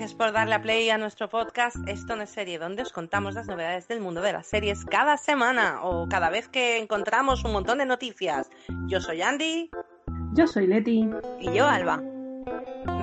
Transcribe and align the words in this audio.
gracias 0.00 0.16
por 0.16 0.32
darle 0.32 0.54
a 0.54 0.62
play 0.62 0.88
a 0.88 0.96
nuestro 0.96 1.28
podcast 1.28 1.76
Esto 1.86 2.16
no 2.16 2.22
es 2.22 2.30
serie, 2.30 2.58
donde 2.58 2.80
os 2.80 2.90
contamos 2.90 3.34
las 3.34 3.48
novedades 3.48 3.86
del 3.86 4.00
mundo 4.00 4.22
de 4.22 4.32
las 4.32 4.46
series 4.46 4.86
cada 4.86 5.18
semana 5.18 5.80
o 5.82 6.08
cada 6.08 6.30
vez 6.30 6.48
que 6.48 6.78
encontramos 6.78 7.44
un 7.44 7.52
montón 7.52 7.76
de 7.76 7.84
noticias. 7.84 8.48
Yo 8.86 9.02
soy 9.02 9.20
Andy. 9.20 9.70
Yo 10.32 10.46
soy 10.46 10.68
Leti. 10.68 11.06
Y 11.38 11.52
yo 11.52 11.66
Alba. 11.66 12.02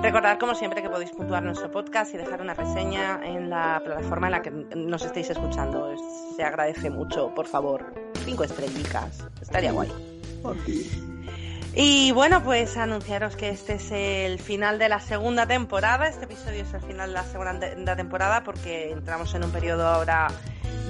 Recordad, 0.02 0.40
como 0.40 0.56
siempre, 0.56 0.82
que 0.82 0.90
podéis 0.90 1.12
puntuar 1.12 1.44
nuestro 1.44 1.70
podcast 1.70 2.12
y 2.14 2.16
dejar 2.16 2.40
una 2.40 2.54
reseña 2.54 3.20
en 3.22 3.48
la 3.48 3.80
plataforma 3.84 4.26
en 4.26 4.32
la 4.32 4.42
que 4.42 4.50
nos 4.50 5.04
estéis 5.04 5.30
escuchando. 5.30 5.94
Se 6.34 6.42
agradece 6.42 6.90
mucho, 6.90 7.32
por 7.32 7.46
favor. 7.46 7.94
Cinco 8.24 8.42
estrellitas. 8.42 9.24
Estaría 9.40 9.70
guay. 9.70 9.88
Y 11.80 12.10
bueno, 12.10 12.42
pues 12.42 12.76
anunciaros 12.76 13.36
que 13.36 13.50
este 13.50 13.74
es 13.74 13.92
el 13.92 14.40
final 14.40 14.80
de 14.80 14.88
la 14.88 14.98
segunda 14.98 15.46
temporada. 15.46 16.08
Este 16.08 16.24
episodio 16.24 16.64
es 16.64 16.74
el 16.74 16.80
final 16.80 17.10
de 17.10 17.14
la 17.14 17.22
segunda 17.22 17.94
temporada 17.94 18.42
porque 18.42 18.90
entramos 18.90 19.32
en 19.36 19.44
un 19.44 19.52
periodo 19.52 19.86
ahora 19.86 20.26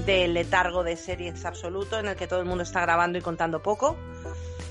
de 0.07 0.27
letargo 0.29 0.85
de 0.85 0.97
series 0.97 1.45
absoluto 1.45 1.99
en 1.99 2.09
el 2.09 2.17
que 2.17 2.27
todo 2.27 2.41
el 2.41 2.47
mundo 2.47 2.63
está 2.63 2.81
grabando 2.81 3.19
y 3.19 3.21
contando 3.21 3.61
poco. 3.61 3.99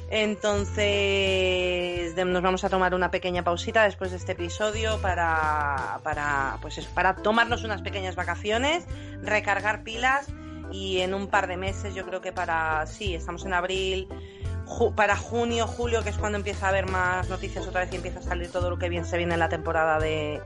Entonces 0.09 2.15
nos 2.15 2.41
vamos 2.41 2.63
a 2.63 2.69
tomar 2.69 2.95
una 2.95 3.11
pequeña 3.11 3.43
pausita 3.43 3.83
después 3.83 4.09
de 4.09 4.17
este 4.17 4.31
episodio 4.31 4.99
para, 4.99 5.99
para, 6.01 6.57
pues 6.63 6.83
para 6.95 7.17
tomarnos 7.17 7.63
unas 7.63 7.83
pequeñas 7.83 8.15
vacaciones, 8.15 8.87
recargar 9.21 9.83
pilas 9.83 10.25
y 10.71 11.01
en 11.01 11.13
un 11.13 11.27
par 11.27 11.47
de 11.47 11.57
meses, 11.57 11.93
yo 11.93 12.05
creo 12.05 12.21
que 12.21 12.31
para, 12.31 12.87
sí, 12.87 13.13
estamos 13.13 13.45
en 13.45 13.53
abril, 13.53 14.07
para 14.95 15.15
junio, 15.15 15.67
julio, 15.67 16.03
que 16.03 16.09
es 16.09 16.17
cuando 16.17 16.37
empieza 16.37 16.65
a 16.65 16.69
haber 16.69 16.89
más 16.89 17.29
noticias 17.29 17.65
otra 17.67 17.81
vez 17.81 17.93
y 17.93 17.95
empieza 17.97 18.19
a 18.19 18.23
salir 18.23 18.51
todo 18.51 18.69
lo 18.69 18.77
que 18.77 18.89
bien 18.89 19.05
se 19.05 19.17
viene 19.17 19.33
en 19.33 19.39
la 19.39 19.49
temporada 19.49 19.99
de 19.99 20.41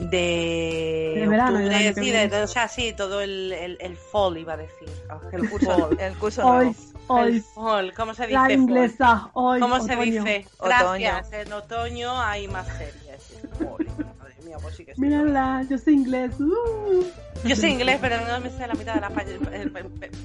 de, 0.00 1.26
verano, 1.28 1.58
sí, 1.94 2.12
o 2.32 2.46
sea, 2.46 2.68
sí, 2.68 2.94
todo 2.96 3.20
el, 3.20 3.52
el, 3.78 3.96
fall 3.96 4.38
iba 4.38 4.54
a 4.54 4.56
decir, 4.56 4.88
el 5.32 5.50
curso, 5.50 5.90
el 5.98 6.16
curso 6.16 6.46
hoy, 6.46 6.74
hoy, 7.06 7.32
el 7.34 7.42
fall, 7.42 7.92
¿cómo 7.94 8.14
se 8.14 8.22
dice? 8.26 8.32
La 8.32 8.52
inglesa, 8.52 9.30
hoy, 9.34 9.60
¿Cómo 9.60 9.74
otoño. 9.74 9.92
se 9.92 10.10
dice? 10.10 10.46
Gracias, 10.58 11.32
en 11.32 11.52
otoño 11.52 12.18
hay 12.18 12.48
más 12.48 12.66
series. 12.66 13.42
Madre 13.60 14.34
mía, 14.44 14.56
pues 14.62 14.76
sí 14.76 14.86
que 14.86 14.94
sí. 14.94 15.00
Mírala, 15.02 15.66
yo 15.68 15.76
sé 15.76 15.92
inglés. 15.92 16.32
Uh. 16.40 17.04
Yo 17.44 17.56
sé 17.56 17.68
inglés, 17.68 17.98
pero 18.00 18.16
no 18.26 18.40
me 18.40 18.50
sé 18.50 18.66
la 18.66 18.74
mitad 18.74 18.94
de 18.94 19.00
las 19.02 19.12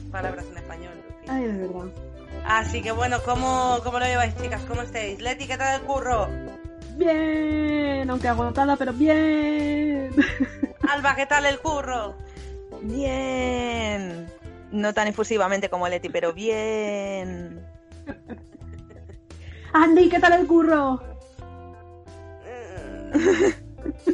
palabras 0.10 0.46
en 0.50 0.58
español. 0.58 0.94
en 0.94 1.22
fin. 1.22 1.30
Ay, 1.30 1.44
de 1.44 1.68
verdad. 1.68 2.15
Así 2.48 2.82
que 2.82 2.92
bueno, 2.92 3.18
¿cómo, 3.24 3.80
¿cómo 3.84 4.00
lo 4.00 4.06
lleváis, 4.06 4.36
chicas? 4.36 4.62
¿Cómo 4.68 4.84
estáis? 4.84 5.20
Leti, 5.20 5.48
¿qué 5.48 5.58
tal 5.58 5.82
el 5.82 5.88
curro? 5.88 6.30
Bien, 6.96 8.10
aunque 8.10 8.28
agotada, 8.28 8.76
pero 8.76 8.94
bien. 8.94 10.12
Alba, 10.90 11.16
¿qué 11.16 11.26
tal 11.26 11.46
el 11.48 11.60
curro? 11.60 12.16
Bien. 12.84 14.28
No 14.72 14.94
tan 14.94 15.08
efusivamente 15.08 15.70
como 15.70 15.90
Leti, 15.90 16.10
pero 16.10 16.34
bien. 16.34 17.66
Andy, 19.74 20.10
¿qué 20.10 20.20
tal 20.20 20.34
el 20.34 20.46
curro? 20.48 21.02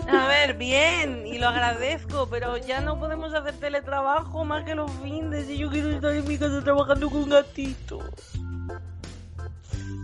A 0.07 0.27
ver, 0.27 0.55
bien, 0.55 1.25
y 1.25 1.37
lo 1.37 1.47
agradezco, 1.47 2.27
pero 2.29 2.57
ya 2.57 2.81
no 2.81 2.99
podemos 2.99 3.33
hacer 3.33 3.53
teletrabajo 3.55 4.43
más 4.43 4.63
que 4.63 4.75
los 4.75 4.91
fines 5.03 5.49
y 5.49 5.57
yo 5.57 5.69
quiero 5.69 5.89
estar 5.89 6.13
en 6.13 6.27
mi 6.27 6.37
casa 6.37 6.61
trabajando 6.63 7.09
con 7.09 7.29
gatitos. 7.29 8.03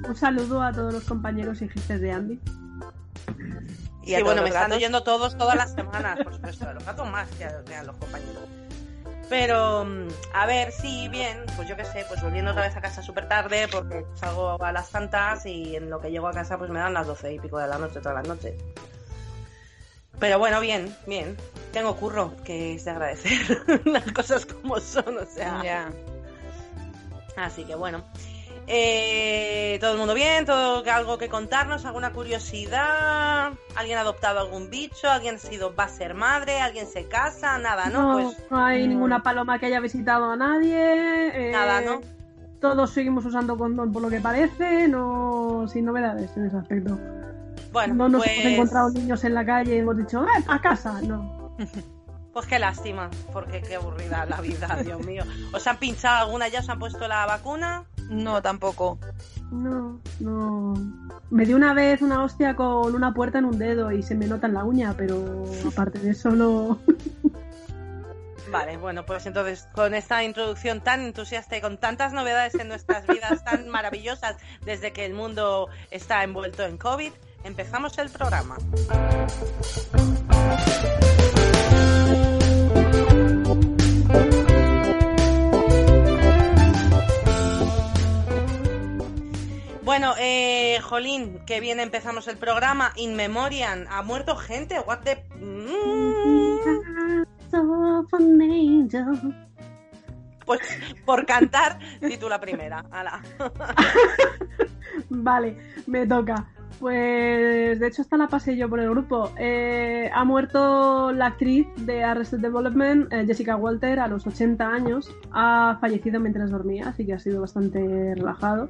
Un 0.08 0.16
saludo 0.16 0.62
a 0.62 0.72
todos 0.72 0.94
los 0.94 1.04
compañeros 1.04 1.62
y 1.62 1.70
jefes 1.70 2.00
de 2.00 2.12
Andy. 2.12 2.40
Y 4.04 4.16
sí, 4.16 4.24
bueno, 4.24 4.42
me 4.42 4.50
están 4.50 4.72
oyendo 4.72 5.04
todos 5.04 5.38
todas 5.38 5.56
las 5.56 5.74
semanas, 5.74 6.20
por 6.24 6.34
supuesto, 6.34 6.70
a 6.70 6.74
los 6.74 6.86
gatos 6.86 7.10
más 7.12 7.28
que 7.32 7.44
a, 7.44 7.62
que 7.64 7.76
a 7.76 7.84
los 7.84 7.98
compañeros. 7.98 8.44
Pero, 9.30 9.84
mm, 9.84 10.08
a 10.34 10.46
ver, 10.46 10.72
sí, 10.72 11.10
bien, 11.10 11.44
pues 11.58 11.68
yo 11.68 11.76
qué 11.76 11.84
sé, 11.84 12.06
pues 12.08 12.24
volviendo 12.24 12.52
otra 12.52 12.64
vez 12.64 12.76
a 12.78 12.82
casa 12.82 13.02
súper 13.02 13.28
tarde 13.28 13.68
porque 13.70 14.06
salgo 14.16 14.64
a 14.64 14.72
las 14.72 14.90
tantas 14.90 15.46
y 15.46 15.76
en 15.76 15.90
lo 15.90 16.00
que 16.00 16.10
llego 16.10 16.30
a 16.30 16.32
casa 16.32 16.58
pues 16.58 16.70
me 16.70 16.80
dan 16.80 16.94
las 16.94 17.06
doce 17.06 17.34
y 17.34 17.40
pico 17.40 17.58
de 17.60 17.68
la 17.68 17.78
noche 17.78 18.00
todas 18.00 18.16
las 18.16 18.28
noches. 18.28 18.54
Pero 20.20 20.40
bueno, 20.40 20.60
bien, 20.60 20.96
bien. 21.06 21.38
Tengo 21.72 21.96
curro, 21.96 22.34
que 22.44 22.74
es 22.76 22.86
de 22.86 22.92
agradecer 22.92 23.82
las 23.86 24.12
cosas 24.12 24.46
como 24.46 24.80
son, 24.80 25.18
o 25.18 25.26
sea. 25.26 25.62
Ya. 25.64 25.90
Así 27.36 27.64
que 27.66 27.76
bueno. 27.76 28.04
Eh, 28.70 29.78
todo 29.80 29.94
el 29.94 29.98
mundo 29.98 30.14
bien, 30.14 30.46
todo 30.46 30.84
algo 30.92 31.18
que 31.18 31.30
contarnos, 31.30 31.86
alguna 31.86 32.12
curiosidad, 32.12 33.54
alguien 33.78 33.98
ha 33.98 34.02
adoptado 34.02 34.42
algún 34.42 34.70
bicho, 34.70 35.10
alguien 35.10 35.36
ha 35.36 35.40
sido 35.40 35.74
va 35.74 35.86
a 35.86 35.90
ser 35.90 36.16
madre, 36.16 36.60
alguien 36.60 36.86
se 36.86 37.06
casa, 37.08 37.58
nada, 37.60 37.90
¿no? 37.90 38.14
Pues 38.14 38.38
no 38.52 38.66
hay 38.66 38.82
no. 38.82 38.90
ninguna 38.90 39.24
paloma 39.24 39.58
que 39.58 39.68
haya 39.68 39.80
visitado 39.80 40.30
a 40.30 40.36
nadie. 40.36 41.48
eh, 41.48 41.52
nada, 41.54 41.80
¿no? 41.80 42.02
Todos 42.60 42.90
seguimos 42.90 43.24
usando 43.24 43.58
condón 43.58 43.94
por 43.94 44.02
lo 44.02 44.10
que 44.10 44.20
parece, 44.20 44.90
no 44.90 45.66
sin 45.72 45.86
novedades 45.86 46.36
en 46.36 46.48
ese 46.48 46.58
aspecto. 46.58 46.98
Bueno, 47.72 47.94
no 47.94 48.10
nos 48.10 48.24
pues, 48.24 48.38
hemos 48.40 48.54
encontrado 48.54 48.90
niños 48.92 49.24
en 49.24 49.34
la 49.34 49.46
calle 49.46 49.76
y 49.76 49.80
hemos 49.80 49.98
dicho, 49.98 50.24
¡eh, 50.24 50.44
a 50.48 50.62
casa! 50.62 51.02
No. 51.02 51.56
pues 52.34 52.46
qué 52.46 52.60
lástima, 52.60 53.10
porque 53.34 53.62
qué 53.62 53.76
aburrida 53.76 54.26
la 54.26 54.42
vida, 54.42 54.78
Dios 54.84 55.06
mío. 55.06 55.24
¿Os 55.54 55.66
han 55.68 55.78
pinchado 55.78 56.26
alguna 56.26 56.48
ya? 56.48 56.60
¿Os 56.60 56.70
han 56.70 56.80
puesto 56.80 57.08
la 57.08 57.26
vacuna? 57.26 57.86
No, 58.10 58.42
tampoco. 58.42 59.00
No, 59.52 60.00
no. 60.20 60.74
Me 61.30 61.46
dio 61.46 61.56
una 61.56 61.74
vez 61.74 62.02
una 62.02 62.24
hostia 62.24 62.56
con 62.56 62.94
una 62.96 63.14
puerta 63.14 63.40
en 63.40 63.46
un 63.46 63.58
dedo 63.58 63.92
y 63.92 64.04
se 64.04 64.16
me 64.16 64.28
nota 64.28 64.48
en 64.48 64.54
la 64.54 64.64
uña, 64.64 64.94
pero 64.98 65.46
aparte 65.68 66.00
de 66.00 66.12
eso 66.12 66.32
no. 66.32 66.80
Vale, 68.50 68.78
bueno, 68.78 69.06
pues 69.06 69.26
entonces 69.26 69.68
con 69.74 69.94
esta 69.94 70.24
introducción 70.24 70.80
tan 70.82 71.02
entusiasta 71.02 71.58
y 71.58 71.62
con 71.62 71.78
tantas 71.78 72.14
novedades 72.14 72.56
en 72.56 72.70
nuestras 72.70 73.06
vidas 73.06 73.44
tan 73.44 73.68
maravillosas 73.70 74.38
desde 74.64 74.94
que 74.94 75.06
el 75.06 75.14
mundo 75.14 75.68
está 75.92 76.24
envuelto 76.24 76.64
en 76.64 76.78
COVID, 76.78 77.12
empezamos 77.48 77.98
el 77.98 78.10
programa. 78.10 78.58
Bueno, 89.84 90.14
eh, 90.20 90.80
Jolín, 90.84 91.40
que 91.46 91.62
bien 91.62 91.80
empezamos 91.80 92.28
el 92.28 92.38
programa. 92.38 92.92
In 92.98 93.16
Memoriam, 93.16 93.86
¿ha 93.90 94.04
muerto 94.04 94.36
gente? 94.36 94.80
What 94.82 95.00
the... 95.00 95.24
Mm. 95.40 95.78
Pues 100.46 100.62
por 101.06 101.26
cantar, 101.26 101.78
titula 102.00 102.40
primera. 102.40 102.86
Ala. 102.90 103.22
Vale, 105.10 105.58
me 105.88 106.08
toca. 106.08 106.48
Pues 106.80 107.80
de 107.80 107.88
hecho 107.88 108.04
esta 108.04 108.18
la 108.18 108.28
pasé 108.28 108.56
yo 108.56 108.70
por 108.70 108.80
el 108.80 108.90
grupo. 108.90 109.32
Eh, 109.38 110.10
ha 110.14 110.24
muerto 110.24 111.12
la 111.12 111.28
actriz 111.28 111.68
de 111.78 112.04
Arrested 112.04 112.40
Development, 112.40 113.12
eh, 113.12 113.26
Jessica 113.26 113.56
Walter, 113.56 114.00
a 114.00 114.08
los 114.08 114.28
80 114.28 114.68
años. 114.68 115.16
Ha 115.32 115.78
fallecido 115.82 116.20
mientras 116.20 116.52
dormía, 116.52 116.90
así 116.90 117.06
que 117.06 117.14
ha 117.14 117.20
sido 117.20 117.42
bastante 117.42 118.14
relajado. 118.16 118.70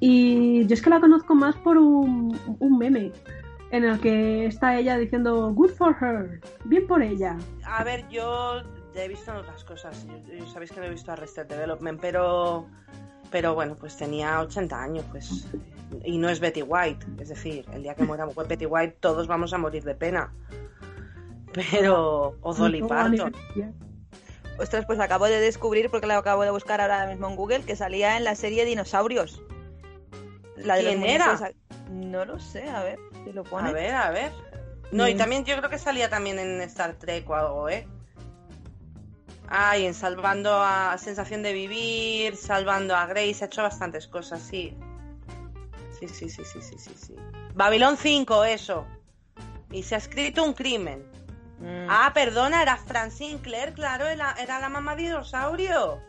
Y 0.00 0.66
yo 0.66 0.74
es 0.74 0.82
que 0.82 0.90
la 0.90 1.00
conozco 1.00 1.34
más 1.34 1.56
por 1.56 1.78
un, 1.78 2.38
un 2.58 2.78
meme 2.78 3.12
en 3.70 3.84
el 3.84 3.98
que 4.00 4.46
está 4.46 4.78
ella 4.78 4.98
diciendo 4.98 5.52
Good 5.52 5.70
for 5.70 5.96
her, 6.00 6.40
bien 6.64 6.86
por 6.86 7.02
ella. 7.02 7.36
A 7.64 7.82
ver, 7.84 8.06
yo 8.08 8.60
he 8.94 9.08
visto 9.08 9.34
otras 9.34 9.64
cosas. 9.64 10.06
Sabéis 10.52 10.72
que 10.72 10.80
no 10.80 10.86
he 10.86 10.90
visto 10.90 11.10
Arrested 11.10 11.46
Development, 11.46 11.98
pero 12.00 12.66
pero 13.34 13.52
bueno, 13.52 13.74
pues 13.74 13.96
tenía 13.96 14.40
80 14.42 14.80
años, 14.80 15.04
pues 15.10 15.48
y 16.04 16.18
no 16.18 16.28
es 16.28 16.38
Betty 16.38 16.62
White, 16.62 17.04
es 17.20 17.30
decir, 17.30 17.66
el 17.72 17.82
día 17.82 17.96
que 17.96 18.04
muera 18.04 18.26
Betty 18.26 18.64
White 18.64 18.98
todos 19.00 19.26
vamos 19.26 19.52
a 19.52 19.58
morir 19.58 19.82
de 19.82 19.96
pena. 19.96 20.32
Pero 21.52 22.36
o 22.40 22.54
Dolly 22.54 22.80
Parton. 22.84 23.34
Ostras, 24.60 24.86
pues 24.86 25.00
acabo 25.00 25.24
de 25.24 25.40
descubrir, 25.40 25.90
porque 25.90 26.06
lo 26.06 26.14
acabo 26.14 26.44
de 26.44 26.52
buscar 26.52 26.80
ahora 26.80 27.08
mismo 27.08 27.28
en 27.28 27.34
Google, 27.34 27.62
que 27.64 27.74
salía 27.74 28.16
en 28.16 28.22
la 28.22 28.36
serie 28.36 28.64
Dinosaurios. 28.64 29.42
La 30.56 30.76
de 30.76 30.82
¿Quién 30.82 31.02
era? 31.02 31.36
No 31.90 32.24
lo 32.24 32.38
sé, 32.38 32.68
a 32.68 32.84
ver, 32.84 33.00
si 33.24 33.32
lo 33.32 33.42
pone. 33.42 33.70
A 33.70 33.72
ver, 33.72 33.94
a 33.96 34.10
ver. 34.10 34.30
No, 34.92 35.08
y 35.08 35.14
Mm. 35.14 35.18
también 35.18 35.44
yo 35.44 35.56
creo 35.56 35.70
que 35.70 35.78
salía 35.78 36.08
también 36.08 36.38
en 36.38 36.60
Star 36.60 36.92
Trek 36.94 37.28
o 37.28 37.34
algo, 37.34 37.68
¿eh? 37.68 37.88
Ah, 39.48 39.76
y 39.76 39.86
en 39.86 39.94
Salvando 39.94 40.62
a 40.62 40.96
Sensación 40.98 41.42
de 41.42 41.52
Vivir, 41.52 42.36
Salvando 42.36 42.96
a 42.96 43.06
Grace, 43.06 43.44
ha 43.44 43.46
hecho 43.46 43.62
bastantes 43.62 44.06
cosas, 44.06 44.40
sí. 44.40 44.76
Sí, 45.98 46.08
sí, 46.08 46.28
sí, 46.28 46.44
sí, 46.44 46.60
sí, 46.60 46.78
sí, 46.78 46.90
sí. 46.96 47.16
Babilón 47.54 47.96
5, 47.96 48.44
eso. 48.44 48.86
Y 49.70 49.82
se 49.82 49.94
ha 49.94 49.98
escrito 49.98 50.42
un 50.42 50.54
crimen. 50.54 51.04
Mm. 51.60 51.86
Ah, 51.88 52.10
perdona, 52.14 52.62
era 52.62 52.76
Fran 52.76 53.10
Sinclair, 53.10 53.74
claro, 53.74 54.06
era, 54.06 54.34
era 54.38 54.58
la 54.58 54.68
mamá 54.68 54.96
dinosaurio. 54.96 56.00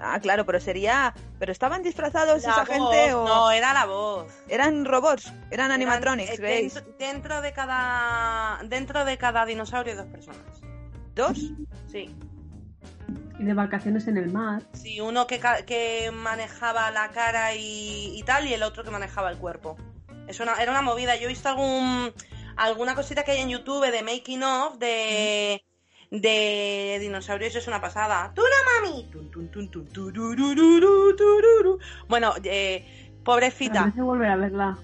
Ah, 0.00 0.20
claro, 0.20 0.46
pero 0.46 0.60
sería. 0.60 1.14
¿Pero 1.38 1.52
estaban 1.52 1.82
disfrazados 1.82 2.42
La 2.44 2.50
esa 2.50 2.60
voz, 2.60 2.68
gente 2.68 3.14
o.? 3.14 3.26
No, 3.26 3.50
era 3.50 3.72
la 3.72 3.86
voz. 3.86 4.32
Eran 4.48 4.84
robots, 4.84 5.32
eran 5.50 5.70
animatronics, 5.70 6.32
eh, 6.32 6.36
Grace. 6.36 6.60
dentro, 6.60 6.94
dentro 6.98 7.40
de 7.40 7.52
cada 7.52 8.60
dentro 8.64 9.04
de 9.04 9.18
cada 9.18 9.44
dinosaurio 9.44 9.92
hay 9.92 9.98
dos 9.98 10.06
personas. 10.06 10.40
¿Dos? 11.14 11.38
Sí. 11.90 12.14
Y 13.38 13.44
de 13.44 13.54
vacaciones 13.54 14.08
en 14.08 14.16
el 14.16 14.32
mar. 14.32 14.62
Sí, 14.72 15.00
uno 15.00 15.26
que, 15.26 15.38
ca- 15.38 15.64
que 15.64 16.10
manejaba 16.12 16.90
la 16.90 17.10
cara 17.10 17.54
y, 17.54 18.18
y 18.18 18.22
tal, 18.24 18.46
y 18.48 18.54
el 18.54 18.62
otro 18.64 18.82
que 18.82 18.90
manejaba 18.90 19.30
el 19.30 19.38
cuerpo. 19.38 19.76
Es 20.26 20.40
una, 20.40 20.54
era 20.54 20.72
una 20.72 20.82
movida. 20.82 21.14
Yo 21.16 21.26
he 21.26 21.28
visto 21.28 21.48
algún 21.48 22.12
alguna 22.56 22.94
cosita 22.96 23.22
que 23.22 23.30
hay 23.32 23.40
en 23.40 23.50
YouTube 23.50 23.88
de 23.90 24.02
making 24.02 24.42
of 24.42 24.78
de, 24.78 25.62
de 26.10 26.98
dinosaurios, 27.00 27.54
es 27.54 27.68
una 27.68 27.80
pasada. 27.80 28.32
¡Tuna 28.34 28.48
mami! 28.82 29.08
Bueno, 32.08 32.34
eh, 32.42 33.14
pobrecita. 33.24 33.82
Parece 33.82 34.02
volver 34.02 34.30
a 34.30 34.36
verla. 34.36 34.78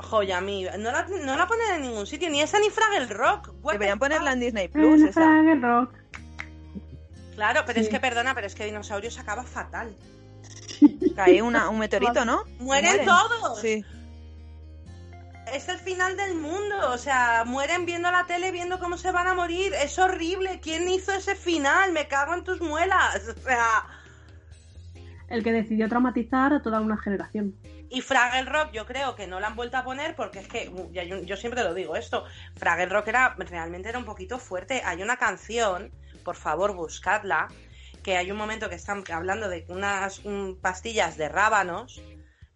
Joya, 0.00 0.40
mi. 0.40 0.64
No 0.64 0.92
la, 0.92 1.06
no 1.24 1.36
la 1.36 1.46
ponen 1.46 1.74
en 1.76 1.82
ningún 1.82 2.06
sitio, 2.06 2.28
ni 2.30 2.40
esa 2.40 2.58
ni 2.58 2.70
Fraggle 2.70 3.06
Rock. 3.06 3.50
Deberían 3.72 3.98
ponerla 3.98 4.32
en? 4.32 4.40
Disney 4.40 4.68
Plus, 4.68 5.02
esa. 5.02 5.12
Fraggle 5.22 5.54
Rock. 5.56 5.94
Claro, 7.34 7.62
pero 7.66 7.80
es 7.80 7.86
Sí. 7.86 7.92
que 7.92 8.00
perdona, 8.00 8.34
pero 8.34 8.46
es 8.46 8.54
que 8.54 8.64
Dinosaurios 8.64 9.18
acaba 9.18 9.42
fatal. 9.44 9.94
Cae 11.16 11.42
una, 11.42 11.68
un 11.68 11.78
meteorito, 11.78 12.24
¿no? 12.24 12.44
Mueren 12.58 13.04
todos. 13.04 13.60
Sí. 13.60 13.84
Es 15.52 15.68
el 15.68 15.78
final 15.78 16.16
del 16.16 16.34
mundo, 16.34 16.90
o 16.90 16.98
sea, 16.98 17.44
mueren 17.46 17.84
viendo 17.86 18.10
la 18.10 18.24
tele, 18.26 18.50
viendo 18.50 18.78
cómo 18.78 18.96
se 18.96 19.12
van 19.12 19.26
a 19.28 19.34
morir. 19.34 19.72
Es 19.74 19.98
horrible. 19.98 20.58
¿Quién 20.60 20.88
hizo 20.88 21.12
ese 21.12 21.34
final? 21.34 21.92
Me 21.92 22.08
cago 22.08 22.34
en 22.34 22.44
tus 22.44 22.60
muelas. 22.60 23.20
O 23.28 23.40
sea, 23.42 23.84
El 25.28 25.42
que 25.44 25.52
decidió 25.52 25.88
traumatizar 25.88 26.52
a 26.52 26.62
toda 26.62 26.80
una 26.80 26.96
generación. 26.96 27.54
y 27.90 28.00
Fraggle 28.00 28.50
Rock 28.50 28.72
yo 28.72 28.86
creo 28.86 29.14
que 29.14 29.26
no 29.28 29.38
la 29.38 29.46
han 29.48 29.54
vuelto 29.56 29.76
a 29.76 29.84
poner 29.84 30.16
porque 30.16 30.40
es 30.40 30.48
que, 30.48 30.72
yo, 30.92 31.02
yo 31.22 31.36
siempre 31.36 31.62
lo 31.62 31.74
digo 31.74 31.94
esto, 31.94 32.24
Fraggle 32.56 32.86
Rock 32.86 33.08
era, 33.08 33.34
realmente 33.38 33.88
era 33.88 33.98
un 33.98 34.04
poquito 34.04 34.38
fuerte. 34.40 34.82
Hay 34.84 35.00
una 35.02 35.16
canción, 35.16 35.92
por 36.24 36.36
favor 36.36 36.74
buscadla, 36.74 37.48
que 38.02 38.16
hay 38.16 38.30
un 38.30 38.36
momento 38.36 38.68
que 38.68 38.74
están 38.74 39.04
hablando 39.12 39.48
de 39.48 39.64
unas 39.68 40.20
pastillas 40.60 41.16
de 41.16 41.28
rábanos, 41.28 42.02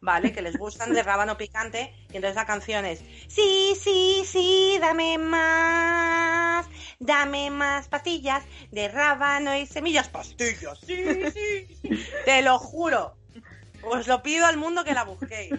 ¿vale? 0.00 0.32
Que 0.32 0.42
les 0.42 0.56
gustan 0.56 0.92
de 0.92 1.02
rábano 1.10 1.36
picante, 1.36 1.94
y 2.10 2.16
entonces 2.16 2.36
la 2.36 2.46
canción 2.46 2.84
es, 2.84 3.00
sí, 3.28 3.76
sí, 3.80 4.22
sí, 4.26 4.78
dame 4.80 5.18
más, 5.18 6.66
dame 6.98 7.50
más 7.50 7.88
pastillas 7.88 8.44
de 8.70 8.88
rábano 8.88 9.56
y 9.56 9.66
semillas, 9.66 10.08
pastillas, 10.08 10.78
sí, 10.80 11.30
sí, 11.32 11.78
sí. 11.82 12.06
Te 12.24 12.42
lo 12.42 12.58
juro, 12.58 13.16
os 13.82 14.06
lo 14.06 14.22
pido 14.22 14.46
al 14.46 14.56
mundo 14.56 14.84
que 14.84 14.94
la 14.94 15.04
busquéis, 15.04 15.54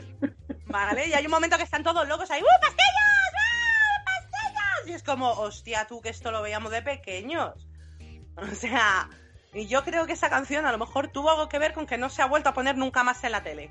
¿vale? 0.65 1.07
Y 1.07 1.13
hay 1.13 1.25
un 1.25 1.31
momento 1.31 1.57
que 1.57 1.63
están 1.63 1.83
todos 1.83 2.07
locos 2.07 2.29
ahí, 2.31 2.41
¡uh, 2.41 2.61
pastillas! 2.61 3.31
¡Ah, 3.38 4.03
pastillas! 4.06 4.88
Y 4.88 4.94
es 4.94 5.03
como, 5.03 5.31
hostia, 5.31 5.88
tú 5.88 6.01
que 6.01 6.09
esto 6.09 6.31
lo 6.31 6.41
veíamos 6.41 6.71
de 6.71 6.81
pequeños. 6.81 7.69
O 8.51 8.56
sea, 8.56 9.09
y 9.53 9.68
yo 9.68 9.83
creo 9.83 10.06
que 10.06 10.13
esa 10.13 10.30
canción 10.30 10.65
a 10.65 10.71
lo 10.71 10.77
mejor 10.77 11.07
tuvo 11.07 11.31
algo 11.31 11.50
que 11.50 11.59
ver 11.59 11.74
con 11.74 11.86
que 11.86 11.97
no 11.97 12.09
se 12.09 12.21
ha 12.21 12.25
vuelto 12.27 12.50
a 12.50 12.53
poner 12.53 12.77
nunca 12.77 13.03
más 13.03 13.24
en 13.24 13.31
la 13.31 13.44
tele. 13.44 13.69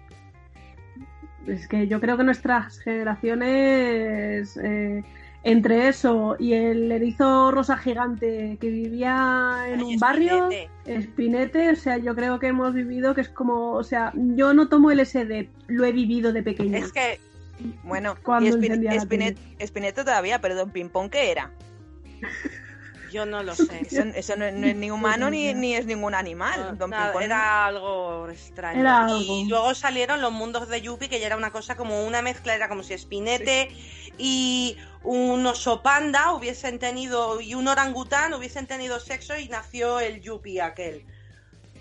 Es 1.46 1.66
que 1.68 1.86
yo 1.88 2.00
creo 2.00 2.16
que 2.16 2.24
nuestras 2.24 2.78
generaciones, 2.80 4.56
eh, 4.62 5.02
entre 5.44 5.88
eso 5.88 6.36
y 6.38 6.52
el 6.52 6.90
erizo 6.92 7.50
rosa 7.52 7.78
gigante 7.78 8.58
que 8.60 8.68
vivía 8.68 9.64
en 9.68 9.78
Ay, 9.80 9.94
un 9.94 9.98
barrio, 9.98 10.50
Espinete. 10.50 10.70
Espinete, 10.84 11.70
o 11.70 11.76
sea, 11.76 11.96
yo 11.96 12.14
creo 12.14 12.38
que 12.38 12.48
hemos 12.48 12.74
vivido 12.74 13.14
que 13.14 13.22
es 13.22 13.28
como, 13.28 13.72
o 13.72 13.84
sea, 13.84 14.12
yo 14.14 14.52
no 14.52 14.68
tomo 14.68 14.90
LSD, 14.90 15.48
lo 15.68 15.84
he 15.84 15.92
vivido 15.92 16.32
de 16.32 16.42
pequeña. 16.42 16.78
Es 16.78 16.92
que 16.92 17.20
Bueno, 17.84 18.16
Cuando 18.22 18.48
y 18.48 18.52
Spin- 18.52 19.36
Spinetto 19.64 20.04
todavía, 20.04 20.40
pero 20.40 20.54
Don 20.54 20.70
Pimpón, 20.70 21.08
¿qué 21.08 21.30
era? 21.30 21.50
Yo 23.10 23.26
no 23.26 23.42
lo 23.42 23.54
sé. 23.54 23.80
Eso, 23.86 24.02
eso 24.14 24.36
no, 24.36 24.50
no 24.50 24.66
es 24.66 24.76
ni 24.76 24.90
humano 24.90 25.30
ni, 25.30 25.52
ni 25.54 25.74
es 25.74 25.86
ningún 25.86 26.14
animal. 26.14 26.76
Don 26.78 26.90
Nada, 26.90 27.12
era 27.22 27.66
algo 27.66 28.28
extraño. 28.28 28.80
Era 28.80 29.06
Y 29.18 29.46
luego 29.48 29.74
salieron 29.74 30.20
los 30.20 30.32
mundos 30.32 30.68
de 30.68 30.80
Yuppie, 30.80 31.08
que 31.08 31.20
ya 31.20 31.26
era 31.26 31.36
una 31.36 31.50
cosa 31.50 31.76
como 31.76 32.04
una 32.04 32.22
mezcla, 32.22 32.54
era 32.54 32.68
como 32.68 32.82
si 32.82 32.96
Spinete 32.96 33.70
y 34.18 34.76
un 35.02 35.46
oso 35.46 35.82
panda 35.82 36.32
hubiesen 36.32 36.78
tenido, 36.78 37.40
y 37.40 37.54
un 37.54 37.68
orangután 37.68 38.34
hubiesen 38.34 38.66
tenido 38.66 39.00
sexo 39.00 39.38
y 39.38 39.48
nació 39.48 40.00
el 40.00 40.20
Yuppie 40.20 40.60
aquel. 40.60 41.06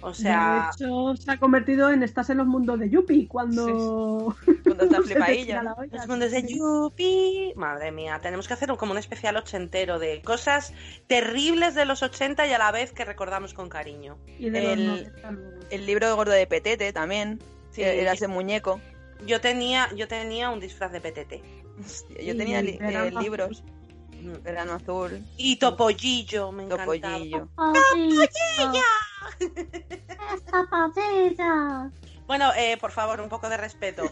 O 0.01 0.13
sea, 0.13 0.71
de 0.77 0.85
hecho, 0.85 1.15
se 1.15 1.31
ha 1.31 1.38
convertido 1.38 1.91
en 1.91 2.03
Estás 2.03 2.29
en 2.29 2.38
los 2.38 2.47
mundos 2.47 2.79
de 2.79 2.89
Yuppie 2.89 3.27
cuando... 3.27 4.35
cuando 4.63 4.83
está 4.85 5.01
flipadilla. 5.01 5.63
los 5.91 6.07
mundos 6.07 6.31
de 6.31 6.44
Yuppie. 6.44 7.53
Madre 7.55 7.91
mía, 7.91 8.19
tenemos 8.21 8.47
que 8.47 8.53
hacer 8.53 8.69
como 8.77 8.91
un 8.91 8.97
especial 8.97 9.35
ochentero 9.38 9.99
de 9.99 10.21
cosas 10.21 10.73
terribles 11.07 11.75
de 11.75 11.85
los 11.85 12.03
80 12.03 12.47
y 12.47 12.53
a 12.53 12.57
la 12.57 12.71
vez 12.71 12.91
que 12.91 13.05
recordamos 13.05 13.53
con 13.53 13.69
cariño. 13.69 14.17
Y 14.39 14.49
de 14.49 14.73
El- 14.73 14.88
los 14.88 14.97
90 15.01 15.31
luego. 15.31 15.57
El 15.69 15.85
libro 15.85 16.07
de 16.07 16.13
gordo 16.13 16.31
de 16.31 16.47
Petete 16.47 16.94
también. 16.94 17.39
Sí. 17.71 17.81
Era 17.81 18.13
ese 18.13 18.27
muñeco. 18.27 18.79
Yo 19.25 19.41
tenía, 19.41 19.89
yo 19.95 20.07
tenía 20.07 20.49
un 20.49 20.59
disfraz 20.59 20.91
de. 20.91 20.99
Hostia, 21.79 22.21
Yo 22.23 22.33
Y 22.33 22.38
tenía 22.38 22.61
li- 22.61 22.77
eh, 22.81 23.11
libros. 23.21 23.63
Verano 24.44 24.74
azul. 24.74 25.24
Y 25.38 25.58
Topollillo, 25.58 26.52
me 26.52 26.64
encantaba. 26.64 26.94
Topollillo. 26.94 27.50
Bueno, 32.25 32.52
eh, 32.58 32.78
por 32.78 32.92
favor, 32.92 33.22
un 33.22 33.30
poco 33.30 33.48
de 33.50 33.56
respeto 33.58 34.04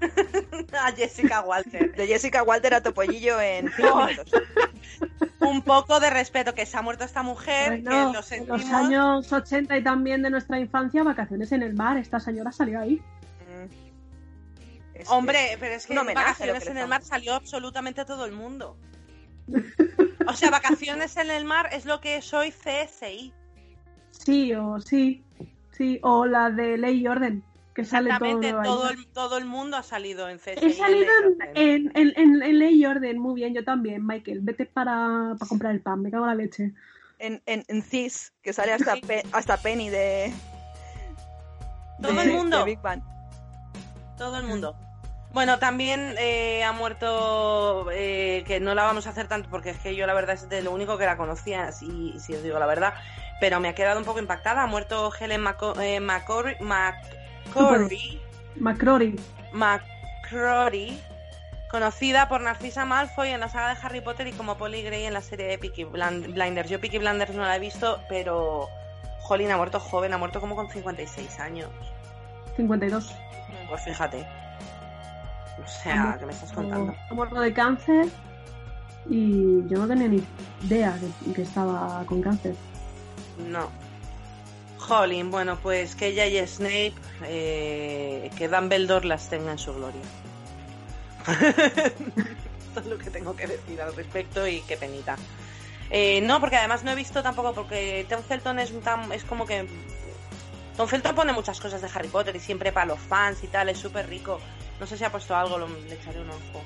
a 0.82 0.92
Jessica 0.92 1.40
Walter. 1.42 1.94
De 1.94 2.06
Jessica 2.06 2.42
Walter 2.42 2.74
a 2.74 2.82
Topollillo 2.82 3.40
en 3.40 3.70
cinco 3.76 4.06
minutos. 4.06 4.30
Un 5.40 5.62
poco 5.62 6.00
de 6.00 6.10
respeto, 6.10 6.54
que 6.54 6.64
se 6.66 6.76
ha 6.76 6.82
muerto 6.82 7.04
esta 7.04 7.22
mujer, 7.22 7.82
Bueno, 7.82 7.90
que 7.90 7.96
lo 7.96 8.42
en 8.42 8.48
los 8.48 8.64
años 8.70 9.32
80 9.32 9.76
y 9.78 9.84
también 9.84 10.22
de 10.22 10.30
nuestra 10.30 10.58
infancia, 10.58 11.02
vacaciones 11.02 11.52
en 11.52 11.62
el 11.62 11.74
mar, 11.74 11.96
esta 11.98 12.20
señora 12.20 12.52
salió 12.52 12.80
ahí. 12.80 12.96
Mm. 13.46 13.68
Es- 14.94 15.08
Hombre, 15.10 15.56
pero 15.60 15.74
es 15.74 15.86
que 15.86 15.92
un 15.92 15.98
homenaje 16.00 16.24
lo 16.46 16.52
Vacaciones 16.54 16.64
que 16.64 16.70
en 16.70 16.78
el 16.78 16.88
mar 16.88 17.02
salió 17.02 17.34
absolutamente 17.34 18.04
todo 18.04 18.24
el 18.24 18.32
mundo. 18.32 18.76
O 20.26 20.32
sea, 20.34 20.50
Vacaciones 20.50 21.16
en 21.16 21.30
el 21.30 21.44
mar 21.44 21.68
es 21.72 21.84
lo 21.86 22.00
que 22.00 22.20
soy 22.22 22.50
CSI. 22.52 23.32
Sí, 24.10 24.52
o 24.54 24.80
sí, 24.80 25.24
sí, 25.72 25.98
o 26.02 26.26
la 26.26 26.50
de 26.50 26.76
Ley 26.76 27.00
y 27.00 27.06
Orden, 27.08 27.42
que 27.74 27.84
sale 27.84 28.10
todo 28.18 28.40
todo 28.62 28.90
el, 28.90 29.06
todo 29.08 29.38
el 29.38 29.44
mundo 29.46 29.76
ha 29.76 29.82
salido 29.82 30.28
en 30.28 30.38
CSI. 30.38 30.54
He 30.60 30.72
salido 30.72 31.12
en 31.22 31.56
en, 31.56 31.56
el- 31.56 31.56
en, 31.96 31.96
en, 31.96 32.12
en- 32.16 32.42
en 32.42 32.58
Ley 32.58 32.74
y 32.82 32.86
Orden, 32.86 33.18
muy 33.18 33.34
bien, 33.36 33.54
yo 33.54 33.64
también, 33.64 34.04
Michael, 34.06 34.40
vete 34.42 34.66
para, 34.66 35.34
para 35.38 35.48
comprar 35.48 35.72
el 35.72 35.80
pan, 35.80 36.02
me 36.02 36.10
cago 36.10 36.24
en 36.24 36.28
la 36.30 36.34
leche. 36.34 36.72
en, 37.18 37.42
en, 37.46 37.64
en 37.68 37.82
Cis, 37.82 38.32
que 38.42 38.52
sale 38.52 38.72
hasta. 38.72 38.96
Pe- 38.96 39.24
hasta 39.32 39.56
Penny 39.56 39.88
de. 39.88 40.32
Todo 42.02 42.12
de- 42.14 42.22
el 42.22 42.32
mundo. 42.32 42.58
de 42.58 42.64
Big 42.64 42.80
Bang. 42.80 43.02
Todo 44.16 44.36
el 44.38 44.44
mundo. 44.46 44.76
Bueno, 45.30 45.58
también 45.58 46.14
eh, 46.18 46.64
ha 46.64 46.72
muerto, 46.72 47.90
eh, 47.92 48.44
que 48.46 48.60
no 48.60 48.74
la 48.74 48.84
vamos 48.84 49.06
a 49.06 49.10
hacer 49.10 49.28
tanto 49.28 49.50
porque 49.50 49.70
es 49.70 49.78
que 49.78 49.94
yo 49.94 50.06
la 50.06 50.14
verdad 50.14 50.34
es 50.34 50.48
de 50.48 50.62
lo 50.62 50.72
único 50.72 50.96
que 50.96 51.04
la 51.04 51.16
conocía, 51.18 51.70
si, 51.72 52.18
si 52.18 52.34
os 52.34 52.42
digo 52.42 52.58
la 52.58 52.66
verdad, 52.66 52.94
pero 53.38 53.60
me 53.60 53.68
ha 53.68 53.74
quedado 53.74 53.98
un 53.98 54.06
poco 54.06 54.20
impactada. 54.20 54.62
Ha 54.62 54.66
muerto 54.66 55.12
Helen 55.18 55.42
Maco- 55.42 55.78
eh, 55.80 56.00
McCory, 56.00 56.56
McCrory, 56.60 58.20
McCrory, 58.56 59.20
McCrory, 59.52 60.98
conocida 61.70 62.28
por 62.28 62.40
Narcisa 62.40 62.86
Malfoy 62.86 63.28
en 63.28 63.40
la 63.40 63.48
saga 63.50 63.74
de 63.74 63.80
Harry 63.82 64.00
Potter 64.00 64.26
y 64.28 64.32
como 64.32 64.56
Polly 64.56 64.82
Gray 64.82 65.04
en 65.04 65.12
la 65.12 65.20
serie 65.22 65.46
de 65.46 65.58
Peaky 65.58 65.84
Blind- 65.84 66.32
Blinders. 66.32 66.70
Yo 66.70 66.80
Peaky 66.80 66.98
Blinders 66.98 67.34
no 67.34 67.42
la 67.44 67.54
he 67.56 67.60
visto, 67.60 68.00
pero 68.08 68.68
Jolín 69.20 69.50
ha 69.52 69.58
muerto 69.58 69.78
joven, 69.78 70.14
ha 70.14 70.18
muerto 70.18 70.40
como 70.40 70.56
con 70.56 70.70
56 70.70 71.38
años. 71.38 71.68
52. 72.56 73.14
Pues 73.68 73.82
fíjate. 73.84 74.26
O 75.62 75.82
sea, 75.82 76.16
¿qué 76.18 76.26
me 76.26 76.32
estás 76.32 76.52
contando? 76.52 76.94
Ha 77.10 77.14
muerto 77.14 77.40
de 77.40 77.52
cáncer 77.52 78.06
y 79.08 79.66
yo 79.68 79.78
no 79.78 79.88
tenía 79.88 80.08
ni 80.08 80.22
idea 80.64 80.96
de 80.98 81.32
que 81.32 81.42
estaba 81.42 82.04
con 82.06 82.22
cáncer. 82.22 82.54
No. 83.50 83.70
Jolín, 84.78 85.30
bueno, 85.30 85.58
pues 85.62 85.94
que 85.94 86.08
ella 86.08 86.26
y 86.26 86.46
Snape, 86.46 86.94
eh, 87.24 88.30
que 88.36 88.48
Dumbledore 88.48 89.06
las 89.06 89.28
tenga 89.28 89.52
en 89.52 89.58
su 89.58 89.74
gloria. 89.74 90.00
Esto 91.28 92.80
es 92.80 92.86
lo 92.86 92.98
que 92.98 93.10
tengo 93.10 93.36
que 93.36 93.46
decir 93.46 93.80
al 93.82 93.94
respecto 93.94 94.46
y 94.46 94.60
qué 94.62 94.76
penita. 94.76 95.16
Eh, 95.90 96.20
no, 96.22 96.40
porque 96.40 96.56
además 96.56 96.84
no 96.84 96.90
he 96.90 96.94
visto 96.94 97.22
tampoco, 97.22 97.52
porque 97.54 98.06
Tom 98.08 98.22
Felton 98.22 98.58
es, 98.58 98.78
tan, 98.80 99.12
es 99.12 99.24
como 99.24 99.46
que... 99.46 99.66
Tom 100.76 100.86
Felton 100.86 101.14
pone 101.14 101.32
muchas 101.32 101.60
cosas 101.60 101.82
de 101.82 101.88
Harry 101.92 102.08
Potter 102.08 102.36
y 102.36 102.40
siempre 102.40 102.72
para 102.72 102.86
los 102.86 103.00
fans 103.00 103.42
y 103.42 103.48
tal, 103.48 103.68
es 103.68 103.78
súper 103.78 104.08
rico. 104.08 104.38
No 104.80 104.86
sé 104.86 104.96
si 104.96 105.04
ha 105.04 105.10
puesto 105.10 105.34
algo, 105.36 105.58
lo- 105.58 105.68
le 105.68 105.94
echaré 105.94 106.20
un 106.20 106.30
ojo. 106.30 106.62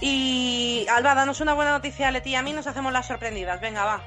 Y 0.00 0.86
Alba, 0.90 1.14
danos 1.14 1.40
una 1.40 1.54
buena 1.54 1.70
noticia, 1.72 2.10
Leti, 2.10 2.30
y 2.30 2.34
a 2.34 2.42
mí 2.42 2.52
nos 2.52 2.66
hacemos 2.66 2.92
las 2.92 3.06
sorprendidas. 3.06 3.60
Venga, 3.60 3.84
va. 3.84 4.00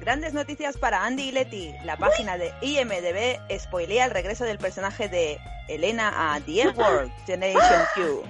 Grandes 0.00 0.34
noticias 0.34 0.76
para 0.76 1.04
Andy 1.04 1.28
y 1.28 1.32
Letty. 1.32 1.74
La 1.84 1.96
página 1.96 2.36
de 2.36 2.52
IMDB 2.60 3.40
spoilea 3.58 4.04
el 4.06 4.10
regreso 4.10 4.44
del 4.44 4.58
personaje 4.58 5.08
de 5.08 5.38
Elena 5.68 6.34
a 6.34 6.40
The 6.40 6.62
L-World 6.62 7.12
Generation 7.26 7.82
Q. 7.94 8.22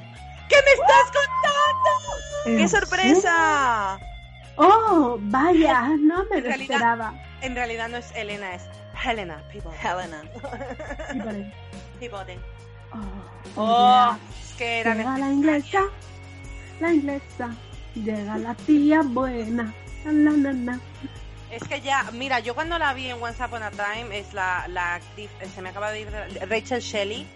¿Qué 0.49 0.57
me 0.65 0.73
estás 0.73 1.05
contando? 1.07 1.91
¡Qué 2.45 2.61
¿En 2.63 2.69
sorpresa! 2.69 3.99
Oh, 4.57 5.17
vaya, 5.23 5.83
no 5.99 6.25
me 6.27 6.37
En 6.39 6.43
lo 6.45 6.49
realidad- 6.51 6.61
esperaba. 6.77 7.15
En 7.41 7.55
realidad 7.57 7.89
no 7.89 7.97
es 7.97 8.13
Elena, 8.15 8.55
es 8.55 8.63
Helena 9.05 9.43
Peabody. 9.51 9.77
Helena. 9.83 10.23
Y 11.15 11.19
paré, 11.25 11.53
Peabody. 11.99 12.35
Oh, 12.95 12.99
Oh, 13.57 14.17
es 14.41 14.55
que 14.55 14.81
era 14.81 14.95
llega 14.95 15.19
la 15.19 15.29
inglesa, 15.31 15.83
la 16.81 16.93
inglesa, 16.93 17.55
llega 17.95 18.39
la 18.39 18.55
tía 18.55 19.03
buena. 19.03 19.75
La, 20.05 20.13
la, 20.33 20.53
la. 20.53 20.79
Es 21.51 21.65
que 21.65 21.81
ya, 21.83 22.11
mira, 22.13 22.41
yo 22.41 22.55
cuando 22.55 22.79
la 22.79 22.95
vi 22.95 23.09
en 23.09 23.23
Once 23.23 23.45
Upon 23.45 23.63
a 23.63 23.71
Time 23.71 24.19
es 24.19 24.33
la, 24.33 24.67
la 24.69 24.95
actriz, 24.95 25.31
eh, 25.41 25.49
se 25.55 25.61
me 25.61 25.69
acaba 25.69 25.91
de 25.93 26.01
ir, 26.01 26.09
Rachel 26.49 26.81
Shelley, 26.81 27.27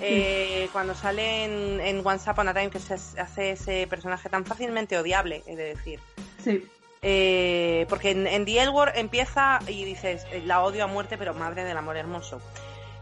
eh, 0.00 0.68
cuando 0.72 0.94
sale 0.94 1.44
en, 1.44 1.80
en 1.80 2.06
Once 2.06 2.30
Upon 2.30 2.48
a 2.48 2.54
Time 2.54 2.70
que 2.70 2.78
se 2.78 2.94
hace 2.94 3.50
ese 3.50 3.86
personaje 3.88 4.28
tan 4.30 4.46
fácilmente 4.46 4.96
odiable, 4.96 5.42
he 5.46 5.54
de 5.54 5.74
decir. 5.74 6.00
Sí, 6.42 6.66
Eh, 7.02 7.84
porque 7.90 8.10
en, 8.12 8.26
en 8.26 8.44
The 8.46 8.62
L 8.62 8.70
Word 8.70 8.92
empieza 8.96 9.58
y 9.68 9.84
dices, 9.84 10.24
la 10.46 10.62
odio 10.62 10.84
a 10.84 10.86
muerte, 10.86 11.18
pero 11.18 11.34
madre 11.34 11.64
del 11.64 11.76
amor 11.76 11.96
hermoso. 11.98 12.40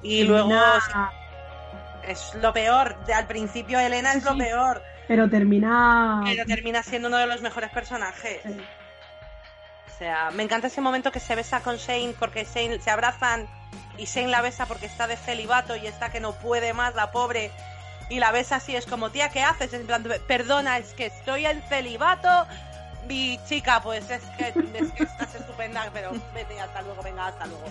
Y 0.02 0.24
luego 0.24 0.50
es 2.06 2.34
lo 2.34 2.52
peor, 2.52 2.96
al 3.14 3.26
principio 3.26 3.78
Elena 3.78 4.12
Sí, 4.12 4.18
es 4.18 4.24
lo 4.24 4.36
peor, 4.36 4.82
pero 5.08 5.28
termina. 5.28 6.22
pero 6.24 6.44
termina 6.44 6.82
siendo 6.82 7.08
uno 7.08 7.18
de 7.18 7.26
los 7.26 7.40
mejores 7.42 7.70
personajes. 7.70 8.40
Sí. 8.42 8.56
O 9.94 9.98
sea, 9.98 10.30
me 10.30 10.42
encanta 10.42 10.66
ese 10.66 10.80
momento 10.80 11.10
que 11.10 11.20
se 11.20 11.34
besa 11.34 11.60
con 11.60 11.76
Shane 11.76 12.14
porque 12.18 12.44
Shane 12.44 12.80
se 12.80 12.90
abrazan 12.90 13.46
y 13.96 14.04
Shane 14.04 14.28
la 14.28 14.42
besa 14.42 14.66
porque 14.66 14.86
está 14.86 15.06
de 15.06 15.16
celibato 15.16 15.74
y 15.74 15.86
está 15.86 16.10
que 16.10 16.20
no 16.20 16.32
puede 16.32 16.74
más, 16.74 16.94
la 16.94 17.10
pobre. 17.12 17.50
Y 18.08 18.20
la 18.20 18.30
besa 18.30 18.56
así, 18.56 18.76
es 18.76 18.86
como, 18.86 19.10
tía, 19.10 19.30
¿qué 19.30 19.42
haces? 19.42 19.72
En 19.72 19.86
plan, 19.86 20.04
perdona, 20.28 20.78
es 20.78 20.92
que 20.92 21.06
estoy 21.06 21.46
en 21.46 21.60
celibato. 21.62 22.46
Mi 23.08 23.38
chica, 23.48 23.80
pues 23.82 24.10
es 24.10 24.22
que, 24.36 24.48
es 24.48 24.92
que 24.92 25.04
estás 25.04 25.34
estupenda, 25.34 25.88
pero 25.92 26.12
vete, 26.34 26.58
hasta 26.60 26.82
luego, 26.82 27.02
venga, 27.02 27.26
hasta 27.26 27.46
luego. 27.46 27.64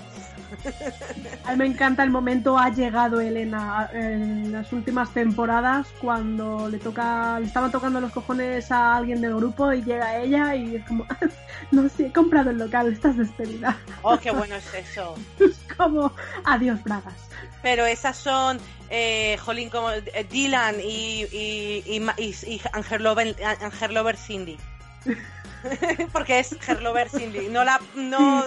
A 1.46 1.52
mí 1.52 1.58
me 1.58 1.66
encanta 1.66 2.04
el 2.04 2.10
momento 2.10 2.58
ha 2.58 2.70
llegado 2.70 3.20
Elena 3.20 3.90
en 3.94 4.52
las 4.52 4.72
últimas 4.72 5.12
temporadas 5.12 5.88
cuando 6.00 6.70
le 6.70 6.78
toca 6.78 7.40
le 7.40 7.48
estaban 7.48 7.72
tocando 7.72 8.00
los 8.00 8.12
cojones 8.12 8.72
a 8.72 8.96
alguien 8.96 9.22
del 9.22 9.36
grupo 9.36 9.74
y 9.74 9.84
llega 9.84 10.18
ella 10.18 10.56
y 10.56 10.76
es 10.78 10.86
como 10.86 11.06
no 11.72 11.90
sé 11.90 12.08
he 12.08 12.12
comprado 12.12 12.52
el 12.52 12.58
local 12.58 12.92
estás 12.92 13.18
despedida 13.18 13.76
Oh, 14.02 14.18
qué 14.18 14.32
bueno 14.32 14.56
es 14.56 14.74
eso. 14.74 15.16
es 15.40 15.58
como 15.76 16.12
adiós 16.46 16.84
bragas 16.84 17.16
Pero 17.62 17.86
esas 17.86 18.16
son, 18.16 18.60
eh, 18.90 19.38
jolín, 19.44 19.70
como 19.70 19.92
eh, 19.92 20.28
Dylan 20.30 20.76
y, 20.80 21.24
y, 21.32 21.84
y, 21.86 22.06
y, 22.18 22.54
y 22.54 22.62
Angel 22.74 23.04
Lover, 23.04 23.36
Angel 23.62 23.94
Lover 23.94 24.18
Cindy. 24.18 24.58
Porque 26.14 26.40
es 26.40 26.56
Herlover 26.68 27.10
Cindy, 27.10 27.48
no 27.50 27.64
la, 27.64 27.80
no, 27.96 28.46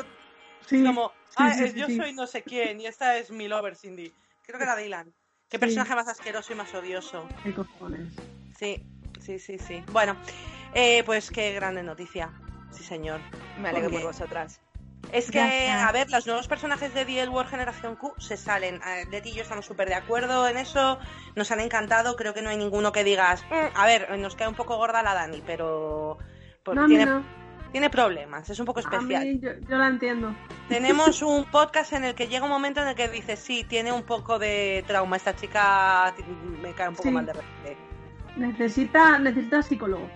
sí 0.67 0.85
como, 0.85 1.13
ah, 1.37 1.55
sí, 1.55 1.65
es- 1.65 1.75
yo 1.75 1.87
sí. 1.87 1.97
soy 1.97 2.13
no 2.13 2.27
sé 2.27 2.43
quién 2.43 2.81
y 2.81 2.87
esta 2.87 3.17
es 3.19 3.31
mi 3.31 3.49
Lover 3.49 3.77
Cindy. 3.77 4.13
Creo 4.45 4.59
que 4.59 4.65
era 4.65 4.77
Dylan. 4.77 5.13
Qué 5.49 5.57
Sí. 5.57 5.61
personaje 5.61 5.95
más 5.95 6.09
asqueroso 6.09 6.53
y 6.53 6.57
más 6.57 6.73
odioso. 6.75 7.27
qué 7.43 7.55
cojones 7.55 8.13
Sí, 8.59 8.83
sí, 9.21 9.39
sí, 9.39 9.59
sí. 9.59 9.83
Bueno, 9.93 10.17
eh, 10.75 11.03
pues 11.05 11.31
qué 11.31 11.53
grande 11.53 11.83
noticia. 11.83 12.31
Sí, 12.71 12.83
señor. 12.85 13.21
Me 13.59 13.69
alegro 13.71 13.89
Porque- 13.91 14.03
por 14.05 14.13
vosotras. 14.13 14.61
Es 15.13 15.31
que, 15.31 15.39
Gracias. 15.39 15.83
a 15.89 15.93
ver, 15.93 16.11
los 16.11 16.27
nuevos 16.27 16.49
personajes 16.49 16.93
de 16.93 17.05
The 17.07 17.21
L 17.23 17.29
Word 17.31 17.49
Generación 17.49 17.97
Q 17.97 18.13
se 18.19 18.37
salen. 18.37 18.81
Leti 19.11 19.31
y 19.31 19.35
yo 19.35 19.43
estamos 19.43 19.65
súper 19.65 19.89
de 19.89 19.95
acuerdo 19.95 20.47
en 20.49 20.59
eso. 20.59 20.99
Nos 21.35 21.51
han 21.51 21.61
encantado. 21.61 22.15
Creo 22.17 22.35
que 22.35 22.43
no 22.43 22.51
hay 22.51 22.59
ninguno 22.59 22.93
que 22.93 23.05
digas, 23.05 23.43
"Mm", 23.49 23.75
a 23.77 23.87
ver, 23.87 24.19
nos 24.19 24.35
queda 24.35 24.49
un 24.51 24.55
poco 24.57 24.77
gorda 24.77 25.03
la 25.03 25.15
Dani, 25.15 25.43
pero. 25.47 26.19
Pues 26.75 26.81
no 26.83 26.87
tiene, 26.87 27.07
no 27.07 27.23
tiene 27.73 27.91
problemas, 27.91 28.49
es 28.49 28.59
un 28.59 28.65
poco 28.67 28.79
a 28.81 28.83
especial. 28.83 29.25
mí 29.27 29.39
yo, 29.41 29.51
yo 29.69 29.77
la 29.77 29.89
entiendo 29.89 30.35
Tenemos 30.69 31.21
un 31.23 31.45
podcast 31.45 31.93
en 31.93 32.05
el 32.05 32.15
que 32.15 32.27
llega 32.29 32.45
un 32.45 32.51
momento 32.51 32.81
en 32.81 32.89
el 32.89 32.95
que 32.95 33.09
dices, 33.09 33.39
sí, 33.39 33.65
tiene 33.65 33.93
un 33.93 34.03
poco 34.05 34.39
de 34.39 34.85
trauma. 34.87 35.17
Esta 35.17 35.35
chica 35.37 36.15
me 36.63 36.73
cae 36.73 36.89
un 36.89 36.95
poco 36.97 37.09
Sí. 37.09 37.15
mal 37.15 37.27
de 37.27 37.33
repente. 37.35 37.77
necesita 38.37 39.19
necesita 39.19 39.63
psicólogo 39.63 40.09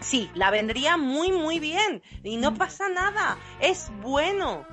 Sí, 0.00 0.30
la 0.34 0.50
vendría 0.50 0.96
muy, 0.96 1.32
muy 1.32 1.58
bien. 1.58 2.02
Y 2.22 2.36
no 2.36 2.50
Mm. 2.52 2.56
pasa 2.58 2.88
nada. 2.88 3.36
Es 3.60 3.90
bueno. 4.02 4.64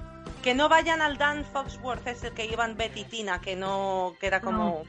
Que 0.44 0.54
no 0.54 0.70
vayan 0.70 1.02
al 1.02 1.18
Dan 1.18 1.44
Foxworth, 1.46 2.06
es 2.08 2.24
el 2.24 2.34
que 2.34 2.46
iban 2.46 2.78
Betty 2.78 3.02
y 3.02 3.04
Tina, 3.06 3.42
que 3.42 3.56
no, 3.56 4.14
que 4.20 4.28
era 4.28 4.42
como. 4.42 4.84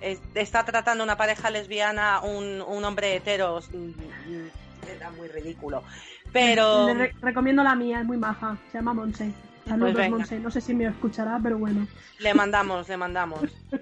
es- 0.00 0.20
está 0.34 0.64
tratando 0.64 1.02
una 1.02 1.16
pareja 1.16 1.50
lesbiana, 1.50 2.20
un, 2.20 2.60
un 2.62 2.84
hombre 2.84 3.16
hetero. 3.16 3.60
Era 4.96 5.10
muy 5.10 5.28
ridículo. 5.28 5.82
Pero. 6.32 6.86
le 6.86 6.94
re- 6.94 7.14
recomiendo 7.20 7.62
la 7.62 7.74
mía 7.74 8.00
es 8.00 8.06
muy 8.06 8.16
maja 8.16 8.56
se 8.70 8.78
llama 8.78 8.94
Monse 8.94 9.32
Saludos, 9.66 9.94
venga. 9.94 10.16
Monse. 10.18 10.38
No 10.40 10.50
sé 10.50 10.60
si 10.60 10.74
me 10.74 10.86
escuchará, 10.86 11.38
pero 11.42 11.58
bueno. 11.58 11.86
Le 12.18 12.34
mandamos, 12.34 12.88
le 12.88 12.96
mandamos. 12.96 13.40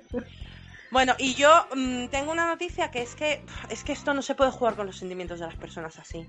Bueno, 0.90 1.12
y 1.18 1.34
yo 1.34 1.66
mm, 1.76 2.06
tengo 2.06 2.32
una 2.32 2.46
noticia 2.46 2.90
que 2.90 3.02
es 3.02 3.14
que 3.14 3.44
es 3.68 3.84
que 3.84 3.92
esto 3.92 4.14
no 4.14 4.22
se 4.22 4.34
puede 4.34 4.50
jugar 4.52 4.74
con 4.74 4.86
los 4.86 4.96
sentimientos 4.96 5.38
de 5.38 5.44
las 5.44 5.54
personas 5.54 5.98
así. 5.98 6.26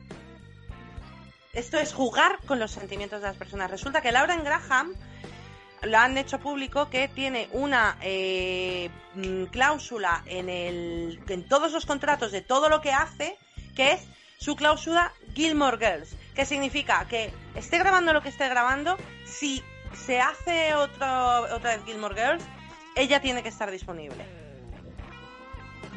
Esto 1.54 1.78
es 1.80 1.94
jugar 1.94 2.40
con 2.46 2.60
los 2.60 2.72
sentimientos 2.72 3.22
de 3.22 3.28
las 3.28 3.38
personas. 3.38 3.72
Resulta 3.72 4.02
que 4.02 4.12
Lauren 4.12 4.44
Graham 4.44 4.94
lo 5.84 5.98
han 5.98 6.18
hecho 6.18 6.40
público 6.40 6.90
que 6.90 7.08
tiene 7.08 7.48
una 7.54 7.98
eh, 8.02 8.90
mm, 9.16 9.46
cláusula 9.46 10.24
en 10.26 10.50
el 10.50 11.22
en 11.30 11.48
todos 11.48 11.72
los 11.72 11.86
contratos 11.86 12.34
de 12.34 12.42
todo 12.42 12.68
lo 12.68 12.82
que 12.82 12.92
hace 12.92 13.38
que 13.78 13.94
es 13.94 14.02
su 14.40 14.56
cláusula 14.56 15.12
Gilmore 15.36 15.78
Girls, 15.78 16.16
que 16.34 16.46
significa 16.46 17.06
que 17.10 17.32
esté 17.56 17.78
grabando 17.78 18.14
lo 18.14 18.22
que 18.22 18.30
esté 18.30 18.48
grabando, 18.48 18.96
si 19.26 19.62
se 19.94 20.22
hace 20.22 20.74
otro, 20.76 21.42
otra 21.54 21.76
vez 21.76 21.84
Gilmore 21.86 22.16
Girls, 22.16 22.44
ella 22.96 23.20
tiene 23.20 23.44
que 23.44 23.50
estar 23.50 23.70
disponible. 23.70 24.26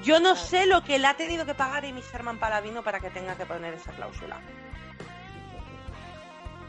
Yo 0.03 0.19
no 0.19 0.35
sé 0.35 0.67
lo 0.67 0.83
que 0.83 0.99
le 0.99 1.07
ha 1.07 1.17
tenido 1.17 1.47
que 1.47 1.55
pagar 1.55 1.85
Amy 1.85 2.01
Sherman 2.01 2.39
Paladino 2.39 2.83
para 2.83 2.99
que 2.99 3.11
tenga 3.11 3.37
que 3.37 3.47
poner 3.47 3.75
esa 3.75 3.93
cláusula. 3.93 4.41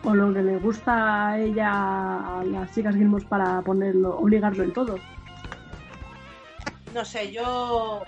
O 0.03 0.13
lo 0.13 0.32
que 0.32 0.44
le 0.44 0.58
gusta 0.58 1.30
a 1.30 1.39
ella, 1.39 2.39
a 2.39 2.44
las 2.44 2.72
chicas 2.75 2.94
Gilmos, 2.94 3.25
para 3.25 3.62
ponerlo, 3.62 4.20
obligarlo 4.20 4.63
en 4.63 4.74
todo. 4.74 5.00
No 6.94 7.03
sé, 7.03 7.32
yo. 7.32 8.03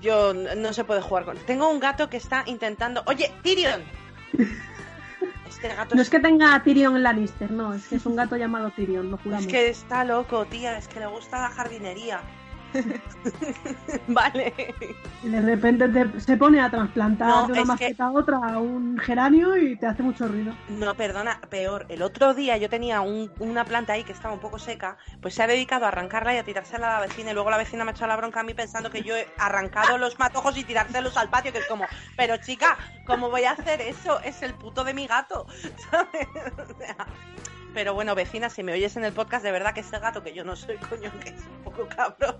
Yo 0.00 0.34
no 0.34 0.72
se 0.72 0.84
puede 0.84 1.00
jugar 1.00 1.24
con. 1.24 1.36
Tengo 1.38 1.70
un 1.70 1.80
gato 1.80 2.08
que 2.08 2.16
está 2.16 2.44
intentando. 2.46 3.02
¡Oye, 3.06 3.32
Tyrion! 3.42 3.82
Este 5.48 5.74
gato 5.74 5.96
No 5.96 6.02
es 6.02 6.10
que 6.10 6.20
tenga 6.20 6.54
a 6.54 6.62
Tyrion 6.62 7.02
Lannister, 7.02 7.50
no, 7.50 7.74
es 7.74 7.88
que 7.88 7.96
es 7.96 8.06
un 8.06 8.14
gato 8.14 8.36
llamado 8.36 8.70
Tyrion, 8.70 9.10
lo 9.10 9.16
juramos. 9.16 9.46
Es 9.46 9.50
que 9.50 9.68
está 9.68 10.04
loco, 10.04 10.44
tía, 10.44 10.78
es 10.78 10.86
que 10.86 11.00
le 11.00 11.06
gusta 11.06 11.40
la 11.40 11.48
jardinería. 11.48 12.20
vale. 14.08 14.52
Y 15.22 15.28
de 15.28 15.40
repente 15.40 15.88
te- 15.88 16.20
se 16.20 16.36
pone 16.36 16.60
a 16.60 16.70
trasplantar 16.70 17.28
No, 17.28 17.46
de 17.46 17.52
una 17.52 17.62
es 17.62 17.68
mascota 17.68 18.04
a 18.06 18.12
otra 18.12 18.36
a 18.38 18.58
un 18.58 18.98
geranio 18.98 19.56
y 19.56 19.76
te 19.76 19.86
hace 19.86 20.02
mucho 20.02 20.28
ruido. 20.28 20.52
No, 20.68 20.94
perdona, 20.94 21.40
peor. 21.48 21.86
El 21.88 22.02
otro 22.02 22.34
día 22.34 22.56
yo 22.56 22.68
tenía 22.68 23.00
un- 23.00 23.30
una 23.38 23.64
planta 23.64 23.94
ahí 23.94 24.04
que 24.04 24.12
estaba 24.12 24.34
un 24.34 24.40
poco 24.40 24.58
seca, 24.58 24.96
pues 25.20 25.34
se 25.34 25.42
ha 25.42 25.46
dedicado 25.46 25.84
a 25.84 25.88
arrancarla 25.88 26.34
y 26.34 26.38
a 26.38 26.44
tirársela 26.44 26.96
a 26.96 27.00
la 27.00 27.06
vecina 27.06 27.30
y 27.30 27.34
luego 27.34 27.50
la 27.50 27.56
vecina 27.58 27.84
me 27.84 27.90
ha 27.90 27.94
echado 27.94 28.08
la 28.08 28.16
bronca 28.16 28.40
a 28.40 28.44
mí 28.44 28.54
pensando 28.54 28.90
que 28.90 29.02
yo 29.02 29.16
he 29.16 29.26
arrancado 29.38 29.98
los 29.98 30.18
matojos 30.18 30.56
y 30.56 30.64
tirárselos 30.64 31.16
al 31.16 31.30
patio, 31.30 31.52
que 31.52 31.58
es 31.58 31.66
como, 31.66 31.86
pero 32.16 32.36
chica, 32.36 32.76
¿cómo 33.06 33.30
voy 33.30 33.44
a 33.44 33.52
hacer 33.52 33.80
eso? 33.80 34.20
Es 34.22 34.42
el 34.42 34.54
puto 34.54 34.84
de 34.84 34.94
mi 34.94 35.06
gato, 35.06 35.46
¿sabes? 35.90 36.28
O 36.58 36.78
sea, 36.78 36.96
pero 37.78 37.94
bueno, 37.94 38.16
vecina, 38.16 38.50
si 38.50 38.64
me 38.64 38.72
oyes 38.72 38.96
en 38.96 39.04
el 39.04 39.12
podcast, 39.12 39.44
de 39.44 39.52
verdad 39.52 39.72
que 39.72 39.82
ese 39.82 40.00
gato, 40.00 40.20
que 40.20 40.34
yo 40.34 40.42
no 40.42 40.56
soy 40.56 40.76
coño, 40.90 41.12
que 41.20 41.28
es 41.28 41.46
un 41.46 41.62
poco 41.62 41.86
cabrón. 41.86 42.34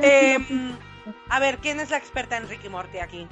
Eh, 0.00 0.38
a 1.28 1.38
ver, 1.38 1.58
¿quién 1.58 1.80
es 1.80 1.90
la 1.90 1.98
experta 1.98 2.38
en 2.38 2.48
Ricky 2.48 2.70
Morty 2.70 2.98
aquí? 2.98 3.28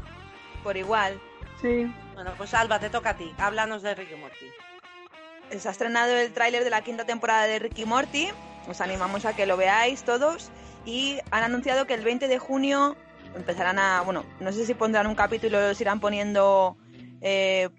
Por 0.63 0.77
igual, 0.77 1.19
Sí, 1.63 1.91
Bueno, 2.13 2.35
pues 2.37 2.53
Alba, 2.53 2.79
te 2.79 2.91
toca 2.91 3.11
a 3.11 3.17
ti. 3.17 3.33
Háblanos 3.39 3.81
de 3.81 3.95
Ricky 3.95 4.15
Morty. 4.15 5.59
se 5.59 5.69
ha 5.69 5.71
estrenado 5.71 6.15
el 6.15 6.31
tráiler 6.35 6.63
de 6.63 6.69
la 6.69 6.83
quinta 6.83 7.07
temporada 7.07 7.45
de 7.45 7.59
Ricky 7.59 7.87
Morty. 7.87 8.29
Os 8.69 8.83
animamos 8.83 9.25
a 9.25 9.35
que 9.35 9.47
lo 9.47 9.57
veáis 9.57 10.05
todos. 10.05 10.51
Y 10.85 11.19
han 11.31 11.45
anunciado 11.45 11.87
que 11.87 11.95
el 11.95 12.05
20 12.05 12.29
de 12.29 12.39
junio 12.39 12.95
empezarán 13.35 13.79
a. 13.79 14.03
Bueno, 14.03 14.27
no 14.41 14.53
sé 14.53 14.67
si 14.67 14.75
pondrán 14.75 15.07
un 15.07 15.15
capítulo 15.15 15.59
y 15.59 15.69
los 15.69 15.81
irán 15.81 15.99
poniendo 15.99 16.77
eh, 17.23 17.71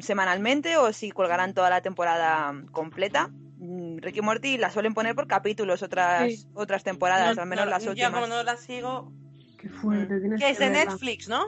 semanalmente 0.00 0.76
o 0.76 0.92
si 0.92 1.10
colgarán 1.10 1.52
toda 1.54 1.68
la 1.70 1.80
temporada 1.82 2.54
completa. 2.70 3.28
Mm, 3.58 3.98
Ricky 3.98 4.20
Morty 4.22 4.58
la 4.58 4.70
suelen 4.70 4.94
poner 4.94 5.14
por 5.14 5.26
capítulos 5.26 5.82
otras, 5.82 6.30
Sí. 6.32 6.46
otras 6.54 6.82
temporadas, 6.84 7.36
No, 7.36 7.42
al 7.42 7.48
menos 7.48 7.64
no, 7.66 7.70
las 7.70 7.84
Yo 7.84 7.90
últimas. 7.90 8.12
como 8.12 8.26
no 8.26 8.42
la 8.42 8.56
sigo... 8.56 9.12
qué 9.58 9.68
fuerte. 9.68 10.18
Tienes 10.20 10.40
Que 10.40 10.50
es 10.50 10.58
de 10.58 10.70
verla. 10.70 10.90
Netflix, 10.92 11.28
¿no? 11.28 11.44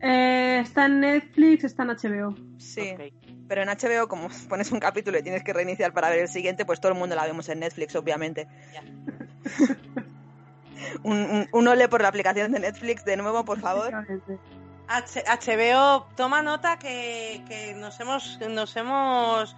Eh, 0.00 0.60
está 0.62 0.86
en 0.86 1.00
Netflix, 1.00 1.64
está 1.64 1.82
en 1.84 1.90
HBO. 1.90 2.34
Sí. 2.58 2.94
Pero 3.48 3.62
en 3.62 3.68
HBO, 3.68 4.08
como 4.08 4.28
pones 4.48 4.72
un 4.72 4.80
capítulo 4.80 5.18
y 5.18 5.22
tienes 5.22 5.44
que 5.44 5.52
reiniciar 5.52 5.92
para 5.92 6.08
ver 6.10 6.20
el 6.20 6.28
siguiente, 6.28 6.64
pues 6.64 6.80
todo 6.80 6.92
el 6.92 6.98
mundo 6.98 7.14
la 7.14 7.24
vemos 7.26 7.48
en 7.50 7.60
Netflix, 7.60 7.94
obviamente. 7.96 8.48
Un, 11.04 11.16
un, 11.16 11.48
un 11.52 11.68
ole 11.68 11.88
por 11.88 12.02
la 12.02 12.08
aplicación 12.08 12.50
de 12.50 12.58
Netflix 12.58 13.04
de 13.04 13.16
nuevo, 13.16 13.44
por 13.44 13.60
favor. 13.60 13.92
H- 14.88 15.24
HBO, 15.26 16.06
toma 16.16 16.42
nota 16.42 16.78
que, 16.78 17.42
que 17.48 17.74
nos 17.74 17.98
hemos 18.00 18.38
nos 18.40 18.76
hemos 18.76 19.56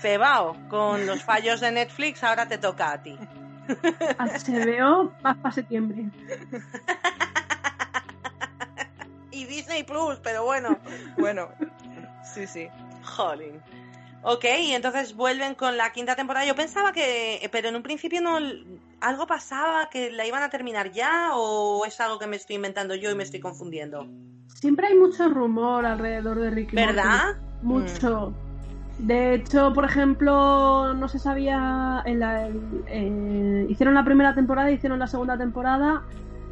cebado 0.00 0.56
con 0.68 1.06
los 1.06 1.22
fallos 1.30 1.60
de 1.60 1.70
Netflix, 1.72 2.22
ahora 2.24 2.46
te 2.48 2.58
toca 2.58 2.92
a 2.92 3.02
ti. 3.02 3.16
HBO 4.18 5.12
va 5.24 5.34
para 5.34 5.54
septiembre. 5.54 6.06
Y 9.30 9.46
Disney 9.46 9.82
Plus, 9.82 10.18
pero 10.22 10.44
bueno, 10.44 10.78
Bueno, 11.16 11.48
sí, 12.22 12.46
sí. 12.46 12.68
jolín. 13.02 13.60
Ok, 14.22 14.44
y 14.60 14.72
entonces 14.74 15.14
vuelven 15.16 15.54
con 15.54 15.76
la 15.78 15.90
quinta 15.90 16.14
temporada. 16.14 16.44
Yo 16.46 16.54
pensaba 16.54 16.92
que, 16.92 17.48
pero 17.50 17.68
en 17.70 17.76
un 17.76 17.82
principio 17.82 18.20
no, 18.20 18.38
algo 19.02 19.26
pasaba, 19.26 19.88
que 19.90 20.10
la 20.10 20.26
iban 20.26 20.42
a 20.42 20.48
terminar 20.48 20.92
ya, 20.92 21.30
o 21.34 21.84
es 21.84 22.00
algo 22.00 22.18
que 22.18 22.26
me 22.26 22.36
estoy 22.36 22.56
inventando 22.56 22.94
yo 22.94 23.10
y 23.10 23.14
me 23.14 23.24
estoy 23.24 23.40
confundiendo. 23.40 24.06
Siempre 24.54 24.86
hay 24.86 24.94
mucho 24.94 25.28
rumor 25.28 25.84
alrededor 25.84 26.38
de 26.38 26.50
Ricky 26.50 26.76
Morty. 26.76 26.94
¿Verdad? 26.94 27.36
Mucho. 27.62 28.32
De 28.98 29.34
hecho, 29.34 29.72
por 29.72 29.84
ejemplo, 29.84 30.94
no 30.94 31.08
se 31.08 31.18
sabía. 31.18 32.02
En 32.04 32.20
la, 32.20 32.48
eh, 32.86 33.66
hicieron 33.68 33.94
la 33.94 34.04
primera 34.04 34.34
temporada, 34.34 34.70
hicieron 34.70 35.00
la 35.00 35.08
segunda 35.08 35.36
temporada. 35.36 36.02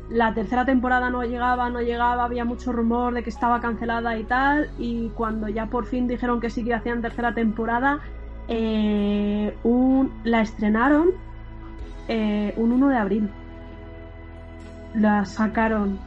La 0.08 0.34
tercera 0.34 0.64
temporada 0.64 1.08
no 1.08 1.22
llegaba, 1.22 1.70
no 1.70 1.80
llegaba, 1.80 2.24
había 2.24 2.44
mucho 2.44 2.72
rumor 2.72 3.14
de 3.14 3.22
que 3.22 3.30
estaba 3.30 3.60
cancelada 3.60 4.18
y 4.18 4.24
tal. 4.24 4.70
Y 4.76 5.10
cuando 5.10 5.48
ya 5.48 5.66
por 5.66 5.86
fin 5.86 6.08
dijeron 6.08 6.40
que 6.40 6.50
sí 6.50 6.64
que 6.64 6.74
hacían 6.74 7.00
tercera 7.00 7.32
temporada, 7.32 8.00
eh, 8.48 9.56
un, 9.62 10.12
la 10.24 10.40
estrenaron 10.40 11.12
eh, 12.08 12.54
un 12.56 12.72
1 12.72 12.88
de 12.88 12.96
abril. 12.96 13.30
La 14.94 15.24
sacaron 15.24 15.98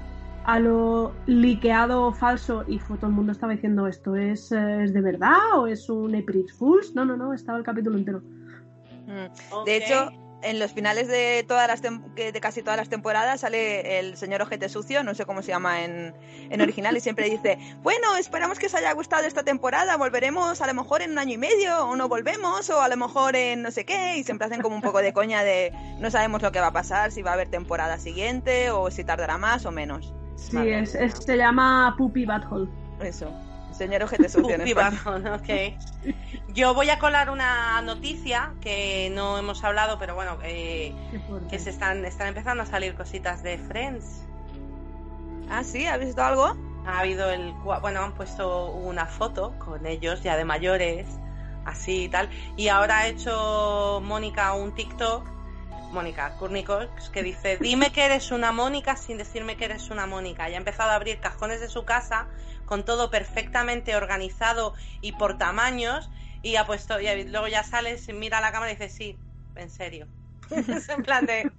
a 0.46 0.60
lo 0.60 1.14
liqueado 1.26 2.12
falso 2.12 2.66
y 2.68 2.78
fue, 2.80 2.98
todo 2.98 3.08
el 3.08 3.16
mundo 3.16 3.32
estaba 3.32 3.54
diciendo 3.54 3.88
esto 3.88 4.16
es, 4.16 4.52
eh, 4.52 4.84
es 4.84 4.94
de 4.94 5.02
verdad 5.02 5.38
o 5.56 5.68
es 5.68 5.90
un 5.90 6.14
April 6.16 6.46
Fools 6.58 6.94
no 6.94 7.06
no 7.06 7.16
no 7.16 7.34
estaba 7.34 7.58
el 7.58 7.64
capítulo 7.64 7.98
entero 7.98 8.22
Mm. 9.08 9.66
De 9.66 9.78
hecho, 9.78 10.12
en 10.44 10.60
los 10.60 10.72
finales 10.74 11.08
de 11.08 11.46
todas 11.48 11.68
las 11.68 11.82
de 11.82 12.40
casi 12.42 12.62
todas 12.62 12.78
las 12.78 12.90
temporadas 12.90 13.42
sale 13.42 14.00
el 14.00 14.18
señor 14.18 14.42
Ojete 14.42 14.70
Sucio, 14.70 15.04
no 15.04 15.16
sé 15.16 15.26
cómo 15.26 15.42
se 15.42 15.50
llama 15.50 15.84
en, 15.84 16.14
en 16.50 16.62
original, 16.62 16.96
y 16.98 17.00
siempre 17.00 17.30
dice, 17.30 17.58
bueno, 17.82 18.16
esperamos 18.18 18.60
que 18.60 18.66
os 18.68 18.74
haya 18.76 18.92
gustado 18.94 19.26
esta 19.26 19.44
temporada, 19.44 19.98
volveremos 19.98 20.62
a 20.62 20.68
lo 20.68 20.74
mejor 20.74 21.02
en 21.02 21.12
un 21.12 21.18
año 21.20 21.34
y 21.34 21.38
medio, 21.38 21.86
o 21.88 21.96
no 21.96 22.08
volvemos, 22.10 22.70
o 22.70 22.82
a 22.82 22.88
lo 22.90 22.98
mejor 22.98 23.36
en 23.36 23.62
no 23.62 23.72
sé 23.72 23.86
qué, 23.86 24.18
y 24.18 24.24
siempre 24.24 24.48
hacen 24.48 24.62
como 24.62 24.76
un 24.76 24.82
poco 24.82 25.00
de 25.00 25.14
coña 25.14 25.44
de 25.44 25.72
no 26.00 26.12
sabemos 26.12 26.42
lo 26.42 26.52
que 26.52 26.60
va 26.60 26.68
a 26.68 26.74
pasar, 26.74 27.12
si 27.12 27.22
va 27.22 27.32
a 27.32 27.34
haber 27.34 27.50
temporada 27.50 27.98
siguiente, 27.98 28.70
o 28.72 28.92
si 28.92 29.04
tardará 29.04 29.38
más 29.38 29.66
o 29.66 29.72
menos. 29.72 30.14
sí 30.36 30.58
es, 30.58 30.96
es- 30.96 31.14
se 31.24 31.38
llama 31.38 31.96
Puppy 31.98 32.26
Butthole. 32.26 32.70
Eso, 33.02 33.32
señor 33.74 34.04
Ojete 34.04 34.30
Sucio. 34.30 34.58
Yo 36.54 36.74
voy 36.74 36.90
a 36.90 37.00
colar 37.00 37.30
una 37.30 37.82
noticia 37.82 38.54
que 38.62 39.10
no 39.14 39.38
hemos 39.38 39.64
hablado, 39.64 39.98
pero 39.98 40.14
bueno, 40.16 40.38
eh, 40.44 40.94
que 41.50 41.58
se 41.60 41.70
están, 41.72 42.06
están 42.06 42.28
empezando 42.28 42.64
a 42.64 42.66
salir 42.66 42.96
cositas 42.96 43.42
de 43.44 43.58
Friends. 43.58 44.22
Ah, 45.50 45.64
sí, 45.64 45.86
¿habéis 45.88 46.10
visto 46.10 46.24
algo? 46.24 46.56
Ha 46.86 47.00
habido 47.00 47.30
el, 47.32 47.54
cua- 47.56 47.80
bueno, 47.82 48.02
han 48.02 48.14
puesto 48.14 48.68
una 48.72 49.06
foto 49.06 49.54
con 49.60 49.86
ellos 49.86 50.22
ya 50.22 50.36
de 50.38 50.46
mayores, 50.46 51.08
así 51.66 52.04
y 52.06 52.10
tal, 52.10 52.30
y 52.58 52.68
ahora 52.68 53.00
ha 53.00 53.08
hecho 53.08 54.02
Mónica 54.04 54.54
un 54.54 54.74
TikTok, 54.76 55.26
Mónica 55.92 56.36
Kurnikos, 56.38 56.88
que 57.14 57.24
dice, 57.24 57.58
dime 57.58 57.92
que 57.92 58.04
eres 58.06 58.32
una 58.32 58.52
Mónica 58.52 58.96
sin 58.98 59.18
decirme 59.18 59.56
que 59.58 59.66
eres 59.66 59.90
una 59.92 60.08
Mónica. 60.08 60.50
Y 60.50 60.56
ha 60.56 60.58
empezado 60.58 60.90
a 60.92 60.96
abrir 60.96 61.20
cajones 61.20 61.62
de 61.62 61.70
su 61.70 61.86
casa 61.86 62.28
con 62.66 62.86
todo 62.86 63.10
perfectamente 63.10 63.96
organizado 63.96 64.74
y 65.02 65.14
por 65.14 65.38
tamaños, 65.38 66.10
y 66.42 66.56
ha 66.56 66.66
puesto, 66.66 67.00
y 67.00 67.24
luego 67.26 67.48
ya 67.48 67.64
sales, 67.64 68.08
mira 68.14 68.40
a 68.40 68.42
la 68.42 68.52
cámara 68.52 68.72
y 68.72 68.76
dice, 68.76 68.90
sí, 68.90 69.18
en 69.56 69.70
serio. 69.70 70.08
es 70.50 70.90
en 70.90 71.04
plan 71.04 71.26
de, 71.26 71.52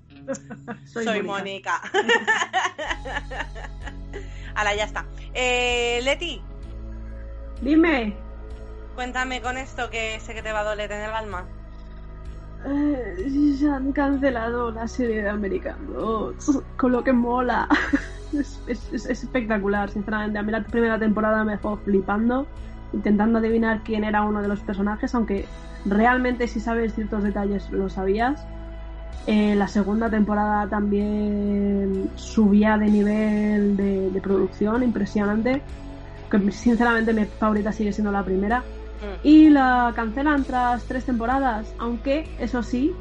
soy, 0.84 1.22
Mónica. 1.22 1.80
Hala, 4.54 4.74
ya 4.76 4.84
está. 4.84 5.06
Eh, 5.32 6.00
Leti, 6.02 6.42
dime 7.62 8.24
cuéntame 8.94 9.42
con 9.42 9.56
esto 9.58 9.90
que 9.90 10.18
sé 10.20 10.34
que 10.34 10.42
te 10.42 10.52
va 10.52 10.60
a 10.60 10.64
doler 10.64 10.90
en 10.92 11.02
el 11.02 11.10
alma. 11.10 11.46
eh, 12.66 13.56
ya 13.60 13.76
han 13.76 13.92
cancelado 13.92 14.70
la 14.70 14.88
serie 14.88 15.22
de 15.22 15.28
American 15.28 15.92
Gods 15.92 16.62
con 16.76 16.92
lo 16.92 17.04
que 17.04 17.12
mola 17.12 17.68
es, 18.34 18.60
es- 18.66 18.92
es- 18.92 19.06
es 19.06 19.22
espectacular 19.24 19.90
sinceramente 19.90 20.38
a 20.38 20.42
mí 20.42 20.52
la 20.52 20.62
primera 20.64 20.98
temporada 20.98 21.44
me 21.44 21.52
dejó 21.52 21.76
flipando 21.78 22.46
intentando 22.92 23.38
adivinar 23.38 23.80
quién 23.84 24.04
era 24.04 24.22
uno 24.22 24.40
de 24.42 24.48
los 24.48 24.60
personajes 24.60 25.14
aunque 25.14 25.46
realmente 25.86 26.46
si 26.48 26.60
sabes 26.60 26.94
ciertos 26.94 27.22
detalles 27.22 27.70
lo 27.70 27.88
sabías 27.88 28.44
Eh, 29.26 29.54
la 29.54 29.68
segunda 29.68 30.10
temporada 30.10 30.68
también 30.68 32.10
subía 32.16 32.76
de 32.76 32.86
nivel 32.90 33.74
de, 33.74 34.10
de 34.10 34.20
producción 34.20 34.82
impresionante. 34.82 35.62
Que 36.30 36.50
sinceramente 36.52 37.14
mi 37.14 37.24
favorita 37.24 37.72
sigue 37.72 37.90
siendo 37.92 38.12
la 38.12 38.22
primera. 38.22 38.58
Mm. 38.60 39.26
Y 39.26 39.48
la 39.48 39.92
cancelan 39.96 40.44
tras 40.44 40.84
tres 40.84 41.04
temporadas, 41.06 41.74
aunque 41.78 42.28
eso 42.38 42.62
sí, 42.62 42.92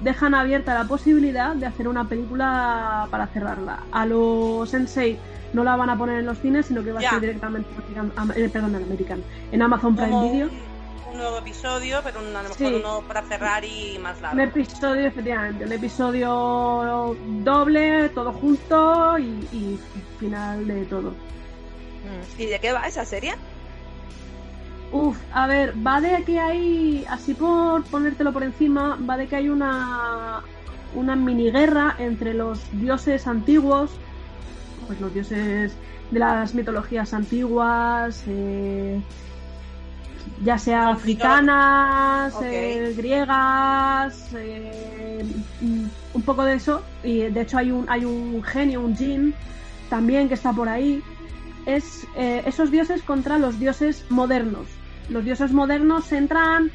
dejan 0.00 0.34
abierta 0.34 0.74
la 0.74 0.84
posibilidad 0.84 1.54
de 1.54 1.66
hacer 1.66 1.88
una 1.88 2.08
película 2.08 3.06
para 3.10 3.26
cerrarla. 3.28 3.80
A 3.92 4.06
los 4.06 4.68
Sensei 4.70 5.18
no 5.52 5.64
la 5.64 5.76
van 5.76 5.90
a 5.90 5.96
poner 5.98 6.18
en 6.20 6.26
los 6.26 6.38
cines, 6.38 6.66
sino 6.66 6.82
que 6.84 6.92
va 6.92 7.00
Ya. 7.00 7.08
a 7.08 7.10
ser 7.12 7.20
directamente 7.22 7.68
en 7.96 8.12
eh, 8.44 8.48
perdón, 8.48 8.74
en 8.76 8.82
American, 8.84 9.22
en 9.50 9.62
Amazon 9.62 9.96
Prime 9.96 10.10
Como 10.10 10.30
Video. 10.32 10.46
un, 10.48 11.12
un 11.12 11.18
nuevo 11.18 11.38
episodio, 11.38 12.00
pero 12.04 12.20
un- 12.20 12.36
a 12.36 12.42
lo 12.42 12.48
mejor 12.50 12.56
Sí. 12.56 12.74
uno 12.74 13.00
para 13.08 13.22
cerrar 13.22 13.64
y 13.64 13.98
más 13.98 14.16
Un 14.18 14.22
largo. 14.22 14.40
episodio, 14.42 15.06
efectivamente, 15.06 15.64
un 15.64 15.72
episodio 15.72 17.16
doble, 17.42 18.08
todo 18.10 18.32
junto 18.32 19.18
y, 19.18 19.22
y 19.52 19.80
final 20.20 20.66
de 20.66 20.84
todo. 20.84 21.10
Mm. 21.10 22.40
¿Y 22.42 22.46
de 22.46 22.58
qué 22.60 22.72
va 22.72 22.86
esa 22.86 23.04
serie? 23.04 23.34
Uf, 24.90 25.18
a 25.32 25.46
ver, 25.46 25.74
va 25.86 26.00
de 26.00 26.22
que 26.24 26.40
hay, 26.40 27.04
así 27.08 27.34
por 27.34 27.84
ponértelo 27.84 28.32
por 28.32 28.42
encima, 28.42 28.98
va 29.08 29.16
de 29.16 29.26
que 29.26 29.36
hay 29.36 29.48
una, 29.50 30.42
una 30.94 31.14
mini 31.14 31.50
guerra 31.50 31.94
entre 31.98 32.32
los 32.32 32.60
dioses 32.72 33.26
antiguos, 33.26 33.90
pues 34.86 35.00
los 35.00 35.12
dioses 35.12 35.74
de 36.10 36.18
las 36.18 36.54
mitologías 36.54 37.12
antiguas, 37.12 38.22
eh, 38.26 38.98
ya 40.42 40.56
sea 40.56 40.88
africanas, 40.88 42.34
eh, 42.42 42.94
griegas, 42.96 44.30
eh, 44.34 45.22
un 46.14 46.22
poco 46.22 46.44
de 46.44 46.54
eso, 46.54 46.82
y 47.02 47.22
de 47.22 47.40
hecho 47.42 47.58
hay 47.58 47.70
un, 47.72 47.84
hay 47.90 48.06
un 48.06 48.42
genio, 48.42 48.80
un 48.80 48.96
jin, 48.96 49.34
también 49.90 50.28
que 50.28 50.34
está 50.34 50.52
por 50.52 50.68
ahí, 50.68 51.02
es 51.66 52.06
eh, 52.16 52.42
esos 52.46 52.70
dioses 52.70 53.02
contra 53.02 53.38
los 53.38 53.58
dioses 53.58 54.04
modernos. 54.08 54.66
Los 55.08 55.24
dioses 55.24 55.52
modernos 55.52 56.10
entran 56.12 56.70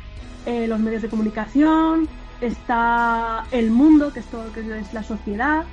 eh, 0.45 0.67
los 0.67 0.79
medios 0.79 1.01
de 1.01 1.09
comunicación, 1.09 2.07
está 2.41 3.45
el 3.51 3.71
mundo, 3.71 4.11
que 4.11 4.19
es 4.21 4.25
todo 4.27 4.45
lo 4.45 4.51
que 4.53 4.61
es 4.79 4.93
la 4.93 5.03
sociedad, 5.03 5.63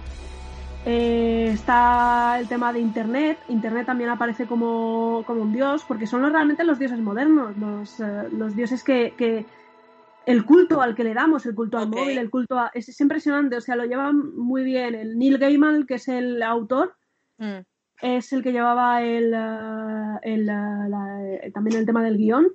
eh, 0.86 1.50
está 1.52 2.38
el 2.38 2.48
tema 2.48 2.72
de 2.72 2.80
Internet. 2.80 3.38
Internet 3.48 3.86
también 3.86 4.10
aparece 4.10 4.46
como, 4.46 5.24
como 5.26 5.42
un 5.42 5.52
dios, 5.52 5.84
porque 5.86 6.06
son 6.06 6.22
los- 6.22 6.32
realmente 6.32 6.64
los 6.64 6.78
dioses 6.78 7.00
modernos, 7.00 7.56
los, 7.58 8.00
eh, 8.00 8.28
los 8.32 8.54
dioses 8.54 8.82
que, 8.84 9.14
que 9.16 9.46
el 10.26 10.44
culto 10.44 10.80
al 10.80 10.94
que 10.94 11.04
le 11.04 11.14
damos, 11.14 11.44
el 11.46 11.54
culto 11.54 11.78
al 11.78 11.88
móvil, 11.88 12.18
el 12.18 12.30
culto 12.30 12.58
a... 12.58 12.70
Es, 12.74 12.88
es 12.88 13.00
impresionante, 13.00 13.56
o 13.56 13.60
sea, 13.60 13.74
lo 13.74 13.84
llevan 13.84 14.36
muy 14.36 14.62
bien. 14.64 14.94
El 14.94 15.18
Neil 15.18 15.38
Gaiman, 15.38 15.86
que 15.86 15.94
es 15.94 16.08
el 16.08 16.42
autor, 16.42 16.94
Mm. 17.38 17.60
Es 18.02 18.32
el 18.32 18.42
que 18.42 18.52
llevaba 18.52 19.02
el, 19.02 19.34
eh, 19.34 20.18
eh, 20.22 21.40
eh, 21.42 21.50
también 21.52 21.78
el 21.78 21.86
tema 21.86 22.02
del 22.02 22.16
guion. 22.16 22.48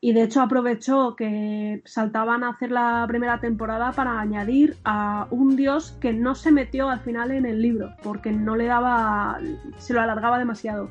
Y 0.00 0.12
de 0.12 0.22
hecho 0.22 0.40
aprovechó 0.40 1.14
que 1.14 1.80
saltaban 1.84 2.42
a 2.42 2.50
hacer 2.50 2.72
la 2.72 3.04
primera 3.06 3.38
temporada 3.40 3.92
para 3.92 4.18
añadir 4.18 4.76
a 4.84 5.28
un 5.30 5.54
dios 5.54 5.92
que 6.00 6.12
no 6.12 6.34
se 6.34 6.50
metió 6.50 6.88
al 6.88 7.00
final 7.00 7.30
en 7.30 7.46
el 7.46 7.62
libro 7.62 7.90
porque 8.02 8.32
no 8.32 8.56
le 8.56 8.66
daba 8.66 9.38
se 9.76 9.94
lo 9.94 10.00
alargaba 10.00 10.40
demasiado. 10.40 10.90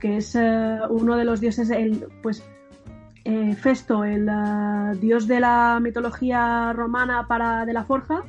Que 0.00 0.16
es 0.16 0.34
uno 0.88 1.16
de 1.16 1.24
los 1.26 1.42
dioses 1.42 1.68
el 1.68 2.06
pues 2.22 2.42
Festo 3.58 4.04
el 4.04 4.26
dios 4.98 5.28
de 5.28 5.40
la 5.40 5.78
mitología 5.78 6.72
romana 6.72 7.26
para 7.28 7.66
de 7.66 7.74
la 7.74 7.84
forja 7.84 8.24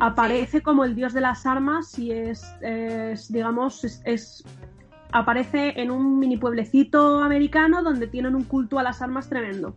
Aparece 0.00 0.62
como 0.62 0.84
el 0.84 0.94
dios 0.94 1.12
de 1.12 1.20
las 1.20 1.44
armas 1.46 1.98
y 1.98 2.10
es, 2.12 2.42
es, 2.60 3.30
digamos, 3.30 3.84
es, 3.84 4.00
es 4.04 4.44
aparece 5.12 5.80
en 5.80 5.90
un 5.90 6.18
mini 6.18 6.36
pueblecito 6.36 7.22
americano 7.22 7.82
donde 7.82 8.06
tienen 8.06 8.34
un 8.34 8.44
culto 8.44 8.78
a 8.78 8.82
las 8.82 9.02
armas 9.02 9.28
tremendo. 9.28 9.76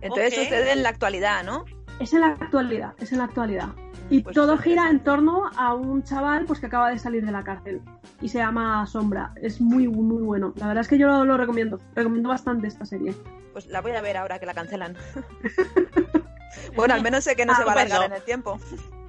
Entonces 0.00 0.32
Ok. 0.38 0.44
sucede 0.44 0.72
en 0.72 0.82
la 0.82 0.88
actualidad, 0.88 1.44
¿no? 1.44 1.64
Es 2.00 2.14
en 2.14 2.20
la 2.20 2.28
actualidad, 2.28 2.94
es 2.98 3.12
en 3.12 3.18
la 3.18 3.24
actualidad. 3.24 3.68
Y 4.08 4.22
Pues 4.22 4.34
todo 4.34 4.56
gira 4.58 4.90
en 4.90 5.00
torno 5.04 5.44
a 5.56 5.74
un 5.74 6.02
chaval 6.02 6.44
pues 6.46 6.58
que 6.58 6.66
acaba 6.66 6.90
de 6.90 6.98
salir 6.98 7.24
de 7.24 7.30
la 7.30 7.44
cárcel 7.44 7.80
y 8.20 8.28
se 8.28 8.38
llama 8.38 8.84
Sombra. 8.86 9.32
Es 9.40 9.60
muy 9.60 9.86
muy 9.86 10.22
bueno. 10.22 10.52
La 10.56 10.66
verdad 10.66 10.80
es 10.80 10.88
que 10.88 10.98
yo 10.98 11.06
lo, 11.06 11.24
lo 11.24 11.36
recomiendo. 11.36 11.78
Recomiendo 11.94 12.28
bastante 12.30 12.66
esta 12.66 12.84
serie. 12.84 13.14
Pues 13.52 13.66
la 13.66 13.80
voy 13.80 13.92
a 13.92 14.00
ver 14.00 14.16
ahora 14.16 14.38
que 14.40 14.46
la 14.46 14.54
cancelan. 14.54 14.96
bueno, 16.76 16.94
al 16.94 17.02
menos 17.02 17.24
sé 17.24 17.36
que 17.36 17.46
no 17.46 17.52
Ah, 17.52 17.56
se 17.56 17.64
va 17.64 17.72
a 17.72 17.74
alargar 17.74 18.04
en 18.04 18.12
el 18.12 18.22
tiempo. 18.22 18.58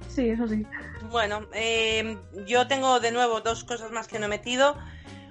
Sí, 0.08 0.28
eso 0.28 0.46
sí. 0.46 0.66
Bueno, 1.10 1.46
eh, 1.54 2.18
yo 2.46 2.66
tengo 2.66 3.00
de 3.00 3.12
nuevo 3.12 3.40
dos 3.40 3.64
cosas 3.64 3.90
más 3.92 4.08
que 4.08 4.18
no 4.18 4.26
he 4.26 4.28
metido. 4.28 4.76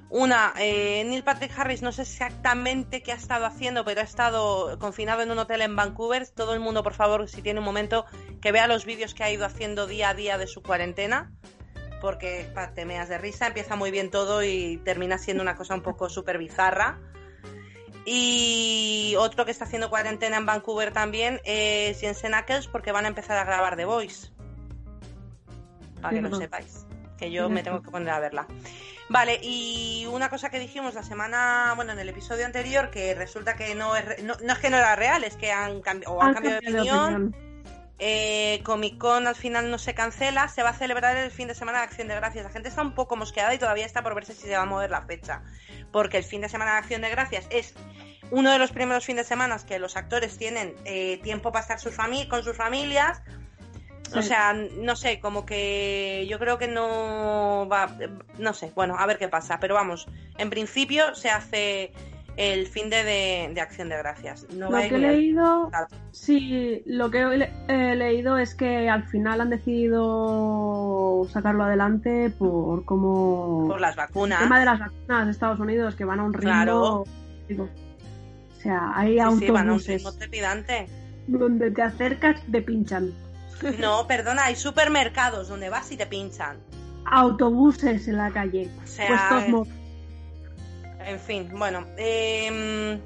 Una, 0.09 0.53
eh, 0.59 1.03
Neil 1.05 1.23
Patrick 1.23 1.57
Harris, 1.57 1.81
no 1.81 1.93
sé 1.93 2.01
exactamente 2.01 3.01
qué 3.01 3.13
ha 3.13 3.15
estado 3.15 3.45
haciendo, 3.45 3.85
pero 3.85 4.01
ha 4.01 4.03
estado 4.03 4.77
confinado 4.77 5.21
en 5.21 5.31
un 5.31 5.39
hotel 5.39 5.61
en 5.61 5.75
Vancouver. 5.77 6.27
Todo 6.27 6.53
el 6.53 6.59
mundo, 6.59 6.83
por 6.83 6.93
favor, 6.93 7.29
si 7.29 7.41
tiene 7.41 7.59
un 7.59 7.65
momento, 7.65 8.05
que 8.41 8.51
vea 8.51 8.67
los 8.67 8.85
vídeos 8.85 9.13
que 9.13 9.23
ha 9.23 9.31
ido 9.31 9.45
haciendo 9.45 9.87
día 9.87 10.09
a 10.09 10.13
día 10.13 10.37
de 10.37 10.47
su 10.47 10.61
cuarentena, 10.61 11.31
porque 12.01 12.51
pa, 12.53 12.73
te 12.73 12.85
meas 12.85 13.07
de 13.07 13.19
risa, 13.19 13.47
empieza 13.47 13.77
muy 13.77 13.89
bien 13.89 14.11
todo 14.11 14.43
y 14.43 14.81
termina 14.83 15.17
siendo 15.17 15.43
una 15.43 15.55
cosa 15.55 15.75
un 15.75 15.81
poco 15.81 16.09
súper 16.09 16.37
bizarra. 16.39 16.99
Y 18.05 19.15
otro 19.17 19.45
que 19.45 19.51
está 19.51 19.65
haciendo 19.65 19.89
cuarentena 19.89 20.37
en 20.37 20.45
Vancouver 20.45 20.91
también 20.91 21.39
es 21.43 21.99
Jensen 21.99 22.33
Ackles, 22.33 22.67
porque 22.67 22.91
van 22.91 23.05
a 23.05 23.09
empezar 23.09 23.37
a 23.37 23.43
grabar 23.43 23.75
The 23.75 23.85
Voice. 23.85 24.29
Para 26.01 26.15
que 26.15 26.21
lo 26.21 26.29
sepáis, 26.35 26.85
que 27.17 27.31
yo 27.31 27.47
me 27.49 27.61
tengo 27.63 27.81
que 27.83 27.91
poner 27.91 28.09
a 28.09 28.19
verla. 28.19 28.47
Vale, 29.09 29.39
y 29.43 30.07
una 30.11 30.29
cosa 30.29 30.49
que 30.49 30.57
dijimos 30.57 30.93
la 30.95 31.03
semana, 31.03 31.73
bueno, 31.75 31.91
en 31.91 31.99
el 31.99 32.09
episodio 32.09 32.45
anterior, 32.45 32.89
que 32.89 33.13
resulta 33.13 33.55
que 33.55 33.75
no 33.75 33.95
es, 33.95 34.23
no, 34.23 34.35
no 34.41 34.53
es 34.53 34.59
que 34.59 34.69
no 34.69 34.77
era 34.77 34.95
real, 34.95 35.23
es 35.25 35.35
que 35.35 35.51
han, 35.51 35.81
cambi- 35.81 36.05
o 36.07 36.21
han 36.21 36.29
Han 36.29 36.33
cambiado 36.33 36.59
de 36.59 36.65
cambiado 36.65 36.97
de 37.09 37.15
opinión. 37.15 37.50
Eh, 38.03 38.61
Comic 38.63 38.97
Con 38.97 39.27
al 39.27 39.35
final 39.35 39.69
no 39.69 39.77
se 39.77 39.93
cancela, 39.93 40.47
se 40.47 40.63
va 40.63 40.69
a 40.69 40.73
celebrar 40.73 41.15
el 41.17 41.29
fin 41.29 41.47
de 41.47 41.53
semana 41.53 41.77
de 41.77 41.83
Acción 41.83 42.07
de 42.07 42.15
Gracias. 42.15 42.43
La 42.43 42.49
gente 42.49 42.67
está 42.67 42.81
un 42.81 42.95
poco 42.95 43.15
mosqueada 43.15 43.53
y 43.53 43.59
todavía 43.59 43.85
está 43.85 44.01
por 44.01 44.15
verse 44.15 44.33
si 44.33 44.47
se 44.47 44.55
va 44.55 44.63
a 44.63 44.65
mover 44.65 44.89
la 44.89 45.03
fecha. 45.03 45.43
Porque 45.91 46.17
el 46.17 46.23
fin 46.23 46.41
de 46.41 46.49
semana 46.49 46.71
de 46.71 46.77
Acción 46.79 47.01
de 47.01 47.11
Gracias 47.11 47.45
es 47.51 47.75
uno 48.31 48.51
de 48.51 48.57
los 48.57 48.71
primeros 48.71 49.05
fines 49.05 49.25
de 49.25 49.29
semana 49.29 49.55
que 49.67 49.77
los 49.77 49.95
actores 49.97 50.35
tienen 50.35 50.75
eh, 50.85 51.19
tiempo 51.21 51.51
para 51.51 51.61
estar 51.61 51.79
sus 51.79 51.95
con 52.27 52.43
sus 52.43 52.57
familias. 52.57 53.21
O 54.15 54.23
sea, 54.23 54.53
no 54.53 54.95
sé, 54.95 55.19
como 55.19 55.45
que 55.45 56.25
yo 56.27 56.39
creo 56.39 56.57
que 56.57 56.67
no 56.67 57.67
va, 57.71 57.95
no 58.39 58.53
sé, 58.53 58.71
bueno, 58.73 58.95
a 58.97 59.05
ver 59.05 59.19
qué 59.19 59.27
pasa. 59.27 59.59
Pero 59.59 59.75
vamos, 59.75 60.07
en 60.39 60.49
principio 60.49 61.13
se 61.13 61.29
hace 61.29 61.93
el 62.37 62.67
fin 62.67 62.89
de, 62.89 63.03
de, 63.03 63.51
de 63.53 63.61
Acción 63.61 63.89
de 63.89 63.97
Gracias. 63.97 64.47
No 64.53 64.69
Lo 64.71 64.77
que 64.77 64.85
he 64.85 64.95
el- 64.95 65.01
leído, 65.01 65.69
sí, 66.11 66.81
lo 66.85 67.11
que 67.11 67.21
he 67.21 67.37
le- 67.37 67.51
he 67.67 67.95
leído 67.95 68.37
es 68.37 68.55
que 68.55 68.89
al 68.89 69.03
final 69.07 69.41
han 69.41 69.49
decidido 69.49 71.27
sacarlo 71.29 71.63
adelante 71.65 72.29
por 72.29 72.85
cómo 72.85 73.65
por 73.67 73.79
las 73.81 73.91
el 73.91 73.97
vacunas. 73.97 74.39
tema 74.39 74.59
de 74.59 74.65
las 74.65 74.79
vacunas 74.79 75.25
de 75.25 75.31
Estados 75.31 75.59
Unidos 75.59 75.95
que 75.95 76.05
van 76.05 76.19
a 76.19 76.23
un 76.23 76.33
ritmo 76.33 76.51
Claro. 76.51 77.03
digo, 77.47 77.69
o 78.57 78.59
sea, 78.61 78.91
hay 78.95 79.17
Sí, 79.19 79.39
sí, 79.39 79.51
van 79.51 79.69
a 79.69 79.73
un 79.73 79.79
autobuses 79.79 79.87
ritmo 79.95 80.11
trepidante. 80.13 80.87
donde 81.27 81.71
te 81.71 81.81
acercas 81.81 82.41
te 82.51 82.61
pinchan. 82.61 83.11
No, 83.79 84.07
perdona, 84.07 84.45
hay 84.45 84.55
supermercados 84.55 85.47
donde 85.49 85.69
vas 85.69 85.91
y 85.91 85.97
te 85.97 86.07
pinchan. 86.07 86.57
Autobuses 87.05 88.07
en 88.07 88.17
la 88.17 88.31
calle. 88.31 88.69
O 88.83 88.87
sea, 88.87 89.07
puestos 89.29 89.67
En 91.05 91.19
fin, 91.19 91.49
bueno. 91.57 91.85
em, 91.97 92.99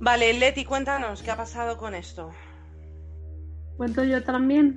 Vale, 0.00 0.32
Leti, 0.32 0.64
cuéntanos 0.64 1.22
qué 1.22 1.30
ha 1.30 1.36
pasado 1.36 1.76
con 1.76 1.94
esto. 1.94 2.32
Cuento 3.76 4.02
yo 4.02 4.22
también. 4.24 4.76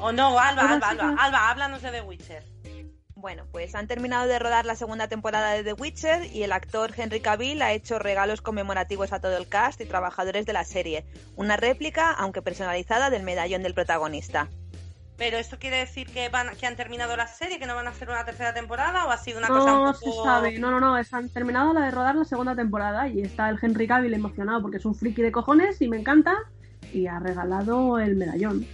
O 0.00 0.12
no, 0.12 0.38
Alba, 0.38 0.62
Alba, 0.62 0.88
Alba, 0.88 1.14
Alba, 1.18 1.50
háblanos 1.50 1.82
de 1.82 1.90
The 1.90 2.00
Witcher. 2.02 2.42
Bueno, 3.14 3.44
pues 3.52 3.74
han 3.74 3.86
terminado 3.86 4.26
de 4.26 4.38
rodar 4.38 4.64
la 4.64 4.76
segunda 4.76 5.06
temporada 5.08 5.52
de 5.52 5.62
The 5.62 5.74
Witcher 5.74 6.34
y 6.34 6.42
el 6.42 6.52
actor 6.52 6.92
Henry 6.96 7.20
Cavill 7.20 7.60
ha 7.60 7.72
hecho 7.72 7.98
regalos 7.98 8.40
conmemorativos 8.40 9.12
a 9.12 9.20
todo 9.20 9.36
el 9.36 9.46
cast 9.46 9.80
y 9.82 9.84
trabajadores 9.84 10.46
de 10.46 10.54
la 10.54 10.64
serie. 10.64 11.04
Una 11.36 11.56
réplica, 11.56 12.12
aunque 12.12 12.40
personalizada, 12.40 13.10
del 13.10 13.22
medallón 13.22 13.62
del 13.62 13.74
protagonista. 13.74 14.48
Pero 15.20 15.36
esto 15.36 15.58
quiere 15.58 15.76
decir 15.76 16.06
que 16.06 16.30
van, 16.30 16.48
que 16.58 16.66
han 16.66 16.76
terminado 16.76 17.14
la 17.14 17.26
serie, 17.26 17.58
que 17.58 17.66
no 17.66 17.74
van 17.74 17.86
a 17.86 17.90
hacer 17.90 18.08
una 18.08 18.24
tercera 18.24 18.54
temporada 18.54 19.04
o 19.04 19.10
ha 19.10 19.18
sido 19.18 19.36
una 19.38 19.48
cosa 19.48 19.66
No 19.74 19.88
un 19.90 19.94
se 19.94 20.06
poco... 20.06 20.24
sabe, 20.24 20.58
no, 20.58 20.70
no, 20.70 20.80
no, 20.80 20.96
es- 20.96 21.12
han 21.12 21.28
terminado 21.28 21.74
la 21.74 21.82
de 21.82 21.90
rodar 21.90 22.16
la 22.16 22.24
segunda 22.24 22.56
temporada 22.56 23.06
y 23.06 23.20
está 23.20 23.50
el 23.50 23.58
Henry 23.60 23.86
Cavill 23.86 24.14
emocionado 24.14 24.62
porque 24.62 24.78
es 24.78 24.84
un 24.86 24.94
friki 24.94 25.20
de 25.20 25.30
cojones 25.30 25.78
y 25.82 25.88
me 25.88 25.98
encanta 25.98 26.34
y 26.94 27.06
ha 27.06 27.18
regalado 27.18 27.98
el 27.98 28.16
medallón. 28.16 28.64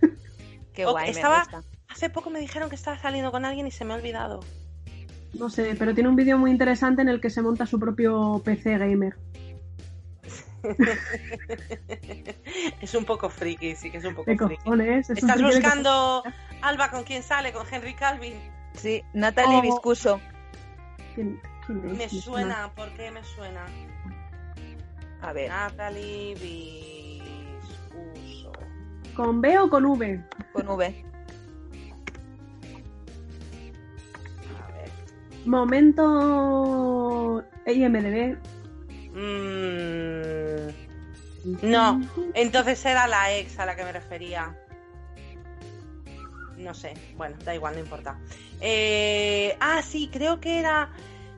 Qué 0.72 0.84
guay, 0.86 1.10
estaba- 1.10 1.38
me 1.48 1.56
gusta. 1.56 1.62
Hace 1.88 2.10
poco 2.10 2.30
me 2.30 2.38
dijeron 2.38 2.68
que 2.68 2.76
estaba 2.76 2.96
saliendo 2.98 3.32
con 3.32 3.44
alguien 3.44 3.66
y 3.66 3.72
se 3.72 3.84
me 3.84 3.94
ha 3.94 3.96
olvidado. 3.96 4.38
No 5.36 5.50
sé, 5.50 5.74
pero 5.76 5.94
tiene 5.94 6.08
un 6.10 6.14
vídeo 6.16 6.38
muy 6.38 6.52
interesante 6.52 7.02
en 7.02 7.08
el 7.08 7.20
que 7.20 7.28
se 7.30 7.42
monta 7.42 7.66
su 7.66 7.80
propio 7.80 8.40
PC 8.44 8.78
gamer. 8.78 9.16
es 12.80 12.94
un 12.94 13.04
poco 13.04 13.28
friki, 13.30 13.74
sí 13.76 13.90
que 13.90 13.98
es 13.98 14.04
un 14.04 14.14
poco 14.14 14.24
friki. 14.36 14.56
cojones. 14.56 15.10
es 15.10 15.10
un 15.10 15.18
¿Estás 15.18 15.38
de 15.38 15.44
buscando, 15.44 16.22
Alba, 16.62 16.90
con 16.90 17.04
quién 17.04 17.22
sale? 17.22 17.52
¿Con 17.52 17.66
Henry 17.70 17.94
Calvin? 17.94 18.34
Sí, 18.74 19.02
Natalie 19.14 19.58
Oh. 19.58 19.62
Viscuso. 19.62 20.20
cojones. 20.20 21.14
¿Quién- 21.14 21.40
quién 21.66 21.90
es? 21.90 21.98
Me 21.98 22.08
suena, 22.20 22.70
¿por 22.74 22.88
qué 22.90 23.10
me 23.10 23.24
suena? 23.24 23.64
A 25.20 25.32
ver, 25.32 25.48
Natalie 25.50 26.34
Viscuso. 27.54 28.52
¿Con 29.16 29.40
B 29.40 29.58
o 29.58 29.68
con 29.68 29.84
V? 29.84 30.22
con 30.52 30.68
V. 30.68 31.04
A 34.62 34.72
ver. 34.72 34.90
Momento 35.44 37.44
IMDB. 37.66 38.38
Mm, 39.18 40.68
No, 41.62 42.00
entonces 42.34 42.84
era 42.84 43.06
la 43.08 43.32
ex 43.34 43.58
a 43.58 43.66
la 43.66 43.74
que 43.74 43.84
me 43.84 43.92
refería. 43.92 44.54
No 46.56 46.74
sé, 46.74 46.94
bueno, 47.16 47.36
da 47.44 47.54
igual, 47.54 47.74
no 47.74 47.80
importa. 47.80 48.18
Eh, 48.60 49.56
ah, 49.60 49.80
sí, 49.82 50.08
creo 50.12 50.40
que 50.40 50.58
era. 50.58 50.90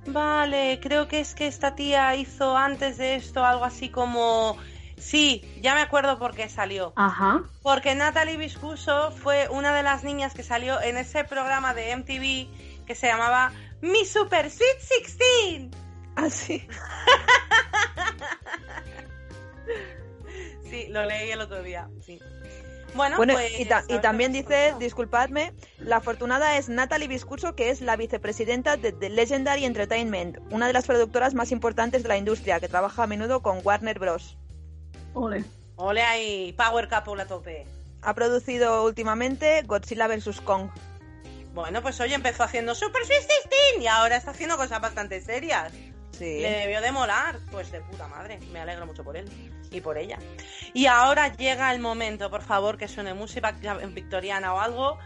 Vale, 0.07 0.81
creo 0.83 1.09
que 1.09 1.21
es 1.21 1.35
que 1.35 1.47
esta 1.47 1.75
tía 1.75 2.15
hizo 2.17 2.57
antes 2.57 2.97
de 2.97 3.17
esto 3.17 3.45
algo 3.45 3.65
así 3.65 3.91
como. 3.91 4.57
Sí, 4.99 5.43
ya 5.63 5.75
me 5.75 5.81
acuerdo 5.81 6.19
por 6.19 6.35
qué 6.35 6.49
salió. 6.49 6.93
Ajá. 6.97 7.43
Porque 7.63 7.95
Natalie 7.95 8.37
Viscuso 8.37 9.11
fue 9.13 9.49
una 9.49 9.75
de 9.75 9.83
las 9.83 10.05
niñas 10.05 10.35
que 10.35 10.43
salió 10.43 10.81
en 10.81 10.97
ese 10.99 11.25
programa 11.25 11.73
de 11.73 11.93
MTV 11.97 12.85
que 12.87 12.95
se 12.95 13.07
llamaba 13.07 13.53
Mi 13.81 14.05
Super 14.05 14.51
Sweet 14.51 14.79
16. 14.79 15.71
Ah, 16.17 16.29
sí. 16.31 16.67
Sí, 20.69 20.87
lo 20.89 21.05
leí 21.05 21.31
el 21.31 21.41
otro 21.41 21.63
día. 21.63 21.89
Sí. 22.05 22.21
Bueno, 22.95 23.17
Bueno, 23.17 23.35
pues, 23.35 23.59
y, 23.61 23.67
ta- 23.67 23.85
también 24.01 24.33
dice, 24.33 24.69
pasa. 24.71 24.79
disculpadme, 24.79 25.53
la 25.79 25.97
afortunada 25.97 26.57
es 26.57 26.69
Natalie 26.69 27.07
Viscuso, 27.09 27.55
que 27.55 27.71
es 27.71 27.81
la 27.81 27.97
vicepresidenta 27.97 28.77
de 28.77 28.93
The 28.93 29.11
Legendary 29.11 29.65
Entertainment, 29.65 30.39
una 30.51 30.67
de 30.67 30.73
las 30.73 30.87
productoras 30.87 31.35
más 31.35 31.53
importantes 31.53 32.03
de 32.03 32.09
la 32.09 32.17
industria, 32.17 32.59
que 32.59 32.69
trabaja 32.69 33.05
a 33.05 33.07
menudo 33.07 33.43
con 33.43 33.61
Warner 33.65 33.99
Bros. 34.01 34.37
Ole. 35.15 35.45
Ole 35.77 36.03
ahí, 36.03 36.53
Power 36.55 36.89
Couple 36.89 37.23
a 37.23 37.27
tope. 37.27 37.67
Ha 38.03 38.15
producido 38.15 38.85
últimamente 38.85 39.63
Godzilla 39.63 40.09
vs. 40.09 40.41
Kong. 40.41 40.71
Bueno, 41.55 41.83
pues 41.83 41.99
hoy 42.01 42.13
empezó 42.15 42.43
haciendo 42.45 42.75
Super 42.75 43.05
Sweet 43.05 43.21
16 43.21 43.83
y 43.83 43.87
ahora 43.87 44.17
está 44.17 44.31
haciendo 44.33 44.57
cosas 44.57 44.81
bastante 44.81 45.21
serias. 45.21 45.73
Sí. 46.21 46.41
Le 46.43 46.51
debió 46.51 46.83
de 46.83 46.93
molar. 46.93 47.39
Pues 47.51 47.73
de 47.73 47.81
puta 47.81 48.07
madre. 48.07 48.39
Me 48.53 48.61
alegro 48.61 48.85
mucho 48.85 49.03
por 49.03 49.17
él 49.17 49.25
y 49.71 49.81
por 49.81 49.97
ella. 49.97 50.19
Y 50.75 50.85
ahora 50.85 51.35
llega 51.35 51.73
el 51.73 51.81
momento, 51.81 52.31
por 52.31 52.43
favor, 52.43 52.77
que 52.77 52.89
suene 52.89 53.15
música 53.15 53.53
victoriana 53.53 54.53
o 54.53 54.61
algo. 54.61 54.99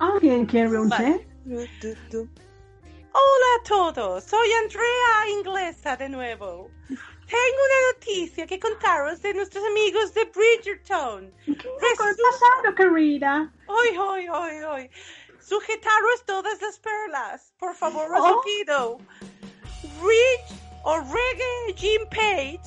¿Alguien 0.00 0.44
quiere 0.44 0.78
un 0.78 0.88
Vale. 0.90 1.26
té? 1.80 1.96
Hola 3.14 3.46
a 3.58 3.68
todos, 3.68 4.24
soy 4.24 4.48
Andrea 4.64 5.38
Inglesa 5.38 5.96
de 5.96 6.08
nuevo. 6.10 6.70
Tengo 7.26 7.60
una 7.66 7.92
noticia 7.94 8.46
que 8.46 8.58
contaros 8.60 9.22
de 9.22 9.32
nuestros 9.34 9.64
amigos 9.64 10.12
de 10.14 10.24
Bridgerton. 10.26 11.32
¿Qué 11.46 11.52
está 11.92 12.04
pasando, 12.04 12.74
querida? 12.76 13.50
Hoy, 13.66 13.96
hoy, 13.96 14.28
hoy, 14.28 14.62
hoy. 14.62 14.90
Sujetaros 15.40 16.24
todas 16.26 16.60
las 16.60 16.78
perlas. 16.78 17.52
Por 17.58 17.74
favor, 17.74 18.10
os 18.12 18.20
Oh. 18.20 18.28
lo 18.28 18.40
pido. 18.42 18.98
Rich 20.02 20.60
o 20.84 20.98
Reggae 21.00 21.74
Jim 21.76 22.02
Page 22.10 22.60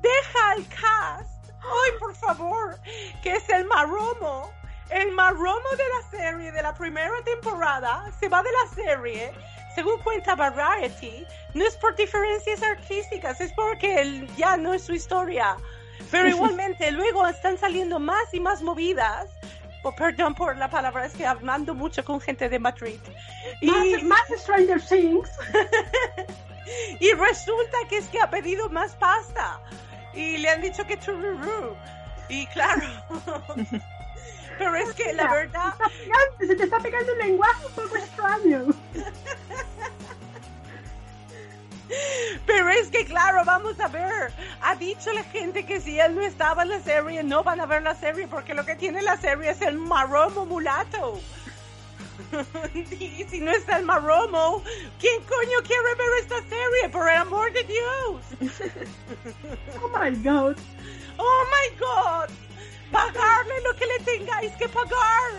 deja 0.00 0.54
el 0.56 0.66
cast 0.68 1.30
¡Ay, 1.62 1.92
por 1.98 2.14
favor! 2.14 2.78
Que 3.22 3.32
es 3.36 3.48
el 3.48 3.64
marromo. 3.64 4.52
El 4.90 5.10
marromo 5.12 5.68
de 5.76 5.88
la 5.88 6.10
serie 6.10 6.52
de 6.52 6.62
la 6.62 6.72
primera 6.74 7.20
temporada 7.24 8.12
se 8.20 8.28
va 8.28 8.40
de 8.42 8.50
la 8.52 8.68
serie. 8.74 9.32
Según 9.76 9.98
cuenta 9.98 10.34
Variety, 10.34 11.26
no 11.52 11.66
es 11.66 11.76
por 11.76 11.94
diferencias 11.94 12.62
artísticas, 12.62 13.42
es 13.42 13.52
porque 13.52 14.00
él 14.00 14.26
ya 14.34 14.56
no 14.56 14.72
es 14.72 14.84
su 14.84 14.94
historia. 14.94 15.58
Pero 16.10 16.28
igualmente 16.34 16.90
luego 16.92 17.26
están 17.26 17.58
saliendo 17.58 18.00
más 18.00 18.32
y 18.32 18.40
más 18.40 18.62
movidas. 18.62 19.28
Oh, 19.82 19.94
perdón 19.94 20.34
por 20.34 20.56
la 20.56 20.70
palabra, 20.70 21.04
es 21.04 21.12
que 21.12 21.26
hablando 21.26 21.74
mucho 21.74 22.02
con 22.06 22.22
gente 22.22 22.48
de 22.48 22.58
Madrid. 22.58 22.98
Y 23.60 23.70
más, 23.70 24.02
más 24.02 24.40
Stranger 24.40 24.80
Things. 24.80 25.28
y 27.00 27.12
resulta 27.12 27.76
que 27.90 27.98
es 27.98 28.08
que 28.08 28.18
ha 28.18 28.30
pedido 28.30 28.70
más 28.70 28.96
pasta. 28.96 29.60
Y 30.14 30.38
le 30.38 30.48
han 30.48 30.62
dicho 30.62 30.86
que 30.86 30.96
tururú. 30.96 31.76
Y 32.30 32.46
claro. 32.46 32.88
Pero 34.58 34.74
es 34.76 34.92
que 34.94 35.12
la 35.12 35.32
verdad. 35.32 35.74
Se 36.38 36.54
te 36.54 36.64
está 36.64 36.78
pegando 36.78 37.12
un 37.12 37.18
lenguaje 37.18 37.66
un 37.66 37.72
poco 37.72 37.96
extraño. 37.96 38.66
Pero 42.46 42.68
es 42.70 42.88
que 42.88 43.04
claro, 43.04 43.44
vamos 43.44 43.78
a 43.80 43.88
ver. 43.88 44.32
Ha 44.62 44.74
dicho 44.76 45.12
la 45.12 45.24
gente 45.24 45.66
que 45.66 45.80
si 45.80 45.98
él 46.00 46.14
no 46.14 46.22
estaba 46.22 46.62
en 46.62 46.70
la 46.70 46.80
serie, 46.80 47.22
no 47.22 47.44
van 47.44 47.60
a 47.60 47.66
ver 47.66 47.82
la 47.82 47.94
serie 47.94 48.26
porque 48.26 48.54
lo 48.54 48.64
que 48.64 48.74
tiene 48.74 49.02
la 49.02 49.16
serie 49.16 49.50
es 49.50 49.60
el 49.62 49.78
marromo 49.78 50.46
mulato. 50.46 51.20
y 52.74 53.24
si 53.28 53.40
no 53.40 53.50
está 53.50 53.78
el 53.78 53.84
marromo, 53.84 54.62
¿quién 54.98 55.22
coño 55.24 55.58
quiere 55.64 55.94
ver 55.94 56.08
esta 56.20 56.40
serie? 56.40 56.88
Por 56.90 57.08
el 57.08 57.16
amor 57.16 57.52
de 57.52 57.64
Dios. 57.64 58.22
oh 59.82 59.88
my 59.88 60.10
god. 60.22 60.56
Oh 61.18 61.44
my 61.50 61.78
god. 61.78 62.45
Pagarle 62.90 63.60
lo 63.62 63.74
que 63.74 63.86
le 63.86 63.98
tengáis 64.00 64.52
que 64.56 64.68
pagar 64.68 65.32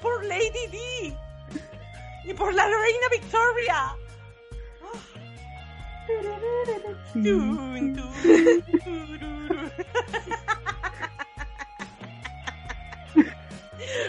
por 0.00 0.24
Lady 0.24 0.66
D 0.70 1.16
y 2.24 2.34
por 2.34 2.54
la 2.54 2.64
reina 2.64 3.08
Victoria. 3.10 3.96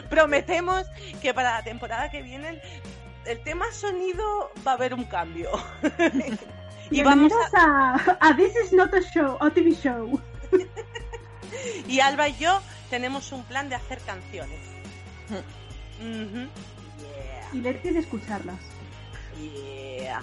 Prometemos 0.10 0.88
que 1.22 1.34
para 1.34 1.54
la 1.54 1.64
temporada 1.64 2.10
que 2.10 2.22
viene 2.22 2.62
el 3.26 3.42
tema 3.42 3.72
sonido 3.72 4.52
va 4.66 4.72
a 4.72 4.76
haber 4.76 4.94
un 4.94 5.06
cambio. 5.06 5.50
y 6.92 7.02
vamos 7.04 7.34
a... 7.54 8.18
a... 8.20 8.36
This 8.36 8.56
is 8.56 8.74
not 8.74 8.94
a 8.94 9.02
show, 9.02 9.38
a 9.40 9.50
TV 9.50 9.74
show. 9.74 10.20
y 11.88 12.00
Alba 12.00 12.30
y 12.30 12.38
yo 12.38 12.62
tenemos 12.90 13.32
un 13.32 13.44
plan 13.44 13.70
de 13.70 13.76
hacer 13.76 14.00
canciones. 14.00 14.60
Y 17.54 17.60
Leti 17.60 17.92
de 17.92 18.00
escucharlas. 18.00 18.58
Yeah. 19.40 20.22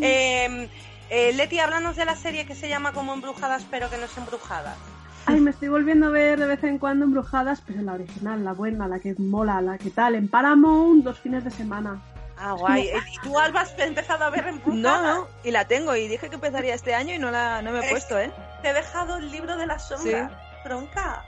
eh, 0.00 0.68
eh, 1.10 1.32
Leti, 1.34 1.58
háblanos 1.58 1.96
de 1.96 2.04
la 2.04 2.16
serie 2.16 2.46
que 2.46 2.54
se 2.54 2.68
llama 2.68 2.92
como 2.92 3.12
Embrujadas, 3.12 3.66
pero 3.70 3.90
que 3.90 3.98
no 3.98 4.04
es 4.04 4.16
Embrujadas. 4.16 4.76
Ay, 5.26 5.40
me 5.40 5.50
estoy 5.50 5.68
volviendo 5.68 6.06
a 6.06 6.10
ver 6.10 6.38
de 6.38 6.46
vez 6.46 6.62
en 6.64 6.78
cuando 6.78 7.04
Embrujadas, 7.04 7.62
pero 7.66 7.82
la 7.82 7.94
original, 7.94 8.44
la 8.44 8.52
buena, 8.52 8.86
la 8.88 8.98
que 9.00 9.14
mola, 9.18 9.60
la 9.60 9.76
que 9.76 9.90
tal, 9.90 10.14
en 10.14 10.28
Paramount, 10.28 11.04
dos 11.04 11.18
fines 11.18 11.44
de 11.44 11.50
semana. 11.50 12.00
Ah, 12.38 12.52
guay. 12.52 12.90
¿Y 13.12 13.18
tú, 13.18 13.38
Alba, 13.38 13.62
has 13.62 13.78
empezado 13.78 14.24
a 14.24 14.30
ver 14.30 14.46
Embrujadas? 14.46 15.02
No, 15.02 15.02
no, 15.02 15.28
y 15.42 15.50
la 15.50 15.66
tengo, 15.66 15.96
y 15.96 16.06
dije 16.06 16.28
que 16.28 16.36
empezaría 16.36 16.74
este 16.74 16.94
año 16.94 17.14
y 17.14 17.18
no, 17.18 17.30
la, 17.30 17.60
no 17.62 17.72
me 17.72 17.84
he 17.84 17.90
puesto, 17.90 18.18
¿eh? 18.18 18.30
Te 18.62 18.70
he 18.70 18.74
dejado 18.74 19.16
el 19.16 19.30
libro 19.30 19.56
de 19.56 19.66
la 19.66 19.78
sombra, 19.78 20.28
sí. 20.28 20.34
Bronca. 20.66 21.24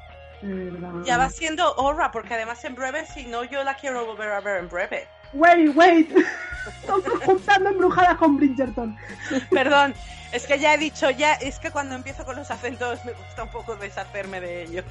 Ya 1.05 1.19
va 1.19 1.31
siendo 1.31 1.75
hora, 1.77 2.11
porque 2.13 2.35
además 2.35 2.65
en 2.65 2.75
breve, 2.75 3.07
si 3.07 3.27
no, 3.27 3.45
yo 3.45 3.65
la 3.65 3.75
quiero 3.75 4.07
volver 4.07 4.31
a 4.31 4.41
ver 4.41 4.59
en 4.59 4.69
breve. 4.69 5.09
Wait, 5.33 5.75
wait. 5.75 6.11
Estamos 6.81 7.05
juntando 7.25 7.71
embrujadas 7.71 8.17
con 8.19 8.37
Bridgerton. 8.37 8.97
Perdón, 9.51 9.95
es 10.33 10.47
que 10.47 10.59
ya 10.59 10.75
he 10.75 10.79
dicho, 10.79 11.11
ya 11.11 11.35
es 11.35 11.59
que 11.59 11.71
cuando 11.71 11.95
empiezo 11.95 12.25
con 12.25 12.37
los 12.37 12.51
acentos 12.51 13.05
me 13.05 13.13
gusta 13.13 13.45
un 13.45 13.51
poco 13.51 13.77
deshacerme 13.77 14.41
de 14.41 14.63
ellos. 14.63 14.85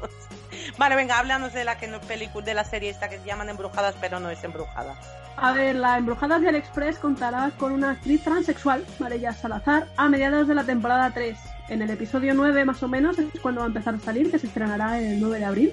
vale, 0.78 0.96
venga, 0.96 1.18
háblanos 1.18 1.52
de 1.52 1.64
la 1.64 1.78
que 1.78 1.86
no 1.86 2.00
película 2.00 2.44
de 2.44 2.54
la 2.54 2.64
serie 2.64 2.90
esta 2.90 3.08
que 3.08 3.18
se 3.18 3.24
llaman 3.24 3.48
Embrujadas, 3.48 3.94
pero 4.00 4.20
no 4.20 4.30
es 4.30 4.42
embrujada. 4.42 4.96
A 5.36 5.52
ver, 5.52 5.76
la 5.76 5.98
Embrujadas 5.98 6.42
del 6.42 6.56
Express 6.56 6.98
contará 6.98 7.50
con 7.58 7.72
una 7.72 7.92
actriz 7.92 8.22
transexual, 8.22 8.84
María 8.98 9.32
Salazar, 9.32 9.86
a 9.96 10.08
mediados 10.08 10.48
de 10.48 10.54
la 10.54 10.64
temporada 10.64 11.10
3. 11.12 11.36
En 11.68 11.82
el 11.82 11.90
episodio 11.90 12.34
9 12.34 12.64
más 12.64 12.82
o 12.82 12.88
menos 12.88 13.18
es 13.18 13.40
cuando 13.40 13.60
va 13.60 13.66
a 13.66 13.68
empezar 13.68 13.94
a 13.94 13.98
salir, 13.98 14.30
que 14.30 14.38
se 14.38 14.46
estrenará 14.46 15.00
el 15.00 15.20
9 15.20 15.38
de 15.38 15.44
abril. 15.44 15.72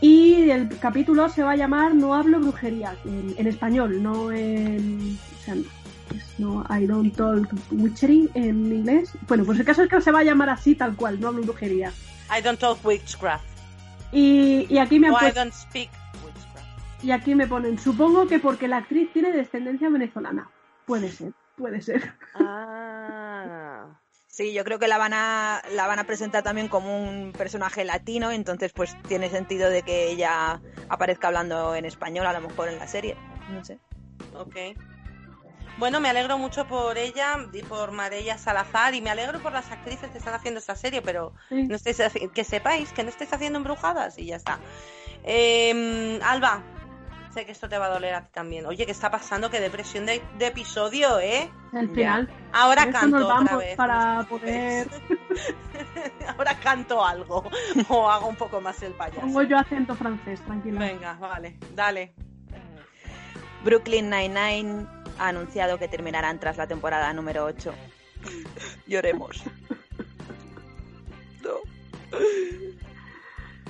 Y 0.00 0.50
el 0.50 0.78
capítulo 0.78 1.28
se 1.28 1.42
va 1.42 1.52
a 1.52 1.56
llamar 1.56 1.94
No 1.94 2.14
hablo 2.14 2.40
brujería, 2.40 2.96
en, 3.04 3.34
en 3.36 3.46
español, 3.46 4.02
no 4.02 4.32
en... 4.32 5.18
O 5.40 5.44
sea, 5.44 5.54
no, 6.38 6.64
I 6.70 6.86
don't 6.86 7.14
talk 7.14 7.48
witchery 7.70 8.28
en 8.34 8.72
inglés. 8.72 9.12
Bueno, 9.28 9.44
pues 9.44 9.58
el 9.60 9.64
caso 9.64 9.82
es 9.82 9.88
que 9.88 10.00
se 10.00 10.10
va 10.10 10.20
a 10.20 10.24
llamar 10.24 10.48
así 10.48 10.74
tal 10.74 10.96
cual, 10.96 11.20
no 11.20 11.28
hablo 11.28 11.42
brujería. 11.42 11.92
I 12.36 12.42
don't 12.42 12.58
talk 12.58 12.84
witchcraft. 12.84 13.44
Y, 14.12 14.66
y 14.68 14.78
aquí 14.78 14.98
me 14.98 15.10
o 15.10 15.14
I 15.14 15.30
don't 15.32 15.52
speak 15.52 15.90
witchcraft. 16.24 17.04
Y 17.04 17.10
aquí 17.12 17.34
me 17.34 17.46
ponen, 17.46 17.78
supongo 17.78 18.26
que 18.26 18.38
porque 18.38 18.68
la 18.68 18.78
actriz 18.78 19.12
tiene 19.12 19.32
descendencia 19.32 19.88
venezolana. 19.88 20.50
Puede 20.86 21.10
ser, 21.12 21.32
puede 21.56 21.80
ser. 21.80 22.14
Ah. 22.34 23.99
Sí, 24.40 24.54
yo 24.54 24.64
creo 24.64 24.78
que 24.78 24.88
la 24.88 24.96
van 24.96 25.12
a 25.12 25.60
la 25.72 25.86
van 25.86 25.98
a 25.98 26.04
presentar 26.04 26.42
también 26.42 26.68
como 26.68 26.96
un 26.96 27.34
personaje 27.36 27.84
latino, 27.84 28.30
entonces 28.30 28.72
pues 28.72 28.96
tiene 29.06 29.28
sentido 29.28 29.68
de 29.68 29.82
que 29.82 30.08
ella 30.10 30.62
aparezca 30.88 31.26
hablando 31.26 31.74
en 31.74 31.84
español 31.84 32.24
a 32.24 32.32
lo 32.32 32.48
mejor 32.48 32.70
en 32.70 32.78
la 32.78 32.86
serie, 32.86 33.18
no 33.50 33.62
sé. 33.62 33.78
Ok. 34.34 34.56
Bueno, 35.76 36.00
me 36.00 36.08
alegro 36.08 36.38
mucho 36.38 36.66
por 36.66 36.96
ella 36.96 37.36
y 37.52 37.60
por 37.64 37.92
María 37.92 38.38
Salazar 38.38 38.94
y 38.94 39.02
me 39.02 39.10
alegro 39.10 39.40
por 39.40 39.52
las 39.52 39.70
actrices 39.70 40.10
que 40.10 40.16
están 40.16 40.32
haciendo 40.32 40.58
esta 40.58 40.74
serie, 40.74 41.02
pero 41.02 41.34
Sí. 41.50 41.64
no 41.64 41.74
estéis, 41.76 41.98
que 42.32 42.44
sepáis 42.44 42.94
que 42.94 43.02
no 43.02 43.10
estáis 43.10 43.34
haciendo 43.34 43.58
embrujadas 43.58 44.18
y 44.18 44.24
ya 44.24 44.36
está. 44.36 44.58
Eh, 45.22 46.18
Alba, 46.24 46.64
sé 47.32 47.46
que 47.46 47.52
esto 47.52 47.68
te 47.68 47.78
va 47.78 47.86
a 47.86 47.90
doler 47.90 48.14
a 48.14 48.22
ti 48.26 48.30
también. 48.32 48.66
Oye, 48.66 48.84
¿qué 48.86 48.92
está 48.92 49.10
pasando? 49.10 49.50
Qué 49.50 49.60
depresión 49.60 50.06
de, 50.06 50.22
de 50.38 50.46
episodio, 50.46 51.18
¿eh? 51.20 51.50
El 51.72 51.88
Ya. 51.88 51.94
final. 51.94 52.30
Ahora 52.52 52.84
Por 52.84 52.92
canto 52.92 53.18
nos 53.20 53.40
otra 53.42 53.56
vez. 53.56 53.76
para 53.76 54.26
poder-. 54.28 54.88
Ahora 56.36 56.58
canto 56.58 57.04
algo 57.04 57.44
o 57.88 58.10
hago 58.10 58.26
un 58.26 58.36
poco 58.36 58.60
más 58.60 58.82
el 58.82 58.92
payaso. 58.94 59.20
Pongo 59.20 59.42
yo 59.42 59.58
acento 59.58 59.94
francés, 59.94 60.40
tranquila. 60.44 60.80
Venga, 60.80 61.14
vale, 61.14 61.56
dale. 61.74 62.14
Brooklyn 63.64 64.08
Nine-Nine 64.10 64.86
ha 65.18 65.28
anunciado 65.28 65.78
que 65.78 65.86
terminarán 65.86 66.40
tras 66.40 66.56
la 66.56 66.66
temporada 66.66 67.12
número 67.12 67.44
8. 67.44 67.72
Lloremos. 68.86 69.42
No. 71.42 71.54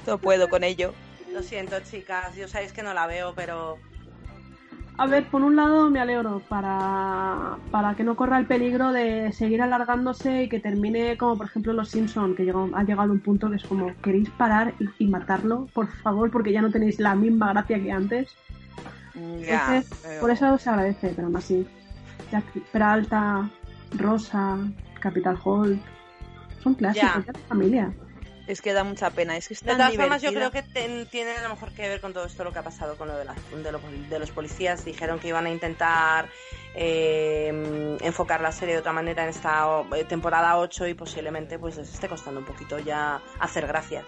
No 0.07 0.19
puedo 0.19 0.49
con 0.49 0.65
ello. 0.65 0.93
Lo 1.33 1.43
siento, 1.43 1.77
chicas. 1.81 2.35
Yo 2.37 2.49
sabéis 2.49 2.73
que 2.73 2.83
no 2.83 2.93
la 2.95 3.07
veo, 3.07 3.35
pero 3.35 3.79
A 4.99 5.07
ver, 5.07 5.25
por 5.31 5.43
un 5.43 5.57
lado 5.57 5.89
me 5.91 6.01
alegro 6.01 6.43
para, 6.49 7.57
para 7.71 7.95
que 7.95 8.05
no 8.05 8.17
corra 8.17 8.39
el 8.39 8.47
peligro 8.47 8.93
de 8.93 9.33
seguir 9.33 9.63
alargándose 9.63 10.43
y 10.43 10.49
que 10.49 10.61
termine 10.61 11.17
como 11.17 11.39
por 11.39 11.47
ejemplo 11.47 11.73
Los 11.73 11.89
Simpson, 11.91 12.35
que 12.35 12.45
llegó, 12.45 12.69
ha 12.75 12.83
llegado 12.83 13.09
a 13.11 13.13
un 13.13 13.21
punto 13.21 13.49
que 13.49 13.57
es 13.57 13.65
como, 13.65 13.95
¿queréis 14.03 14.29
parar 14.31 14.75
y, 14.79 15.05
y 15.05 15.09
matarlo? 15.09 15.69
Por 15.73 15.89
favor, 16.03 16.31
porque 16.31 16.53
ya 16.53 16.61
no 16.61 16.71
tenéis 16.71 16.99
la 17.01 17.15
misma 17.15 17.53
gracia 17.53 17.81
que 17.83 17.91
antes. 17.93 18.35
Ya, 19.15 19.77
Entonces, 19.77 20.01
pero- 20.03 20.21
por 20.21 20.31
eso 20.31 20.59
se 20.59 20.69
agradece, 20.71 21.13
pero 21.15 21.27
aún 21.29 21.37
así. 21.37 21.67
Jack 22.31 22.45
Peralta, 22.71 23.49
Rosa, 23.97 24.59
Capital 25.01 25.39
Holt, 25.43 25.81
son 26.63 26.75
clásicos 26.75 27.25
Ya. 27.27 27.33
de 27.33 27.41
familia. 27.49 27.93
Es 28.51 28.61
que 28.63 28.73
da 28.73 28.85
mucha 28.85 29.11
pena. 29.11 29.37
Es 29.37 29.49
que 29.49 29.55
es 29.55 29.61
de 29.63 29.69
tan 29.69 29.79
todas 29.79 29.95
formas 29.97 30.23
yo 30.23 30.31
creo 30.33 30.51
que 30.51 30.63
ten- 30.63 31.07
tiene 31.07 31.33
a 31.33 31.43
lo 31.43 31.51
mejor 31.51 31.71
que 31.73 31.89
ver 31.89 32.01
con 32.01 32.13
todo 32.13 32.25
esto 32.27 32.43
lo 32.45 32.53
que 32.53 32.59
ha 32.59 32.63
pasado 32.65 32.97
con 32.97 33.09
lo 33.09 33.17
de, 33.17 33.25
las- 33.25 33.37
de, 33.63 33.73
lo- 33.73 33.81
de 34.09 34.19
los 34.19 34.31
policías. 34.31 34.85
Dijeron 34.85 35.19
que 35.21 35.29
iban 35.29 35.47
a 35.47 35.51
intentar 35.51 36.29
eh, 36.75 37.97
enfocar 38.01 38.41
la 38.41 38.53
serie 38.53 38.75
de 38.75 38.81
otra 38.81 38.93
manera 38.93 39.23
en 39.25 39.31
esta 39.31 39.67
eh, 39.97 40.05
temporada 40.05 40.57
8 40.59 40.87
y 40.89 40.95
posiblemente 40.95 41.59
pues 41.59 41.77
les 41.77 41.93
esté 41.93 42.09
costando 42.09 42.41
un 42.41 42.47
poquito 42.47 42.79
ya 42.79 43.21
hacer 43.39 43.67
gracias. 43.67 44.05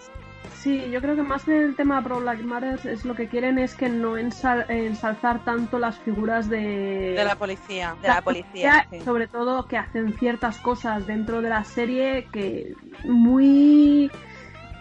Sí, 0.61 0.89
yo 0.91 1.01
creo 1.01 1.15
que 1.15 1.23
más 1.23 1.45
del 1.45 1.75
tema 1.75 2.01
Pro 2.03 2.19
Black 2.21 2.39
Matters 2.39 2.85
es 2.85 3.05
lo 3.05 3.15
que 3.15 3.27
quieren 3.27 3.59
es 3.59 3.75
que 3.75 3.89
no 3.89 4.17
ensal- 4.17 4.65
ensalzar 4.69 5.43
tanto 5.43 5.77
las 5.79 5.97
figuras 5.99 6.49
de, 6.49 7.13
De 7.17 7.23
la 7.23 7.35
policía. 7.35 7.95
de 8.01 8.07
la 8.07 8.21
policía. 8.21 8.87
sí. 8.89 9.01
sobre 9.01 9.27
todo 9.27 9.67
que 9.67 9.77
hacen 9.77 10.17
ciertas 10.17 10.57
cosas 10.59 11.05
dentro 11.07 11.41
de 11.41 11.49
la 11.49 11.63
serie 11.65 12.27
que 12.31 12.75
muy 13.03 14.09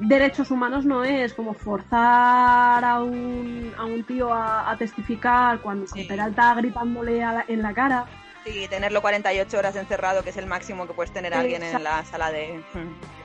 derechos 0.09 0.51
humanos 0.51 0.85
no 0.85 1.05
es 1.05 1.33
como 1.35 1.55
forzar 1.55 2.85
a 2.85 3.01
un, 3.03 3.73
a 3.79 3.85
un 3.85 4.03
tío 4.05 4.33
a, 4.33 4.71
a 4.71 4.77
testificar 4.77 5.61
cuando 5.61 5.87
Sí. 5.87 6.05
Peralta 6.05 6.55
gritándole 6.55 7.23
a 7.23 7.33
la- 7.33 7.45
en 7.49 7.63
la 7.63 7.73
cara 7.75 8.07
Sí, 8.45 8.67
tenerlo 8.69 9.01
48 9.03 9.57
horas 9.57 9.77
encerrado, 9.77 10.25
que 10.25 10.31
es 10.31 10.37
el 10.37 10.47
máximo 10.47 10.89
que 10.89 10.95
puedes 10.95 11.13
tener 11.13 11.33
alguien 11.33 11.63
en 11.63 11.85
la 11.85 12.05
sala 12.05 12.33
de... 12.33 12.61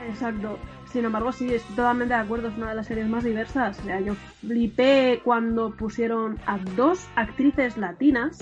Exacto. 0.08 0.60
Sin 0.94 1.06
embargo, 1.06 1.32
sí, 1.32 1.52
estoy 1.56 1.76
totalmente 1.76 2.14
de 2.14 2.20
acuerdo, 2.20 2.50
es 2.50 2.56
una 2.58 2.70
de 2.70 2.76
las 2.76 2.86
series 2.86 3.08
más 3.08 3.24
diversas. 3.24 3.80
O 3.80 3.84
sea, 3.84 4.00
yo 4.00 4.14
flipé 4.42 5.22
cuando 5.24 5.76
pusieron 5.76 6.40
a 6.46 6.60
dos 6.76 7.08
actrices 7.16 7.78
latinas 7.78 8.38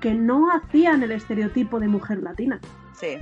que 0.00 0.14
no 0.14 0.50
hacían 0.50 1.02
el 1.02 1.12
estereotipo 1.12 1.78
de 1.78 1.88
mujer 1.88 2.22
latina. 2.22 2.58
Sí. 2.98 3.18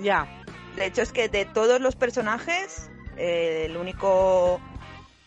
Ya. 0.00 0.28
De 0.76 0.86
hecho, 0.86 1.02
es 1.02 1.10
que 1.10 1.28
de 1.28 1.44
todos 1.46 1.80
los 1.80 1.96
personajes, 1.96 2.92
eh, 3.16 3.66
el 3.66 3.76
único 3.76 4.60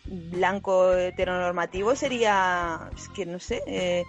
blanco 0.06 0.94
heteronormativo 0.94 1.96
sería, 1.96 2.90
es 2.96 3.10
que 3.10 3.26
no 3.26 3.40
sé, 3.40 3.62
eh, 3.68 4.04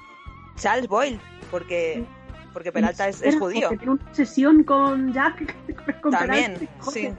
Charles 0.57 0.89
Boyle, 0.89 1.21
porque 1.51 2.05
porque 2.53 2.73
Peralta 2.73 3.09
es, 3.09 3.23
es 3.23 3.39
judío. 3.39 3.69
porque 3.69 3.79
Tiene 3.79 3.93
una 3.93 4.05
obsesión 4.05 4.65
con 4.65 5.13
Jack. 5.13 5.55
con 6.01 6.11
También, 6.13 6.55
Peralta. 6.55 6.91
sí. 6.91 7.11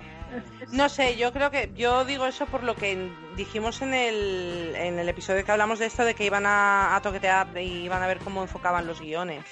No 0.71 0.89
sé, 0.89 1.17
yo 1.17 1.33
creo 1.33 1.49
que 1.49 1.71
yo 1.75 2.05
digo 2.05 2.25
eso 2.27 2.45
por 2.45 2.63
lo 2.63 2.75
que 2.75 3.11
dijimos 3.35 3.81
en 3.81 3.93
el, 3.95 4.73
en 4.75 4.99
el 4.99 5.09
episodio 5.09 5.43
que 5.43 5.51
hablamos 5.51 5.79
de 5.79 5.87
esto 5.87 6.05
de 6.05 6.13
que 6.13 6.25
iban 6.25 6.45
a, 6.45 6.95
a 6.95 7.01
toquetear 7.01 7.57
y 7.57 7.83
iban 7.85 8.03
a 8.03 8.07
ver 8.07 8.19
cómo 8.19 8.43
enfocaban 8.43 8.85
los 8.85 9.01
guiones. 9.01 9.43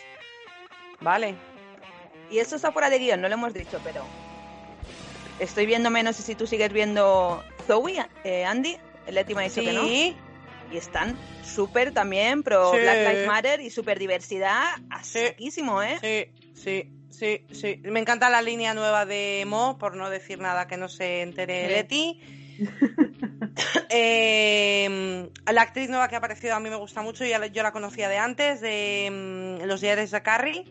Vale. 1.02 1.36
Y 2.30 2.40
esto 2.40 2.58
está 2.58 2.72
fuera 2.72 2.90
de 2.90 3.00
guion, 3.00 3.22
no 3.22 3.28
lo 3.28 3.34
hemos 3.34 3.54
dicho, 3.54 3.80
pero 3.84 4.04
estoy 5.40 5.66
viéndome, 5.66 6.04
no 6.04 6.14
sé 6.14 6.24
si 6.24 6.36
tú 6.36 6.48
sigues 6.48 6.72
viendo 6.72 7.44
Zoe, 7.66 8.06
eh, 8.24 8.46
Andy, 8.46 8.78
Leti 9.10 9.36
me 9.36 9.42
ha 9.42 9.50
dicho 9.50 9.62
que 9.62 9.74
no. 9.74 9.86
Y 10.70 10.76
están 10.76 11.18
súper 11.44 11.94
también 11.94 12.44
pro 12.44 12.72
Sí. 12.74 12.80
Black 12.80 12.98
Lives 12.98 13.28
Matter 13.28 13.62
y 13.62 13.70
súper 13.70 14.00
diversidad 14.00 14.66
saquísimo, 15.02 15.82
¿eh? 15.82 15.98
Sí, 16.02 16.52
sí, 16.62 16.92
sí, 17.10 17.46
sí. 17.52 17.82
Me 17.86 18.02
encanta 18.02 18.30
la 18.30 18.42
línea 18.42 18.74
nueva 18.74 19.06
de 19.06 19.46
Mo, 19.48 19.78
por 19.78 19.96
no 19.96 20.10
decir 20.10 20.40
nada 20.40 20.68
que 20.68 20.76
no 20.76 20.90
se 20.90 21.22
entere. 21.22 21.70
Leti. 21.70 22.20
Eh, 23.90 25.30
la 25.52 25.62
actriz 25.62 25.90
nueva 25.90 26.08
que 26.08 26.16
ha 26.16 26.18
aparecido 26.18 26.54
a 26.56 26.60
mí 26.60 26.70
me 26.70 26.76
gusta 26.76 27.02
mucho, 27.02 27.26
ya 27.26 27.44
yo 27.48 27.64
la 27.64 27.72
conocía 27.72 28.10
de 28.10 28.18
antes, 28.18 28.62
de 28.62 29.10
mm, 29.62 29.66
Los 29.66 29.82
diarios 29.82 30.12
de 30.12 30.22
Carrie. 30.22 30.66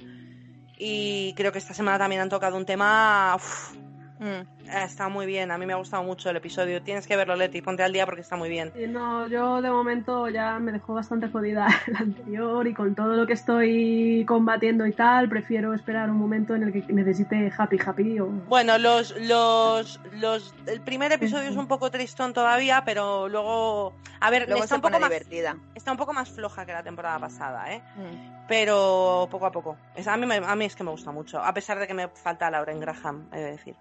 Y 0.79 1.33
creo 1.37 1.51
que 1.53 1.59
esta 1.59 1.75
semana 1.75 1.99
también 1.99 2.21
han 2.21 2.29
tocado 2.29 2.57
un 2.57 2.67
tema. 2.67 3.35
uf, 3.37 3.73
Mm. 4.19 4.69
está 4.87 5.09
muy 5.09 5.27
bien, 5.27 5.51
a 5.51 5.59
mí 5.59 5.67
me 5.67 5.73
ha 5.75 5.77
gustado 5.77 6.03
mucho 6.03 6.31
el 6.31 6.37
episodio. 6.37 6.83
Tienes 6.83 7.07
que 7.07 7.17
verlo, 7.17 7.37
Leti, 7.37 7.61
ponte 7.63 7.83
al 7.83 7.93
día 7.93 8.07
porque 8.07 8.23
está 8.23 8.37
muy 8.37 8.49
bien. 8.49 8.73
Sí, 8.75 8.87
no, 8.87 9.27
yo 9.29 9.61
de 9.63 9.71
momento 9.71 10.29
ya 10.29 10.59
me 10.59 10.73
dejó 10.73 10.95
bastante 10.95 11.29
jodida 11.29 11.69
el 11.87 11.97
anterior 11.97 12.67
y 12.67 12.75
con 12.75 12.95
todo 12.95 13.15
lo 13.15 13.27
que 13.27 13.35
estoy 13.35 14.25
combatiendo 14.27 14.87
y 14.87 14.93
tal, 14.93 15.29
prefiero 15.29 15.75
esperar 15.75 16.11
un 16.11 16.17
momento 16.17 16.55
en 16.55 16.63
el 16.65 16.73
que 16.73 16.93
necesite 16.93 17.53
happy 17.57 17.79
happy 17.85 18.21
o... 18.21 18.27
Bueno, 18.27 18.79
los, 18.79 19.15
los, 19.21 20.01
los, 20.13 20.55
el 20.67 20.81
primer 20.81 21.13
episodio 21.13 21.49
es 21.51 21.57
un 21.57 21.69
poco 21.69 21.91
tristón 21.91 22.33
todavía, 22.33 22.83
pero 22.85 23.29
luego, 23.29 23.93
a 24.21 24.31
ver, 24.31 24.47
Luego 24.49 24.65
está 24.65 24.77
un 24.77 24.81
poco 24.83 24.99
más, 24.99 25.11
divertida. 25.11 25.57
está 25.75 25.91
un 25.93 25.99
poco 25.99 26.13
más 26.13 26.31
floja 26.31 26.65
que 26.65 26.73
la 26.73 26.83
temporada 26.83 27.19
pasada, 27.19 27.73
¿eh? 27.73 27.83
Mm. 27.97 28.47
Pero 28.49 29.27
poco 29.31 29.47
a 29.47 29.51
poco. 29.53 29.77
Es, 29.95 30.07
a 30.07 30.17
mí, 30.17 30.25
me- 30.25 30.37
a 30.37 30.55
mí 30.57 30.65
es 30.65 30.77
que 30.77 30.85
me 30.85 30.91
gusta 30.91 31.11
mucho, 31.11 31.43
a 31.43 31.53
pesar 31.53 31.79
de 31.79 31.87
que 31.87 31.95
me 31.95 32.09
falta 32.09 32.51
Lauren 32.51 32.79
Graham, 32.81 33.27
he 33.33 33.39
de 33.39 33.51
decir. 33.53 33.75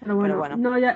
Pero 0.00 0.16
bueno, 0.16 0.38
bueno. 0.38 0.56
No, 0.56 0.78
ya, 0.78 0.90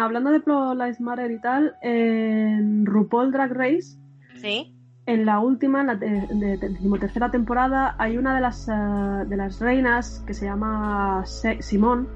hablando 0.00 0.30
de 0.30 0.40
Pro 0.40 0.74
Lives 0.74 1.00
Matter 1.00 1.30
y 1.30 1.40
tal, 1.40 1.74
en 1.82 2.86
RuPaul 2.86 3.32
Drag 3.32 3.52
Race, 3.52 3.98
¿Sí? 4.36 4.74
en 5.06 5.26
la 5.26 5.40
última, 5.40 5.80
en 5.80 5.86
la 5.88 5.98
te- 5.98 6.06
de, 6.10 6.56
de- 6.58 6.68
decimotercera 6.68 7.30
temporada, 7.30 7.96
hay 7.98 8.16
una 8.18 8.34
de 8.34 8.40
las, 8.40 8.68
eh, 8.68 8.72
de 9.26 9.36
las 9.36 9.58
reinas 9.60 10.22
que 10.26 10.34
se 10.34 10.44
llama 10.46 11.22
Se- 11.24 11.60
Simón, 11.62 12.08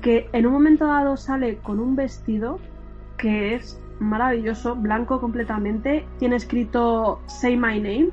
que 0.00 0.28
en 0.32 0.46
un 0.46 0.52
momento 0.52 0.86
dado 0.86 1.16
sale 1.16 1.58
con 1.58 1.80
un 1.80 1.96
vestido 1.96 2.58
que 3.18 3.54
es 3.56 3.78
maravilloso, 3.98 4.76
blanco 4.76 5.20
completamente, 5.20 6.06
tiene 6.18 6.36
escrito 6.36 7.20
Say 7.26 7.56
My 7.56 7.80
Name 7.80 8.10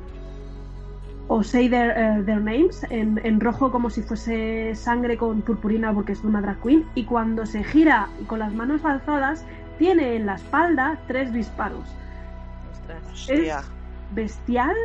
o 1.27 1.41
Say 1.43 1.69
Their, 1.69 1.91
eh, 1.97 2.23
their 2.25 2.41
Names 2.41 2.85
en, 2.89 3.19
en 3.23 3.39
rojo 3.39 3.71
como 3.71 3.89
si 3.89 4.01
fuese 4.03 4.75
sangre 4.75 5.17
con 5.17 5.41
purpurina 5.41 5.93
porque 5.93 6.11
es 6.11 6.23
una 6.23 6.41
drag 6.41 6.61
queen 6.61 6.85
y 6.95 7.03
cuando 7.05 7.45
se 7.45 7.63
gira 7.63 8.09
con 8.27 8.39
las 8.39 8.53
manos 8.53 8.85
alzadas 8.85 9.45
tiene 9.79 10.15
en 10.15 10.25
la 10.27 10.35
espalda 10.35 10.99
tres 11.07 11.33
disparos. 11.33 11.95
Ostras. 12.71 13.29
Es 13.29 13.71
bestial 14.13 14.75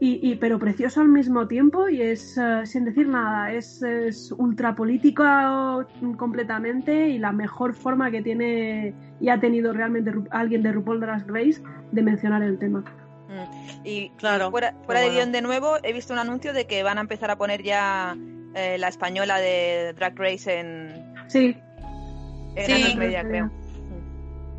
y, 0.00 0.20
y- 0.22 0.36
pero 0.36 0.58
precioso 0.58 1.00
al 1.00 1.08
mismo 1.08 1.48
tiempo 1.48 1.88
y 1.88 2.02
es 2.02 2.36
eh, 2.38 2.60
sin 2.64 2.84
decir 2.84 3.08
nada 3.08 3.50
es, 3.52 3.82
es 3.82 4.30
ultra 4.36 4.74
política 4.74 5.84
completamente 6.16 7.08
y 7.08 7.18
la 7.18 7.32
mejor 7.32 7.74
forma 7.74 8.10
que 8.10 8.22
tiene 8.22 8.94
y 9.18 9.28
ha 9.30 9.40
tenido 9.40 9.72
realmente 9.72 10.12
alguien 10.30 10.62
de 10.62 10.72
RuPaul 10.72 11.00
Drag 11.00 11.26
Race 11.26 11.60
de 11.90 12.02
mencionar 12.02 12.42
el 12.42 12.58
tema 12.58 12.84
Mm. 13.28 13.84
Y 13.84 14.10
Claro, 14.16 14.50
fuera, 14.50 14.72
de 15.00 15.10
guion 15.10 15.32
de 15.32 15.42
nuevo, 15.42 15.76
he 15.82 15.92
visto 15.92 16.12
un 16.12 16.18
anuncio 16.18 16.52
de 16.52 16.66
que 16.66 16.82
van 16.82 16.98
a 16.98 17.02
empezar 17.02 17.30
a 17.30 17.36
poner 17.36 17.62
ya 17.62 18.16
eh, 18.54 18.78
la 18.78 18.88
española 18.88 19.38
de 19.38 19.92
Drag 19.96 20.18
Race 20.18 20.58
en, 20.58 21.14
sí 21.28 21.56
en 22.56 22.66
Sí. 22.66 22.96
Media, 22.96 23.22
creo. 23.22 23.50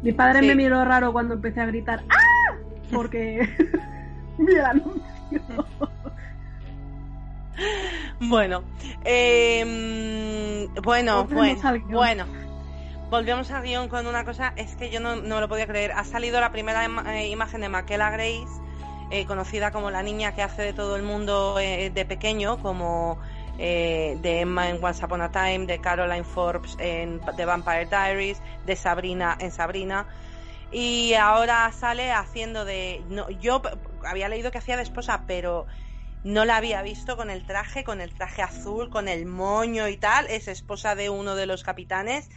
mi 0.03 0.12
padre 0.13 0.39
Sí. 0.41 0.45
me 0.47 0.55
miró 0.55 0.86
raro 0.86 1.12
cuando 1.12 1.34
empecé 1.34 1.60
a 1.62 1.65
gritar 1.65 2.03
¡Ah! 2.10 2.55
porque 2.93 3.49
vi 4.38 4.53
el 4.55 4.65
anuncio 4.65 5.01
Bueno, 8.21 8.63
eh, 9.03 10.65
bueno, 10.84 11.25
bueno, 11.25 11.84
bueno. 11.89 12.25
Volvemos 13.10 13.50
al 13.50 13.63
guion 13.63 13.89
con 13.89 14.06
una 14.06 14.24
cosa, 14.24 14.54
es 14.56 14.76
que 14.76 14.91
yo 14.91 15.00
no, 15.00 15.15
no 15.15 15.39
lo 15.39 15.50
podía 15.50 15.65
creer. 15.65 15.93
Ha 15.93 16.04
salido 16.04 16.39
la 16.39 16.52
primera 16.52 16.86
eh, 16.86 17.28
imagen 17.30 17.62
de 17.62 17.67
Maquela 17.67 18.12
Grace, 18.12 18.45
eh, 19.10 19.26
conocida 19.26 19.72
como 19.72 19.89
la 19.89 20.04
niña 20.04 20.36
que 20.36 20.43
hace 20.43 20.62
de 20.62 20.74
todo 20.74 20.95
el 20.95 21.02
mundo 21.02 21.58
eh, 21.60 21.89
de 21.89 22.06
pequeño, 22.06 22.62
como 22.62 23.19
de 23.58 24.39
Emma 24.39 24.69
en 24.69 24.82
Once 24.82 25.04
Upon 25.04 25.22
a 25.22 25.32
Time, 25.32 25.65
de 25.65 25.82
Caroline 25.82 26.24
Forbes 26.24 26.78
en 26.80 27.19
The 27.36 27.45
Vampire 27.45 27.88
Diaries, 27.88 28.41
de 28.67 28.76
Sabrina 28.76 29.36
en 29.39 29.52
Sabrina. 29.52 30.06
Y 30.72 31.15
ahora 31.15 31.69
sale 31.74 32.12
haciendo 32.12 32.63
de... 32.63 33.04
No, 33.10 33.30
yo 33.32 33.62
había 34.06 34.30
leído 34.30 34.52
que 34.52 34.60
hacía 34.60 34.78
de 34.78 34.84
esposa, 34.84 35.24
pero 35.28 35.65
no 36.24 36.45
la 36.45 36.58
había 36.58 36.82
visto 36.84 37.17
con 37.17 37.30
el 37.30 37.45
traje, 37.45 37.84
con 37.84 38.00
el 38.00 38.13
traje 38.13 38.43
azul, 38.43 38.89
con 38.89 39.10
el 39.10 39.26
moño 39.26 39.88
y 39.89 39.98
tal. 39.98 40.28
Es 40.28 40.48
esposa 40.48 40.95
de 40.95 41.10
uno 41.10 41.36
de 41.36 41.48
los 41.48 41.63
capitanes. 41.63 42.30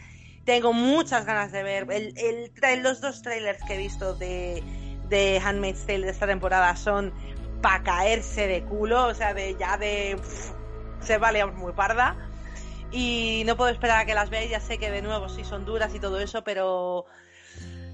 Tengo 0.45 0.73
muchas 0.73 1.25
ganas 1.25 1.51
de 1.51 1.63
ver. 1.63 1.87
El, 1.91 2.13
el 2.17 2.83
los 2.83 3.01
dos 3.01 3.21
trailers 3.21 3.63
que 3.63 3.75
he 3.75 3.77
visto 3.77 4.13
de, 4.15 4.63
de 5.09 5.41
Handmaid's 5.43 5.85
Tale 5.85 6.05
de 6.05 6.11
esta 6.11 6.27
temporada 6.27 6.75
son 6.75 7.13
para 7.61 7.83
caerse 7.83 8.47
de 8.47 8.63
culo, 8.63 9.07
o 9.07 9.13
sea, 9.13 9.33
de 9.33 9.55
ya 9.57 9.77
de 9.77 10.19
se 10.99 11.17
vale 11.17 11.45
muy 11.45 11.73
parda. 11.73 12.15
Y 12.91 13.43
no 13.45 13.57
puedo 13.57 13.71
esperar 13.71 14.01
a 14.01 14.05
que 14.05 14.13
las 14.13 14.29
veáis, 14.29 14.51
ya 14.51 14.59
sé 14.59 14.77
que 14.77 14.91
de 14.91 15.01
nuevo 15.01 15.27
sí 15.29 15.43
son 15.43 15.65
duras 15.65 15.95
y 15.95 15.99
todo 15.99 16.19
eso, 16.19 16.43
pero 16.43 17.05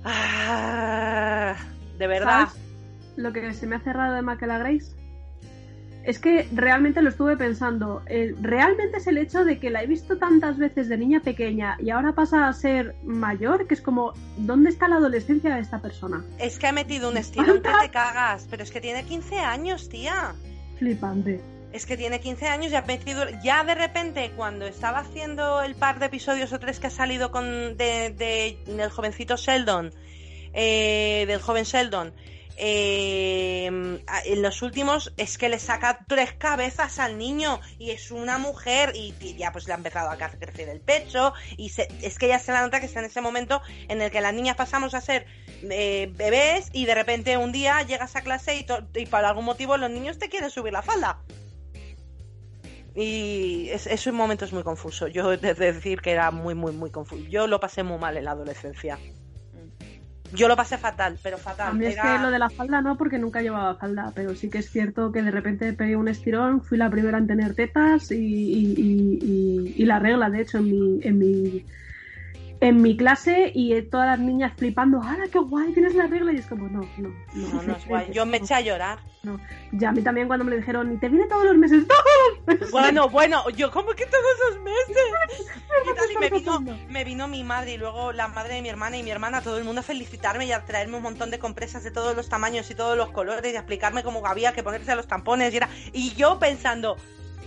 ah, 0.03 1.55
de 1.97 2.07
verdad. 2.07 2.47
¿Sabes 2.49 2.69
lo 3.15 3.31
que 3.31 3.53
se 3.53 3.67
me 3.67 3.77
ha 3.77 3.79
cerrado 3.79 4.15
de 4.15 4.21
Maquela 4.21 4.57
Grace? 4.57 4.98
Es 6.03 6.17
que 6.17 6.47
realmente 6.53 7.01
lo 7.01 7.09
estuve 7.09 7.35
pensando. 7.37 8.01
Eh, 8.07 8.33
realmente 8.41 8.97
es 8.97 9.07
el 9.07 9.17
hecho 9.17 9.43
de 9.43 9.59
que 9.59 9.69
la 9.69 9.83
he 9.83 9.87
visto 9.87 10.17
tantas 10.17 10.57
veces 10.57 10.87
de 10.89 10.97
niña 10.97 11.19
pequeña 11.19 11.77
y 11.79 11.89
ahora 11.91 12.13
pasa 12.13 12.47
a 12.47 12.53
ser 12.53 12.95
mayor, 13.03 13.67
que 13.67 13.73
es 13.75 13.81
como, 13.81 14.13
¿dónde 14.37 14.69
está 14.69 14.87
la 14.87 14.95
adolescencia 14.95 15.53
de 15.55 15.61
esta 15.61 15.79
persona? 15.81 16.23
Es 16.39 16.57
que 16.57 16.67
ha 16.67 16.71
metido 16.71 17.09
un 17.11 17.17
estirón 17.17 17.61
que 17.61 17.69
te 17.81 17.89
cagas, 17.91 18.47
pero 18.49 18.63
es 18.63 18.71
que 18.71 18.81
tiene 18.81 19.03
15 19.03 19.39
años, 19.39 19.89
tía. 19.89 20.33
Flipante. 20.77 21.41
Es 21.73 21.85
que 21.85 21.97
tiene 21.97 22.19
15 22.19 22.47
años 22.47 22.71
y 22.71 22.75
ha 22.75 22.81
metido. 22.81 23.25
Ya 23.43 23.63
de 23.63 23.75
repente, 23.75 24.31
cuando 24.35 24.65
estaba 24.65 24.99
haciendo 24.99 25.61
el 25.61 25.75
par 25.75 25.99
de 25.99 26.07
episodios 26.07 26.51
o 26.53 26.59
tres 26.59 26.79
que 26.79 26.87
ha 26.87 26.91
salido 26.91 27.29
con 27.29 27.43
de, 27.77 28.09
de- 28.17 28.57
del 28.65 28.89
jovencito 28.89 29.35
Sheldon, 29.35 29.91
eh, 30.53 31.25
del 31.27 31.39
joven 31.41 31.65
Sheldon, 31.65 32.11
eh, 32.61 33.65
en 33.67 34.41
los 34.41 34.61
últimos 34.61 35.13
es 35.17 35.37
que 35.37 35.49
le 35.49 35.59
saca 35.59 36.05
tres 36.07 36.33
cabezas 36.33 36.99
al 36.99 37.17
niño 37.17 37.59
y 37.77 37.91
es 37.91 38.11
una 38.11 38.37
mujer 38.37 38.91
y, 38.95 39.13
ya 39.37 39.51
pues 39.51 39.65
le 39.67 39.73
ha 39.73 39.77
empezado 39.77 40.09
a 40.11 40.17
crecer 40.17 40.67
el 40.69 40.81
pecho 40.81 41.33
y 41.57 41.69
se- 41.69 41.87
es 42.01 42.17
que 42.19 42.27
ya 42.27 42.37
se 42.39 42.51
la 42.51 42.61
nota 42.61 42.79
que 42.79 42.85
está 42.87 42.99
en 42.99 43.05
ese 43.05 43.21
momento 43.21 43.61
en 43.87 44.01
el 44.01 44.11
que 44.11 44.21
las 44.21 44.33
niñas 44.33 44.55
pasamos 44.55 44.93
a 44.93 45.01
ser 45.01 45.25
eh, 45.63 46.09
bebés 46.13 46.69
y 46.73 46.85
de 46.85 46.95
repente 46.95 47.37
un 47.37 47.51
día 47.51 47.81
llegas 47.83 48.15
a 48.15 48.21
clase 48.21 48.57
y, 48.57 48.65
y 48.99 49.05
por 49.05 49.23
algún 49.25 49.45
motivo 49.45 49.77
los 49.77 49.89
niños 49.89 50.19
te 50.19 50.29
quieren 50.29 50.49
subir 50.49 50.73
la 50.73 50.81
falda. 50.81 51.21
Y 52.95 53.69
es, 53.69 53.87
es 53.87 54.07
un 54.07 54.15
momento 54.15 54.45
es 54.45 54.51
muy 54.51 54.63
confuso. 54.63 55.07
Yo 55.07 55.31
he 55.31 55.37
de 55.37 55.53
decir 55.53 56.01
que 56.01 56.11
era 56.11 56.31
muy, 56.31 56.55
muy, 56.55 56.71
muy 56.73 56.91
confuso. 56.91 57.23
Yo 57.29 57.47
lo 57.47 57.59
pasé 57.59 57.83
muy 57.83 57.97
mal 57.97 58.17
en 58.17 58.25
la 58.25 58.31
adolescencia. 58.31 58.97
Yo 60.31 60.47
lo 60.47 60.55
pasé 60.55 60.77
fatal, 60.77 61.19
pero 61.23 61.37
fatal. 61.39 61.69
A 61.71 61.73
mí 61.75 61.85
es 61.85 61.97
que 61.99 62.17
lo 62.19 62.31
de 62.31 62.39
la 62.39 62.49
falda 62.51 62.81
no, 62.81 62.97
porque 62.97 63.19
nunca 63.19 63.41
llevaba 63.41 63.75
falda, 63.77 64.13
pero 64.15 64.33
sí 64.35 64.49
que 64.49 64.59
es 64.59 64.71
cierto 64.71 65.11
que 65.11 65.21
de 65.21 65.31
repente 65.31 65.73
pegué 65.73 65.95
un 65.97 66.07
estirón, 66.07 66.61
fui 66.63 66.77
la 66.77 66.89
primera 66.89 67.17
en 67.17 67.27
tener 67.27 67.53
tetas 67.53 68.11
y, 68.11 68.15
y- 68.17 68.73
y- 68.77 69.19
y- 69.21 69.83
y 69.83 69.85
la 69.85 69.99
regla, 69.99 70.29
de 70.29 70.41
hecho, 70.41 70.59
en 70.59 70.69
mi, 70.69 70.99
en 71.03 71.17
mi, 71.19 71.65
en 72.61 72.81
mi 72.81 72.97
clase 72.97 73.51
y 73.55 73.73
eh, 73.73 73.81
todas 73.83 74.07
las 74.07 74.19
niñas 74.19 74.53
flipando, 74.57 75.01
¡ahora 75.01 75.27
qué 75.31 75.39
guay! 75.39 75.73
Tienes 75.73 75.95
la 75.95 76.07
regla 76.07 76.33
y 76.33 76.37
es 76.37 76.45
como, 76.45 76.67
no, 76.67 76.81
no, 76.97 77.09
no. 77.09 77.53
No, 77.53 77.63
no 77.63 77.75
es 77.75 77.87
guay. 77.87 78.11
Yo 78.11 78.25
me 78.25 78.37
eché 78.37 78.53
a 78.53 78.61
llorar. 78.61 78.99
no. 79.23 79.39
Ya 79.71 79.89
a 79.89 79.91
mí 79.91 80.01
también 80.01 80.27
cuando 80.27 80.43
me 80.43 80.51
lo 80.51 80.57
dijeron, 80.57 80.91
y 80.91 80.97
te 80.97 81.07
viene 81.07 81.27
todos 81.27 81.45
los 81.45 81.57
meses, 81.57 81.85
¡todos 81.87 82.01
los! 82.59 82.71
Bueno, 82.71 83.09
bueno, 83.09 83.49
yo 83.51 83.71
como 83.71 83.91
que 83.91 84.05
todos 84.05 84.23
esos 84.49 84.61
meses. 84.61 84.97
Y, 85.79 85.95
tal, 85.95 86.11
y 86.11 86.17
me, 86.17 86.29
vino, 86.29 86.59
me 86.89 87.03
vino 87.05 87.27
mi 87.27 87.43
madre 87.43 87.73
y 87.73 87.77
luego 87.77 88.11
la 88.11 88.27
madre 88.27 88.55
de 88.55 88.61
mi 88.61 88.69
hermana 88.69 88.97
y 88.97 89.03
mi 89.03 89.11
hermana, 89.11 89.41
todo 89.41 89.57
el 89.57 89.63
mundo 89.63 89.79
a 89.79 89.83
felicitarme 89.83 90.45
y 90.45 90.51
a 90.51 90.65
traerme 90.65 90.97
un 90.97 91.03
montón 91.03 91.31
de 91.31 91.39
compresas 91.39 91.83
de 91.83 91.91
todos 91.91 92.15
los 92.15 92.27
tamaños 92.27 92.69
y 92.69 92.75
todos 92.75 92.97
los 92.97 93.11
colores 93.11 93.53
y 93.53 93.55
a 93.55 93.59
explicarme 93.59 94.03
cómo 94.03 94.25
había 94.25 94.51
que 94.51 94.61
ponerse 94.61 94.93
los 94.95 95.07
tampones 95.07 95.53
y 95.53 95.57
era 95.57 95.69
y 95.93 96.13
yo 96.15 96.37
pensando, 96.37 96.97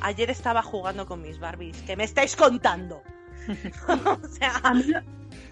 ayer 0.00 0.30
estaba 0.30 0.62
jugando 0.62 1.04
con 1.04 1.20
mis 1.20 1.38
Barbies, 1.38 1.82
¿qué 1.82 1.94
me 1.94 2.04
estáis 2.04 2.36
contando? 2.36 3.02
o 3.88 4.28
sea, 4.28 4.52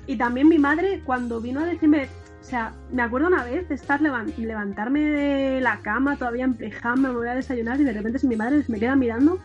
Y 0.06 0.16
también 0.16 0.48
mi 0.48 0.58
madre, 0.58 1.02
cuando 1.04 1.40
vino 1.40 1.60
a 1.60 1.64
decirme, 1.64 2.08
o 2.40 2.44
sea, 2.44 2.72
me 2.92 3.02
acuerdo 3.02 3.28
una 3.28 3.44
vez 3.44 3.68
de 3.68 3.74
estar 3.74 4.00
levan- 4.00 4.34
levantarme 4.36 5.00
de 5.00 5.60
la 5.60 5.80
cama 5.80 6.16
todavía 6.16 6.44
en 6.44 6.54
pijama, 6.54 7.08
me 7.08 7.14
voy 7.14 7.28
a 7.28 7.34
desayunar 7.34 7.80
y 7.80 7.84
de 7.84 7.92
repente 7.92 8.18
si 8.18 8.26
mi 8.26 8.36
madre 8.36 8.64
me 8.68 8.78
queda 8.78 8.96
mirando, 8.96 9.38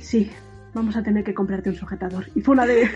sí, 0.00 0.30
vamos 0.74 0.96
a 0.96 1.02
tener 1.02 1.24
que 1.24 1.34
comprarte 1.34 1.70
un 1.70 1.76
sujetador. 1.76 2.26
Y 2.34 2.40
fue 2.42 2.52
una 2.52 2.66
de, 2.66 2.88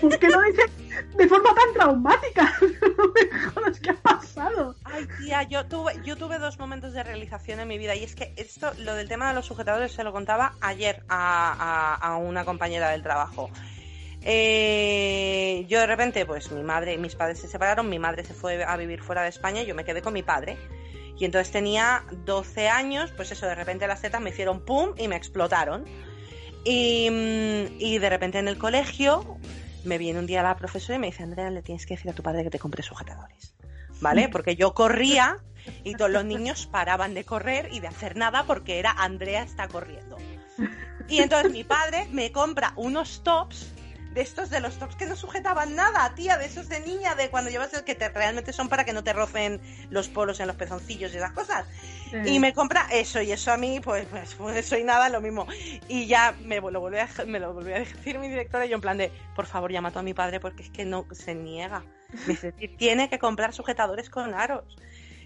¿por 0.00 0.18
qué 0.18 0.28
lo 0.28 0.40
dices 0.42 0.70
de 1.16 1.28
forma 1.28 1.54
tan 1.54 1.72
traumática? 1.74 2.52
no 2.60 3.62
me 3.62 3.72
¿qué 3.80 3.90
ha 3.90 3.94
pasado? 3.94 4.74
Ay, 4.84 5.06
tía, 5.18 5.42
yo 5.44 5.66
tuve, 5.66 5.94
yo 6.04 6.16
tuve 6.16 6.38
dos 6.38 6.58
momentos 6.58 6.92
de 6.92 7.02
realización 7.02 7.60
en 7.60 7.68
mi 7.68 7.78
vida 7.78 7.94
y 7.94 8.04
es 8.04 8.14
que 8.14 8.32
esto, 8.36 8.72
lo 8.78 8.94
del 8.94 9.08
tema 9.08 9.28
de 9.28 9.34
los 9.34 9.46
sujetadores, 9.46 9.92
se 9.92 10.04
lo 10.04 10.12
contaba 10.12 10.54
ayer 10.60 11.02
a, 11.08 12.18
una 12.20 12.44
compañera 12.44 12.90
del 12.90 13.02
trabajo. 13.02 13.50
Eh, 14.22 15.64
yo 15.68 15.80
de 15.80 15.86
repente, 15.86 16.26
pues 16.26 16.50
mi 16.50 16.62
madre 16.62 16.94
y 16.94 16.98
mis 16.98 17.14
padres 17.14 17.38
se 17.40 17.48
separaron, 17.48 17.88
mi 17.88 17.98
madre 17.98 18.24
se 18.24 18.34
fue 18.34 18.64
a 18.64 18.76
vivir 18.76 19.02
fuera 19.02 19.22
de 19.22 19.28
España 19.28 19.62
y 19.62 19.66
yo 19.66 19.74
me 19.74 19.84
quedé 19.84 20.02
con 20.02 20.14
mi 20.14 20.22
padre. 20.22 20.56
Y 21.18 21.24
entonces 21.24 21.50
tenía 21.50 22.04
12 22.24 22.68
años, 22.68 23.12
pues 23.16 23.30
eso, 23.30 23.46
de 23.46 23.54
repente 23.54 23.86
las 23.86 24.02
tetas 24.02 24.20
me 24.20 24.30
hicieron 24.30 24.60
pum 24.60 24.90
y 24.98 25.08
me 25.08 25.16
explotaron. 25.16 25.84
Y, 26.64 27.08
mm, 27.10 27.80
y 27.80 27.98
de 27.98 28.10
repente 28.10 28.38
en 28.38 28.48
el 28.48 28.58
colegio 28.58 29.38
me 29.86 29.98
viene 29.98 30.18
un 30.18 30.26
día 30.26 30.42
la 30.42 30.56
profesora 30.56 30.96
y 30.96 30.98
me 30.98 31.06
dice, 31.06 31.22
Andrea, 31.22 31.50
le 31.50 31.62
tienes 31.62 31.86
que 31.86 31.94
decir 31.94 32.10
a 32.10 32.14
tu 32.14 32.22
padre 32.22 32.44
que 32.44 32.50
te 32.50 32.58
compre 32.58 32.82
sujetadores. 32.82 33.54
¿Vale? 34.00 34.28
Porque 34.28 34.56
yo 34.56 34.74
corría 34.74 35.38
y 35.84 35.94
todos 35.94 36.10
los 36.10 36.24
niños 36.24 36.66
paraban 36.66 37.14
de 37.14 37.24
correr 37.24 37.68
y 37.72 37.80
de 37.80 37.88
hacer 37.88 38.16
nada 38.16 38.44
porque 38.44 38.78
era 38.78 38.90
Andrea 38.90 39.42
está 39.42 39.68
corriendo. 39.68 40.18
Y 41.08 41.20
entonces 41.20 41.52
mi 41.52 41.64
padre 41.64 42.06
me 42.10 42.32
compra 42.32 42.72
unos 42.76 43.22
tops 43.22 43.72
de 44.16 44.22
estos 44.22 44.48
de 44.48 44.60
los 44.60 44.78
tops 44.78 44.96
que 44.96 45.04
no 45.04 45.14
sujetaban 45.14 45.74
nada, 45.74 46.14
tía, 46.14 46.38
de 46.38 46.46
esos 46.46 46.70
de 46.70 46.80
niña, 46.80 47.14
de 47.14 47.28
cuando 47.28 47.50
llevas 47.50 47.74
el 47.74 47.84
que 47.84 47.94
te, 47.94 48.08
realmente 48.08 48.50
son 48.54 48.70
para 48.70 48.86
que 48.86 48.94
no 48.94 49.04
te 49.04 49.12
rocen 49.12 49.60
los 49.90 50.08
polos 50.08 50.40
en 50.40 50.46
los 50.46 50.56
pezoncillos 50.56 51.12
y 51.12 51.18
esas 51.18 51.32
cosas. 51.32 51.66
Y 52.24 52.38
me 52.38 52.54
compra 52.54 52.88
eso, 52.90 53.20
y 53.20 53.30
eso 53.30 53.52
a 53.52 53.58
mí, 53.58 53.78
pues, 53.78 54.06
pues, 54.06 54.34
pues 54.34 54.64
soy 54.64 54.84
nada, 54.84 55.10
lo 55.10 55.20
mismo. 55.20 55.46
Y 55.86 56.06
ya 56.06 56.34
me 56.42 56.62
lo, 56.62 56.80
volvió 56.80 57.02
a, 57.02 57.24
me 57.26 57.38
lo 57.38 57.52
volvió 57.52 57.76
a 57.76 57.80
decir 57.80 58.18
mi 58.18 58.30
directora, 58.30 58.64
y 58.64 58.70
yo 58.70 58.76
en 58.76 58.80
plan 58.80 58.96
de, 58.96 59.12
por 59.34 59.44
favor, 59.44 59.70
llama 59.70 59.92
a 59.94 60.02
mi 60.02 60.14
padre 60.14 60.40
porque 60.40 60.62
es 60.62 60.70
que 60.70 60.86
no 60.86 61.04
se 61.12 61.34
niega. 61.34 61.84
Me 62.26 62.32
dice, 62.32 62.52
tiene 62.52 63.10
que 63.10 63.18
comprar 63.18 63.52
sujetadores 63.52 64.08
con 64.08 64.32
aros. 64.32 64.64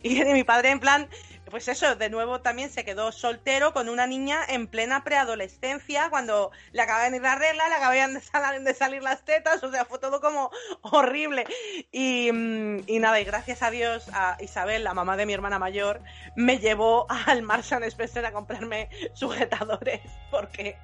Y 0.03 0.25
mi 0.25 0.43
padre, 0.43 0.71
en 0.71 0.81
plan, 0.81 1.09
pues 1.51 1.69
eso, 1.69 1.97
de 1.97 2.09
nuevo 2.09 2.41
también 2.41 2.71
se 2.71 2.85
quedó 2.85 3.13
soltero 3.13 3.73
con 3.73 3.89
una 3.89 4.07
niña 4.07 4.41
en 4.49 4.69
plena 4.69 5.05
preadolescencia, 5.05 6.09
cuando 6.09 6.51
le 6.73 6.83
acababan 6.83 7.11
de 7.11 7.17
ir 7.17 7.23
la 7.23 7.35
regla, 7.35 7.69
le 7.69 7.75
acababan 7.75 8.15
de 8.15 8.21
salir, 8.21 8.61
de 8.63 8.75
salir 8.75 9.03
las 9.03 9.25
tetas, 9.25 9.63
o 9.63 9.71
sea, 9.71 9.85
fue 9.85 9.99
todo 9.99 10.21
como 10.21 10.51
horrible. 10.83 11.45
Y, 11.91 12.31
mm, 12.33 12.85
y 12.87 12.99
nada, 13.01 13.21
y 13.21 13.25
gracias 13.25 13.63
a 13.63 13.71
Dios, 13.71 14.09
a 14.13 14.37
Isabel, 14.41 14.85
la 14.85 14.95
mamá 14.95 15.17
de 15.17 15.27
mi 15.27 15.33
hermana 15.33 15.59
mayor, 15.59 16.01
me 16.37 16.59
llevó 16.59 17.07
al 17.27 17.43
Marshall 17.43 17.83
Spencer 17.85 18.25
a 18.25 18.33
comprarme 18.33 18.89
sujetadores, 19.15 20.01
porque, 20.31 20.79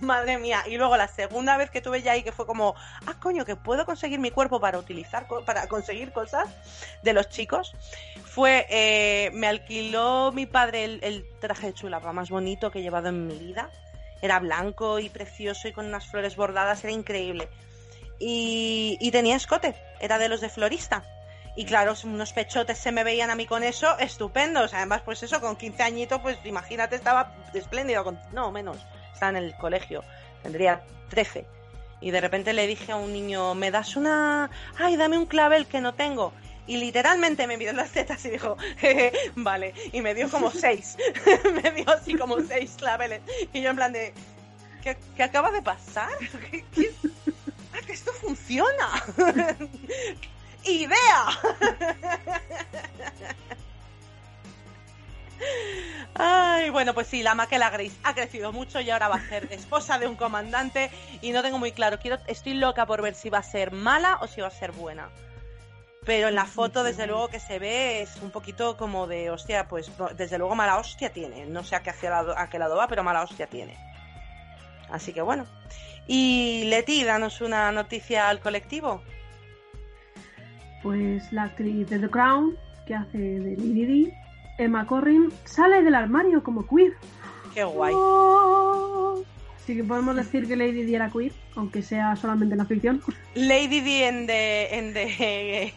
madre 0.00 0.38
mía. 0.38 0.64
Y 0.66 0.78
luego 0.78 0.96
la 0.96 1.08
segunda 1.08 1.56
vez 1.56 1.70
que 1.70 1.80
tuve 1.80 2.02
ya 2.02 2.12
ahí, 2.12 2.22
que 2.22 2.32
fue 2.32 2.46
como, 2.46 2.74
ah, 3.06 3.14
coño, 3.20 3.44
que 3.44 3.56
puedo 3.56 3.84
conseguir 3.84 4.18
mi 4.18 4.30
cuerpo 4.30 4.60
para 4.60 4.78
utilizar, 4.78 5.28
para 5.44 5.66
conseguir 5.68 6.12
cosas 6.12 6.48
de 7.02 7.12
los 7.12 7.28
chicos, 7.28 7.74
fue, 8.24 8.66
eh, 8.70 9.30
me 9.32 9.46
alquiló 9.46 10.05
mi 10.32 10.46
padre 10.46 10.84
el, 10.84 11.26
traje 11.40 11.68
de 11.68 11.74
chulapa 11.74 12.12
más 12.12 12.30
bonito 12.30 12.70
que 12.70 12.80
he 12.80 12.82
llevado 12.82 13.08
en 13.08 13.26
mi 13.26 13.38
vida. 13.38 13.70
Era 14.22 14.38
blanco 14.38 14.98
y 14.98 15.08
precioso 15.08 15.68
y 15.68 15.72
con 15.72 15.86
unas 15.86 16.06
flores 16.06 16.36
bordadas, 16.36 16.84
era 16.84 16.92
increíble. 16.92 17.48
Y, 18.18 19.10
tenía 19.12 19.36
escote, 19.36 19.74
era 20.00 20.18
de 20.18 20.28
los 20.28 20.40
de 20.40 20.48
florista. 20.48 21.04
Y 21.54 21.64
claro, 21.64 21.94
unos 22.04 22.32
pechotes 22.32 22.78
se 22.78 22.92
me 22.92 23.04
veían 23.04 23.30
a 23.30 23.34
mí 23.34 23.46
con 23.46 23.62
eso, 23.62 23.98
estupendos. 23.98 24.74
Además, 24.74 25.02
pues 25.04 25.22
eso, 25.22 25.40
con 25.40 25.56
15 25.56 25.82
añitos, 25.82 26.20
pues 26.20 26.38
imagínate, 26.44 26.96
estaba 26.96 27.34
espléndido. 27.54 28.04
Con, 28.04 28.18
no, 28.32 28.50
menos, 28.52 28.78
estaba 29.12 29.30
en 29.30 29.44
el 29.44 29.56
colegio, 29.56 30.02
tendría 30.42 30.82
13. 31.10 31.46
Y 32.00 32.10
de 32.10 32.20
repente 32.20 32.52
le 32.52 32.66
dije 32.66 32.92
a 32.92 32.96
un 32.96 33.12
niño, 33.12 33.54
¿me 33.54 33.70
das 33.70 33.96
una... 33.96 34.50
Ay, 34.78 34.96
dame 34.96 35.16
un 35.16 35.26
clavel 35.26 35.66
que 35.66 35.80
no 35.80 35.94
tengo. 35.94 36.32
Y 36.66 36.76
literalmente 36.78 37.46
me 37.46 37.56
miró 37.56 37.72
las 37.72 37.90
tetas 37.90 38.24
y 38.24 38.30
dijo, 38.30 38.56
"Jeje, 38.78 39.12
vale. 39.36 39.72
Y 39.92 40.00
me 40.02 40.14
dio 40.14 40.28
como 40.30 40.50
seis. 40.50 40.96
me 41.62 41.70
dio 41.70 41.88
así 41.90 42.14
como 42.16 42.40
seis 42.40 42.74
claveles. 42.76 43.20
Y 43.52 43.62
yo 43.62 43.70
en 43.70 43.76
plan 43.76 43.92
de, 43.92 44.12
¿qué, 44.82 44.96
qué 45.16 45.22
acaba 45.22 45.50
de 45.50 45.62
pasar? 45.62 46.10
¿Qué- 46.50 46.64
qué- 46.74 46.92
Ah, 47.72 47.78
que 47.86 47.92
esto 47.92 48.12
funciona. 48.14 48.88
¡Idea! 50.64 51.26
Ay, 56.14 56.70
bueno, 56.70 56.94
pues 56.94 57.06
sí, 57.08 57.22
la 57.22 57.34
Maquela 57.34 57.68
Grace 57.70 57.92
ha 58.02 58.14
crecido 58.14 58.52
mucho 58.52 58.80
y 58.80 58.90
ahora 58.90 59.08
va 59.08 59.16
a 59.16 59.28
ser 59.28 59.48
esposa 59.52 59.98
de 59.98 60.06
un 60.06 60.16
comandante 60.16 60.90
y 61.20 61.30
no 61.32 61.42
tengo 61.42 61.58
muy 61.58 61.72
claro, 61.72 61.98
quiero, 61.98 62.18
estoy 62.26 62.54
loca 62.54 62.86
por 62.86 63.02
ver 63.02 63.14
si 63.14 63.28
va 63.28 63.38
a 63.38 63.42
ser 63.42 63.70
mala 63.70 64.16
o 64.22 64.26
si 64.26 64.40
va 64.40 64.48
a 64.48 64.50
ser 64.50 64.72
buena. 64.72 65.10
Pero 66.06 66.28
en 66.28 66.36
la 66.36 66.46
foto, 66.46 66.84
desde 66.84 67.08
luego 67.08 67.28
que 67.28 67.40
se 67.40 67.58
ve, 67.58 68.00
es 68.00 68.16
un 68.22 68.30
poquito 68.30 68.76
como 68.76 69.08
de, 69.08 69.28
hostia, 69.28 69.66
pues 69.66 69.90
desde 70.16 70.38
luego 70.38 70.54
mala 70.54 70.78
hostia 70.78 71.12
tiene. 71.12 71.46
No 71.46 71.64
sé 71.64 71.74
a 71.74 71.82
qué, 71.82 71.90
hacia 71.90 72.10
lado, 72.10 72.38
a 72.38 72.48
qué 72.48 72.60
lado 72.60 72.76
va, 72.76 72.86
pero 72.86 73.02
mala 73.02 73.22
hostia 73.22 73.48
tiene. 73.48 73.76
Así 74.88 75.12
que 75.12 75.20
bueno. 75.20 75.46
Y 76.06 76.64
Leti, 76.66 77.02
danos 77.02 77.40
una 77.40 77.72
noticia 77.72 78.28
al 78.28 78.38
colectivo. 78.38 79.02
Pues 80.84 81.32
la 81.32 81.42
actriz 81.42 81.90
de 81.90 81.98
The 81.98 82.08
Crown, 82.08 82.56
que 82.86 82.94
hace 82.94 83.18
de 83.18 83.56
Lady 83.56 83.84
Di, 83.84 84.12
Emma 84.58 84.86
Corrin, 84.86 85.32
sale 85.44 85.82
del 85.82 85.96
armario 85.96 86.44
como 86.44 86.64
queer. 86.68 86.92
Qué 87.52 87.64
guay. 87.64 87.92
Oh. 87.96 89.24
Así 89.66 89.74
que 89.74 89.82
podemos 89.82 90.14
decir 90.14 90.46
que 90.46 90.54
Lady 90.54 90.84
Di 90.84 90.94
era 90.94 91.10
queer, 91.10 91.32
aunque 91.56 91.82
sea 91.82 92.14
solamente 92.14 92.54
en 92.54 92.58
la 92.58 92.66
ficción. 92.66 93.02
Lady 93.34 93.80
D 93.80 94.06
en 94.06 94.28
the, 94.28 94.78
en 94.78 94.94
the, 94.94 95.74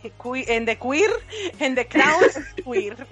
en 0.47 0.65
the 0.67 0.77
queer, 0.77 1.09
en 1.57 1.73
the 1.73 1.87
crown 1.87 2.23
es 2.23 2.37
queer. 2.63 3.07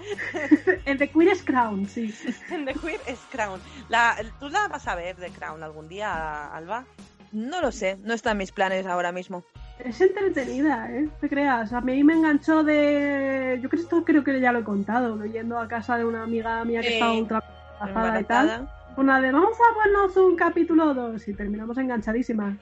El 0.85 0.99
de 0.99 1.09
queer 1.11 1.29
es 1.29 1.41
Crown, 1.41 1.87
sí. 1.87 2.13
En 2.51 2.65
the 2.65 2.75
queer 2.75 2.99
es 3.07 3.17
crown. 3.31 3.59
La, 3.89 4.17
¿Tú 4.39 4.49
la 4.49 4.67
vas 4.67 4.87
a 4.87 4.93
ver 4.93 5.15
de 5.15 5.31
crown 5.31 5.63
algún 5.63 5.87
día, 5.87 6.45
Alba? 6.53 6.85
No 7.31 7.59
lo 7.59 7.71
sé, 7.71 7.97
no 8.03 8.13
está 8.13 8.33
en 8.33 8.37
mis 8.37 8.51
planes 8.51 8.85
ahora 8.85 9.11
mismo. 9.11 9.43
Es 9.79 9.99
entretenida, 9.99 10.91
¿eh? 10.91 11.05
No 11.05 11.11
te 11.19 11.27
creas. 11.27 11.73
A 11.73 11.81
mí 11.81 12.03
me 12.03 12.13
enganchó 12.13 12.63
de... 12.63 13.57
Yo 13.63 13.67
creo 13.67 13.79
que 13.79 13.83
esto 13.83 14.03
creo 14.05 14.23
que 14.23 14.39
ya 14.39 14.51
lo 14.51 14.59
he 14.59 14.63
contado, 14.63 15.25
yendo 15.25 15.57
a 15.57 15.67
casa 15.67 15.97
de 15.97 16.05
una 16.05 16.21
amiga 16.21 16.63
mía 16.65 16.81
que 16.81 16.93
estaba 16.93 17.13
ultra 17.13 17.43
embarazada 17.81 18.21
y 18.21 18.23
tal. 18.25 18.76
Una 18.97 19.21
de, 19.21 19.31
vamos 19.31 19.55
a 19.55 19.73
ponernos 19.75 20.17
un 20.17 20.35
capítulo 20.35 20.91
2 20.91 21.27
y 21.27 21.33
terminamos 21.35 21.77
enganchadísimas. 21.77 22.57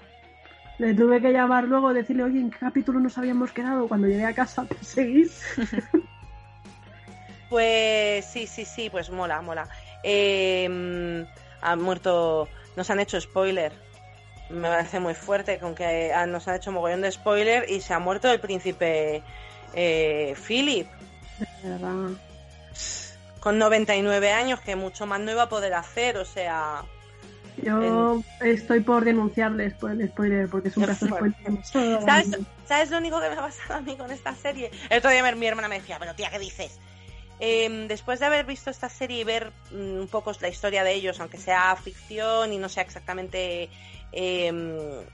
Le 0.78 0.94
tuve 0.94 1.22
que 1.22 1.32
llamar 1.32 1.64
luego 1.64 1.92
y 1.92 1.96
decirle, 1.96 2.24
oye, 2.24 2.42
¿en 2.42 2.52
qué 2.52 2.58
capítulo 2.60 3.00
nos 3.00 3.18
habíamos 3.18 3.54
quedado? 3.54 3.88
Cuando 3.88 4.08
llegué 4.08 4.26
a 4.26 4.36
casa 4.36 4.66
para 4.66 4.84
seguir. 4.84 5.32
Pues 7.48 8.26
sí, 8.26 8.48
sí, 8.48 8.66
sí, 8.66 8.90
pues 8.90 9.12
mola, 9.12 9.40
mola. 9.40 9.70
Eh, 10.04 10.66
han 11.62 11.82
muerto, 11.82 12.50
nos 12.76 12.90
han 12.90 13.00
hecho 13.00 13.22
spoiler. 13.22 13.72
Me 14.50 14.68
parece 14.68 15.00
muy 15.00 15.14
fuerte 15.14 15.60
con 15.60 15.76
que 15.76 16.12
nos 16.28 16.48
han 16.48 16.56
hecho 16.56 16.72
mogollón 16.72 17.02
de 17.02 17.12
spoiler 17.12 17.70
y 17.70 17.82
se 17.82 17.94
ha 17.94 18.00
muerto 18.00 18.32
el 18.32 18.40
príncipe 18.40 19.22
eh, 19.74 20.36
Philip 20.48 20.88
De 21.64 21.70
verdad. 21.70 22.10
Con 23.46 23.60
99 23.60 24.32
años, 24.32 24.60
que 24.60 24.76
mucho 24.76 25.06
más 25.06 25.20
no 25.20 25.30
iba 25.30 25.44
a 25.44 25.50
poder 25.50 25.76
hacer, 25.76 26.18
o 26.18 26.26
sea, 26.26 26.84
Yo 27.62 28.24
estoy 28.42 28.80
por 28.80 29.06
denunciarles 29.06 29.76
por 29.76 29.92
el 29.92 30.08
spoiler, 30.08 30.50
porque 30.50 30.70
es 30.70 30.78
un 30.78 30.86
caso. 30.88 31.08
¿Sabes, 32.04 32.40
¿Sabes 32.66 32.90
lo 32.90 32.98
único 32.98 33.22
que 33.22 33.30
me 33.30 33.36
ha 33.36 33.42
pasado 33.42 33.76
a 33.76 33.82
mí 33.82 33.96
con 33.96 34.10
esta 34.10 34.34
serie? 34.34 34.72
El 34.90 34.98
otro 34.98 35.12
día 35.12 35.36
mi 35.36 35.46
hermana 35.46 35.68
me 35.68 35.80
decía, 35.80 35.98
pero 36.00 36.16
tía, 36.16 36.32
¿qué 36.32 36.40
dices? 36.40 36.80
Eh, 37.40 37.86
después 37.88 38.20
de 38.20 38.26
haber 38.26 38.48
visto 38.48 38.72
esta 38.72 38.90
serie 38.90 39.20
y 39.20 39.24
ver 39.24 39.52
mm, 39.70 40.00
un 40.00 40.08
poco 40.08 40.32
la 40.42 40.48
historia 40.48 40.84
de 40.84 40.94
ellos, 40.94 41.20
aunque 41.20 41.38
sea 41.38 41.76
ficción 41.76 42.52
y 42.52 42.58
no 42.58 42.68
sea 42.68 42.82
exactamente 42.82 43.70
eh, 44.12 45.06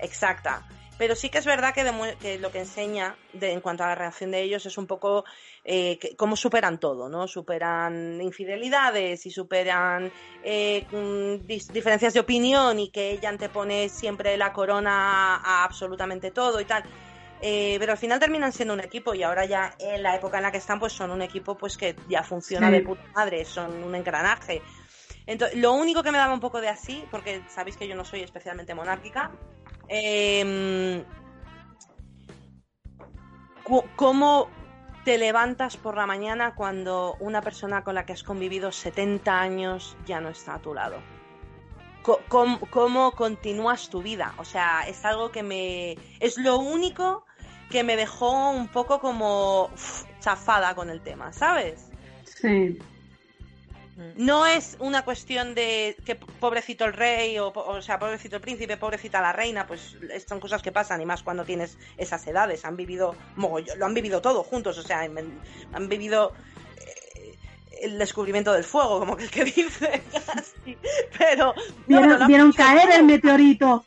exacta, 0.00 0.66
pero 0.98 1.14
sí 1.14 1.28
que 1.28 1.38
es 1.38 1.46
verdad 1.46 1.74
que, 1.74 2.38
lo 2.38 2.50
que 2.50 2.60
enseña 2.60 3.16
de, 3.32 3.52
en 3.52 3.60
cuanto 3.60 3.84
a 3.84 3.88
la 3.88 3.94
reacción 3.94 4.30
de 4.30 4.42
ellos 4.42 4.64
es 4.64 4.78
un 4.78 4.86
poco 4.86 5.24
eh, 5.64 5.98
cómo 6.16 6.36
superan 6.36 6.80
todo, 6.80 7.08
¿no? 7.08 7.28
Superan 7.28 8.20
infidelidades 8.20 9.26
y 9.26 9.30
superan 9.30 10.10
eh, 10.42 10.86
mm, 10.90 11.46
diferencias 11.46 12.14
de 12.14 12.20
opinión 12.20 12.78
y 12.78 12.90
que 12.90 13.10
ella 13.10 13.28
antepone 13.28 13.88
siempre 13.88 14.36
la 14.36 14.52
corona 14.52 15.36
a 15.36 15.64
absolutamente 15.64 16.30
todo 16.30 16.60
y 16.60 16.64
tal. 16.64 16.84
Eh, 17.42 17.76
pero 17.78 17.92
al 17.92 17.98
final 17.98 18.18
terminan 18.18 18.50
siendo 18.50 18.72
un 18.72 18.80
equipo 18.80 19.14
y 19.14 19.22
ahora 19.22 19.44
ya 19.44 19.74
en 19.78 20.02
la 20.02 20.16
época 20.16 20.38
en 20.38 20.44
la 20.44 20.50
que 20.50 20.56
están 20.56 20.80
pues 20.80 20.94
son 20.94 21.10
un 21.10 21.20
equipo 21.20 21.54
pues 21.54 21.76
que 21.76 21.94
ya 22.08 22.22
funciona 22.22 22.70
de 22.70 22.80
puta 22.80 23.02
madre, 23.14 23.44
son 23.44 23.84
un 23.84 23.94
engranaje. 23.94 24.62
Entonces, 25.26 25.58
lo 25.58 25.72
único 25.74 26.02
que 26.02 26.12
me 26.12 26.18
daba 26.18 26.32
un 26.32 26.40
poco 26.40 26.60
de 26.60 26.68
así, 26.68 27.04
porque 27.10 27.42
sabéis 27.50 27.76
que 27.76 27.88
yo 27.88 27.96
no 27.96 28.04
soy 28.04 28.22
especialmente 28.22 28.74
monárquica, 28.74 29.32
eh, 29.88 31.04
¿cómo 33.96 34.48
te 35.04 35.18
levantas 35.18 35.76
por 35.76 35.96
la 35.96 36.06
mañana 36.06 36.54
cuando 36.54 37.16
una 37.20 37.42
persona 37.42 37.84
con 37.84 37.94
la 37.94 38.06
que 38.06 38.12
has 38.12 38.22
convivido 38.22 38.72
70 38.72 39.40
años 39.40 39.96
ya 40.04 40.20
no 40.20 40.28
está 40.28 40.54
a 40.54 40.58
tu 40.60 40.74
lado? 40.74 40.96
¿Cómo, 42.28 43.12
continúas 43.12 43.88
tu 43.90 44.00
vida? 44.00 44.32
O 44.38 44.44
sea, 44.44 44.82
es 44.86 45.04
algo 45.04 45.32
que 45.32 45.42
me... 45.42 45.96
Es 46.20 46.38
lo 46.38 46.58
único 46.58 47.24
que 47.70 47.82
me 47.82 47.96
dejó 47.96 48.50
un 48.50 48.68
poco 48.68 49.00
como 49.00 49.70
chafada 50.20 50.76
con 50.76 50.88
el 50.88 51.00
tema, 51.00 51.32
¿sabes? 51.32 51.88
Sí. 52.24 52.78
No 54.16 54.46
es 54.46 54.76
una 54.78 55.04
cuestión 55.04 55.54
de 55.54 55.96
que 56.04 56.16
pobrecito 56.16 56.84
el 56.84 56.92
rey, 56.92 57.38
o, 57.38 57.48
o 57.48 57.80
sea, 57.80 57.98
pobrecito 57.98 58.36
el 58.36 58.42
príncipe, 58.42 58.76
pobrecita 58.76 59.22
la 59.22 59.32
reina, 59.32 59.66
pues 59.66 59.96
son 60.28 60.38
cosas 60.38 60.62
que 60.62 60.70
pasan, 60.70 61.00
y 61.00 61.06
más 61.06 61.22
cuando 61.22 61.44
tienes 61.44 61.78
esas 61.96 62.26
edades. 62.26 62.64
Han 62.64 62.76
vivido, 62.76 63.16
lo 63.36 63.86
han 63.86 63.94
vivido 63.94 64.20
todo 64.20 64.42
juntos, 64.42 64.76
o 64.78 64.82
sea, 64.82 65.00
han 65.00 65.88
vivido 65.88 66.32
el 67.80 67.98
descubrimiento 67.98 68.52
del 68.52 68.64
fuego, 68.64 68.98
como 68.98 69.16
que 69.16 69.24
el 69.24 69.30
que 69.30 69.44
dice. 69.56 70.02
Pero. 71.18 71.54
vieron, 71.86 72.52
caer 72.52 72.90
el 72.92 73.04
meteorito. 73.04 73.84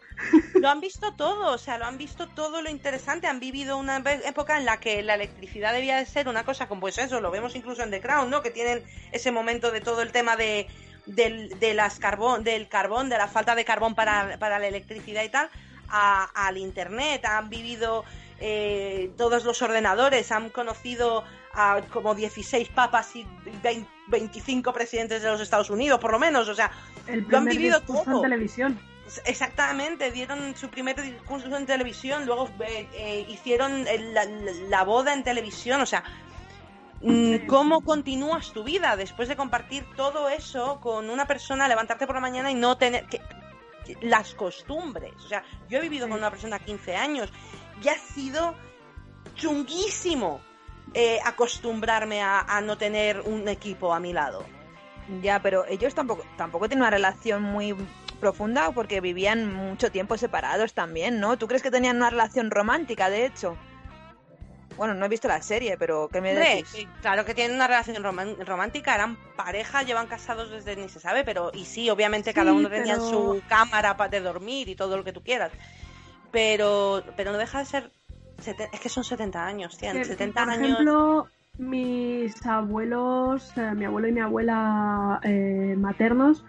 Lo 0.55 0.69
han 0.69 0.81
visto 0.81 1.13
todo, 1.13 1.53
o 1.53 1.57
sea, 1.57 1.77
lo 1.77 1.85
han 1.85 1.97
visto 1.97 2.27
todo 2.27 2.61
lo 2.61 2.69
interesante. 2.69 3.27
Han 3.27 3.39
vivido 3.39 3.77
una 3.77 4.03
época 4.25 4.57
en 4.57 4.65
la 4.65 4.79
que 4.79 5.01
la 5.01 5.15
electricidad 5.15 5.73
debía 5.73 5.97
de 5.97 6.05
ser 6.05 6.27
una 6.27 6.43
cosa 6.43 6.67
como 6.67 6.81
pues 6.81 6.97
eso, 6.97 7.21
lo 7.21 7.31
vemos 7.31 7.55
incluso 7.55 7.83
en 7.83 7.91
The 7.91 8.01
Crown, 8.01 8.29
¿no? 8.29 8.41
Que 8.41 8.51
tienen 8.51 8.83
ese 9.11 9.31
momento 9.31 9.71
de 9.71 9.81
todo 9.81 10.01
el 10.01 10.11
tema 10.11 10.35
de, 10.35 10.67
del, 11.05 11.57
de 11.59 11.73
las 11.73 11.99
carbón, 11.99 12.43
del 12.43 12.67
carbón, 12.67 13.09
de 13.09 13.17
la 13.17 13.27
falta 13.27 13.55
de 13.55 13.65
carbón 13.65 13.95
para, 13.95 14.37
para 14.39 14.59
la 14.59 14.67
electricidad 14.67 15.23
y 15.23 15.29
tal, 15.29 15.49
al 15.89 16.57
internet. 16.57 17.25
Han 17.25 17.49
vivido 17.49 18.03
eh, 18.39 19.11
todos 19.17 19.43
los 19.43 19.61
ordenadores, 19.61 20.31
han 20.31 20.49
conocido 20.49 21.23
a 21.53 21.81
como 21.91 22.13
16 22.15 22.69
papas 22.69 23.15
y 23.15 23.25
25 24.07 24.71
presidentes 24.71 25.21
de 25.21 25.29
los 25.29 25.41
Estados 25.41 25.69
Unidos, 25.69 25.99
por 25.99 26.11
lo 26.11 26.19
menos. 26.19 26.47
O 26.47 26.55
sea, 26.55 26.71
lo 27.07 27.37
han 27.37 27.45
vivido 27.45 27.81
todo. 27.81 28.17
en 28.17 28.21
televisión. 28.21 28.79
Exactamente, 29.25 30.11
dieron 30.11 30.55
su 30.55 30.69
primer 30.69 31.01
discurso 31.01 31.55
en 31.55 31.65
televisión, 31.65 32.25
luego 32.25 32.49
eh, 32.59 32.87
eh, 32.93 33.25
hicieron 33.29 33.85
la, 34.69 34.83
boda 34.83 35.13
en 35.13 35.23
televisión, 35.23 35.81
o 35.81 35.85
sea, 35.85 36.03
mm, 37.01 37.47
¿cómo 37.47 37.81
continúas 37.81 38.51
tu 38.51 38.63
vida 38.63 38.95
después 38.95 39.27
de 39.27 39.35
compartir 39.35 39.85
todo 39.95 40.29
eso 40.29 40.79
con 40.79 41.09
una 41.09 41.25
persona, 41.25 41.67
levantarte 41.67 42.05
por 42.05 42.15
la 42.15 42.21
mañana 42.21 42.51
y 42.51 42.55
no 42.55 42.77
tener 42.77 43.05
que, 43.07 43.21
las 44.01 44.35
costumbres? 44.35 45.13
O 45.25 45.27
sea, 45.27 45.43
yo 45.69 45.79
he 45.79 45.81
vivido 45.81 46.07
con 46.07 46.17
una 46.17 46.29
persona 46.29 46.59
15 46.59 46.95
años 46.95 47.31
y 47.81 47.87
ha 47.87 47.97
sido 47.97 48.55
chunguísimo 49.35 50.41
eh, 50.93 51.19
acostumbrarme 51.23 52.21
a, 52.21 52.61
no 52.63 52.77
tener 52.77 53.21
un 53.21 53.47
equipo 53.47 53.93
a 53.93 53.99
mi 53.99 54.13
lado. 54.13 54.43
Ya, 55.21 55.41
pero 55.41 55.65
ellos 55.65 55.95
tampoco, 55.95 56.23
tampoco 56.37 56.67
tienen 56.67 56.81
una 56.81 56.91
relación 56.91 57.41
muy 57.41 57.75
profunda 58.19 58.71
porque 58.71 59.01
vivían 59.01 59.53
mucho 59.53 59.91
tiempo 59.91 60.17
separados 60.17 60.73
también, 60.73 61.19
¿no? 61.19 61.37
¿Tú 61.37 61.47
crees 61.47 61.63
que 61.63 61.71
tenían 61.71 61.97
una 61.97 62.09
relación 62.09 62.51
romántica, 62.51 63.09
de 63.09 63.25
hecho? 63.25 63.57
Bueno, 64.77 64.93
no 64.93 65.05
he 65.05 65.09
visto 65.09 65.27
la 65.27 65.41
serie, 65.41 65.77
pero 65.77 66.07
¿qué 66.07 66.21
me 66.21 66.33
decís? 66.33 66.87
claro 67.01 67.25
que 67.25 67.33
tienen 67.33 67.55
una 67.55 67.67
relación 67.67 68.01
romántica, 68.01 68.95
eran 68.95 69.17
pareja, 69.35 69.83
llevan 69.83 70.07
casados 70.07 70.49
desde 70.51 70.77
ni 70.77 70.87
se 70.87 71.01
sabe, 71.01 71.25
pero 71.25 71.51
y 71.53 71.65
sí, 71.65 71.89
obviamente 71.89 72.33
cada 72.33 72.53
uno 72.53 72.69
tenía 72.69 72.95
su 72.95 73.41
cámara 73.49 73.97
para 73.97 74.09
de 74.09 74.21
dormir 74.21 74.69
y 74.69 74.75
todo 74.75 74.95
lo 74.95 75.03
que 75.03 75.11
tú 75.11 75.21
quieras. 75.21 75.51
Pero, 76.31 77.03
pero 77.17 77.33
no 77.33 77.37
deja 77.37 77.59
de 77.59 77.65
ser 77.65 77.91
es 78.71 78.79
que 78.79 78.89
son 78.89 79.03
70 79.03 79.45
años, 79.45 79.77
tienen 79.77 80.05
70 80.05 80.45
por 80.45 80.53
ejemplo, 80.53 81.27
mis 81.57 82.45
abuelos, 82.45 83.51
eh, 83.57 83.73
mi 83.75 83.85
abuelo 83.85 84.07
y 84.07 84.11
mi 84.13 84.21
abuela 84.21 85.19
eh, 85.23 85.75
maternos, 85.77 86.45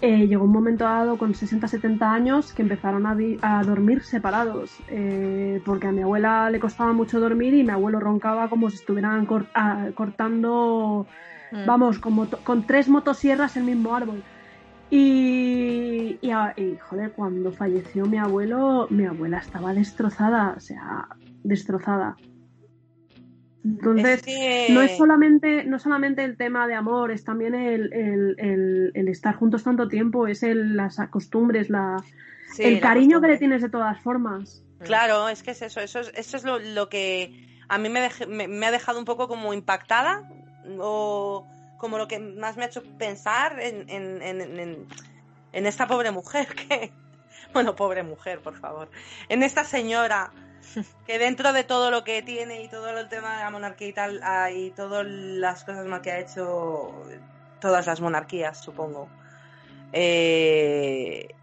eh, 0.00 0.26
llegó 0.26 0.44
un 0.44 0.52
momento 0.52 0.84
dado 0.84 1.18
con 1.18 1.34
60-70 1.34 2.02
años 2.02 2.52
que 2.52 2.62
empezaron 2.62 3.06
a, 3.06 3.16
a 3.42 3.62
dormir 3.64 4.02
separados, 4.02 4.78
porque 5.64 5.86
a 5.86 5.92
mi 5.92 6.02
abuela 6.02 6.50
le 6.50 6.60
costaba 6.60 6.92
mucho 6.92 7.20
dormir 7.20 7.54
y 7.54 7.64
mi 7.64 7.70
abuelo 7.70 8.00
roncaba 8.00 8.48
como 8.48 8.70
si 8.70 8.76
estuvieran 8.76 9.26
cortando, 9.26 11.06
mm. 11.52 11.66
vamos, 11.66 11.98
como 11.98 12.26
con 12.44 12.66
tres 12.66 12.88
motosierras 12.88 13.56
el 13.56 13.64
mismo 13.64 13.94
árbol. 13.94 14.22
Y, 14.90 16.18
y, 16.22 16.30
y, 16.30 16.78
joder, 16.78 17.12
cuando 17.12 17.52
falleció 17.52 18.06
mi 18.06 18.16
abuelo, 18.16 18.86
mi 18.90 19.04
abuela 19.04 19.38
estaba 19.38 19.74
destrozada, 19.74 20.54
o 20.56 20.60
sea, 20.60 21.08
destrozada. 21.44 22.16
Entonces, 23.68 24.24
no 24.70 24.80
es 24.80 24.96
solamente, 24.96 25.64
no 25.64 25.78
solamente 25.78 26.24
el 26.24 26.36
tema 26.36 26.66
de 26.66 26.74
amor, 26.74 27.10
es 27.10 27.24
también 27.24 27.54
el, 27.54 27.92
el, 27.92 29.08
estar 29.08 29.34
juntos 29.36 29.62
tanto 29.62 29.88
tiempo, 29.88 30.26
es 30.26 30.42
el, 30.42 30.76
las 30.76 30.98
costumbres, 31.10 31.68
la, 31.68 32.02
el 32.58 32.80
cariño 32.80 33.20
que 33.20 33.28
le 33.28 33.36
tienes 33.36 33.60
de 33.60 33.68
todas 33.68 34.00
formas. 34.00 34.62
Claro, 34.80 35.28
es 35.28 35.42
que 35.42 35.50
es 35.50 35.62
eso, 35.62 35.80
eso 35.80 36.00
es, 36.00 36.12
eso 36.14 36.36
es 36.36 36.44
lo, 36.44 36.88
que 36.88 37.46
a 37.68 37.78
mí 37.78 37.88
me, 37.88 38.08
me, 38.48 38.66
ha 38.66 38.70
dejado 38.70 38.98
un 38.98 39.04
poco 39.04 39.28
como 39.28 39.52
impactada 39.52 40.28
o 40.78 41.46
como 41.76 41.98
lo 41.98 42.08
que 42.08 42.18
más 42.18 42.56
me 42.56 42.64
ha 42.64 42.68
hecho 42.68 42.82
pensar 42.96 43.60
en, 43.60 43.88
en, 43.90 44.22
en, 44.22 44.86
en 45.52 45.66
esta 45.66 45.86
pobre 45.86 46.10
mujer 46.10 46.46
que, 46.68 46.90
bueno, 47.52 47.76
pobre 47.76 48.02
mujer, 48.02 48.40
por 48.40 48.58
favor, 48.58 48.90
en 49.28 49.42
esta 49.42 49.64
señora 49.64 50.32
que 51.06 51.18
dentro 51.18 51.52
de 51.52 51.64
todo 51.64 51.90
lo 51.90 52.04
que 52.04 52.22
tiene 52.22 52.62
y 52.62 52.68
todo 52.68 52.88
el 52.90 53.08
tema 53.08 53.36
de 53.36 53.44
la 53.44 53.50
monarquía 53.50 53.88
y 53.88 53.92
tal, 53.92 54.20
hay 54.22 54.70
todas 54.70 55.06
las 55.06 55.64
cosas 55.64 55.86
mal 55.86 56.00
que 56.00 56.12
ha 56.12 56.18
hecho 56.20 56.92
todas 57.60 57.86
las 57.86 58.00
monarquías, 58.00 58.62
supongo. 58.62 59.08
Eh, 59.92 61.34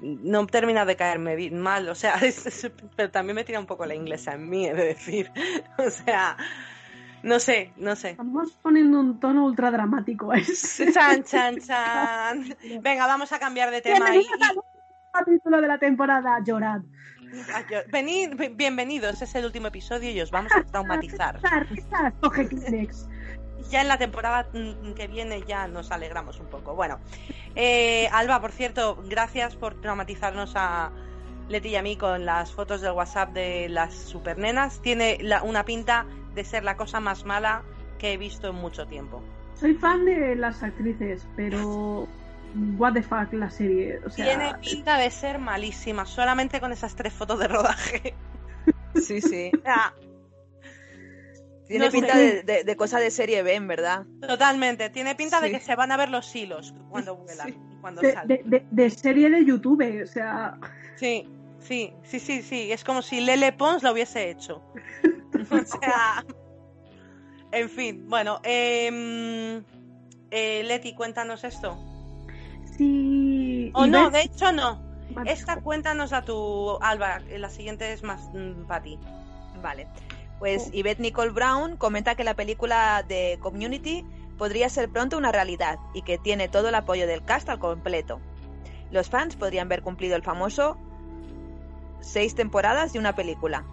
no 0.00 0.46
termina 0.46 0.84
de 0.84 0.96
caerme 0.96 1.50
mal, 1.50 1.88
o 1.88 1.94
sea, 1.94 2.18
pero 2.96 3.10
también 3.10 3.36
me 3.36 3.44
tira 3.44 3.60
un 3.60 3.66
poco 3.66 3.86
la 3.86 3.94
inglesa 3.94 4.34
en 4.34 4.48
mí, 4.48 4.66
he 4.66 4.74
de 4.74 4.84
decir. 4.84 5.30
O 5.78 5.90
sea, 5.90 6.36
no 7.22 7.38
sé, 7.38 7.72
no 7.76 7.96
sé. 7.96 8.10
Estamos 8.10 8.52
poniendo 8.62 9.00
un 9.00 9.20
tono 9.20 9.44
ultra 9.44 9.70
dramático. 9.70 10.32
Chan, 10.92 11.24
chan, 11.24 11.58
chan. 11.60 12.56
Venga, 12.80 13.06
vamos 13.06 13.32
a 13.32 13.38
cambiar 13.38 13.70
de 13.70 13.80
tema. 13.80 14.14
Y, 14.14 14.26
capítulo 15.12 15.60
de 15.60 15.68
la 15.68 15.78
temporada, 15.78 16.38
llorad. 16.44 16.80
Venid, 17.90 18.34
bienvenidos, 18.56 19.22
es 19.22 19.34
el 19.34 19.44
último 19.44 19.68
episodio 19.68 20.10
y 20.10 20.20
os 20.20 20.30
vamos 20.30 20.52
a 20.52 20.62
traumatizar. 20.64 21.40
ya 23.70 23.82
en 23.82 23.88
la 23.88 23.98
temporada 23.98 24.48
mm, 24.52 24.94
que 24.94 25.06
viene 25.06 25.42
ya 25.46 25.68
nos 25.68 25.90
alegramos 25.90 26.40
un 26.40 26.46
poco. 26.46 26.74
Bueno, 26.74 26.98
eh, 27.54 28.08
Alba, 28.12 28.40
por 28.40 28.52
cierto, 28.52 29.02
gracias 29.08 29.56
por 29.56 29.80
traumatizarnos 29.80 30.54
a 30.56 30.90
Leti 31.48 31.70
y 31.70 31.76
a 31.76 31.82
mí 31.82 31.96
con 31.96 32.24
las 32.24 32.52
fotos 32.52 32.80
del 32.80 32.92
WhatsApp 32.92 33.32
de 33.32 33.68
las 33.68 33.94
supernenas. 33.94 34.80
Tiene 34.82 35.18
una 35.44 35.64
pinta 35.64 36.06
de 36.34 36.44
ser 36.44 36.64
la 36.64 36.76
cosa 36.76 37.00
más 37.00 37.24
mala 37.24 37.62
que 37.98 38.12
he 38.12 38.16
visto 38.16 38.48
en 38.48 38.56
mucho 38.56 38.86
tiempo. 38.86 39.22
Soy 39.54 39.74
fan 39.74 40.04
de 40.04 40.36
las 40.36 40.62
actrices, 40.62 41.26
pero 41.36 42.08
what 42.78 42.92
the 42.94 43.02
fuck 43.02 43.32
la 43.32 43.50
serie. 43.50 44.00
Tiene 44.14 44.54
pinta 44.60 44.96
de 44.98 45.10
ser 45.10 45.38
malísima, 45.38 46.04
solamente 46.06 46.60
con 46.60 46.72
esas 46.72 46.94
tres 46.96 47.12
fotos 47.12 47.38
de 47.38 47.48
rodaje. 47.48 48.14
Sí, 48.94 49.20
sí. 49.20 49.52
Tiene 51.68 51.86
No 51.86 51.92
pinta 51.92 52.16
de, 52.18 52.42
de- 52.42 52.64
de 52.64 52.76
cosa 52.76 52.98
de 52.98 53.10
serie 53.12 53.42
B, 53.44 53.54
en 53.54 53.68
verdad. 53.68 54.04
Totalmente. 54.20 54.90
Tiene 54.90 55.14
pinta 55.14 55.40
de 55.40 55.52
que 55.52 55.60
se 55.60 55.76
van 55.76 55.92
a 55.92 55.96
ver 55.96 56.08
los 56.10 56.34
hilos 56.34 56.74
cuando 56.90 57.16
vuelan, 57.24 57.48
Sí. 57.48 57.56
cuando 57.80 58.00
De, 58.02 58.12
salen. 58.12 58.28
de- 58.50 58.58
de- 58.58 58.66
de 58.68 58.90
serie 58.90 59.30
de 59.30 59.44
YouTube, 59.44 60.02
o 60.02 60.06
sea, 60.06 60.58
Sí, 60.96 61.28
sí, 61.60 61.94
sí, 62.02 62.18
sí, 62.18 62.42
sí. 62.42 62.72
Es 62.72 62.82
como 62.82 63.00
si 63.00 63.20
Lele 63.20 63.52
Pons 63.52 63.82
lo 63.84 63.92
hubiese 63.92 64.30
hecho. 64.30 64.62
O 65.50 65.64
sea. 65.64 66.24
En 67.52 67.70
fin, 67.70 68.08
bueno. 68.08 68.40
em, 68.44 69.62
eh, 70.30 70.62
Leti, 70.64 70.94
cuéntanos 70.94 71.42
esto. 71.44 71.78
Sí. 72.84 73.70
O 73.74 73.86
y 73.86 73.90
no, 73.90 74.04
ves- 74.10 74.12
de 74.12 74.22
hecho 74.22 74.52
no. 74.52 74.80
Vale. 75.10 75.32
Esta 75.32 75.56
cuéntanos 75.56 76.12
a 76.12 76.22
tu 76.22 76.78
Alba. 76.80 77.20
La 77.38 77.50
siguiente 77.50 77.92
es 77.92 78.02
más 78.02 78.20
para 78.66 78.82
ti. 78.82 78.98
Vale. 79.62 79.86
Pues 80.38 80.68
Oh. 80.68 80.70
Yvette 80.72 81.00
Nicole 81.00 81.30
Brown 81.30 81.76
comenta 81.76 82.14
que 82.14 82.24
la 82.24 82.34
película 82.34 83.04
de 83.06 83.38
Community 83.42 84.06
podría 84.38 84.68
ser 84.70 84.88
pronto 84.88 85.18
una 85.18 85.30
realidad 85.32 85.78
y 85.94 86.02
que 86.02 86.16
tiene 86.16 86.48
todo 86.48 86.68
el 86.70 86.74
apoyo 86.74 87.06
del 87.06 87.22
cast 87.24 87.48
al 87.50 87.58
completo. 87.58 88.20
Los 88.90 89.10
fans 89.10 89.36
podrían 89.36 89.68
ver 89.68 89.82
cumplido 89.82 90.16
el 90.16 90.22
famoso 90.22 90.78
seis 92.00 92.34
temporadas 92.34 92.92
de 92.92 92.98
una 92.98 93.14
película. 93.14 93.64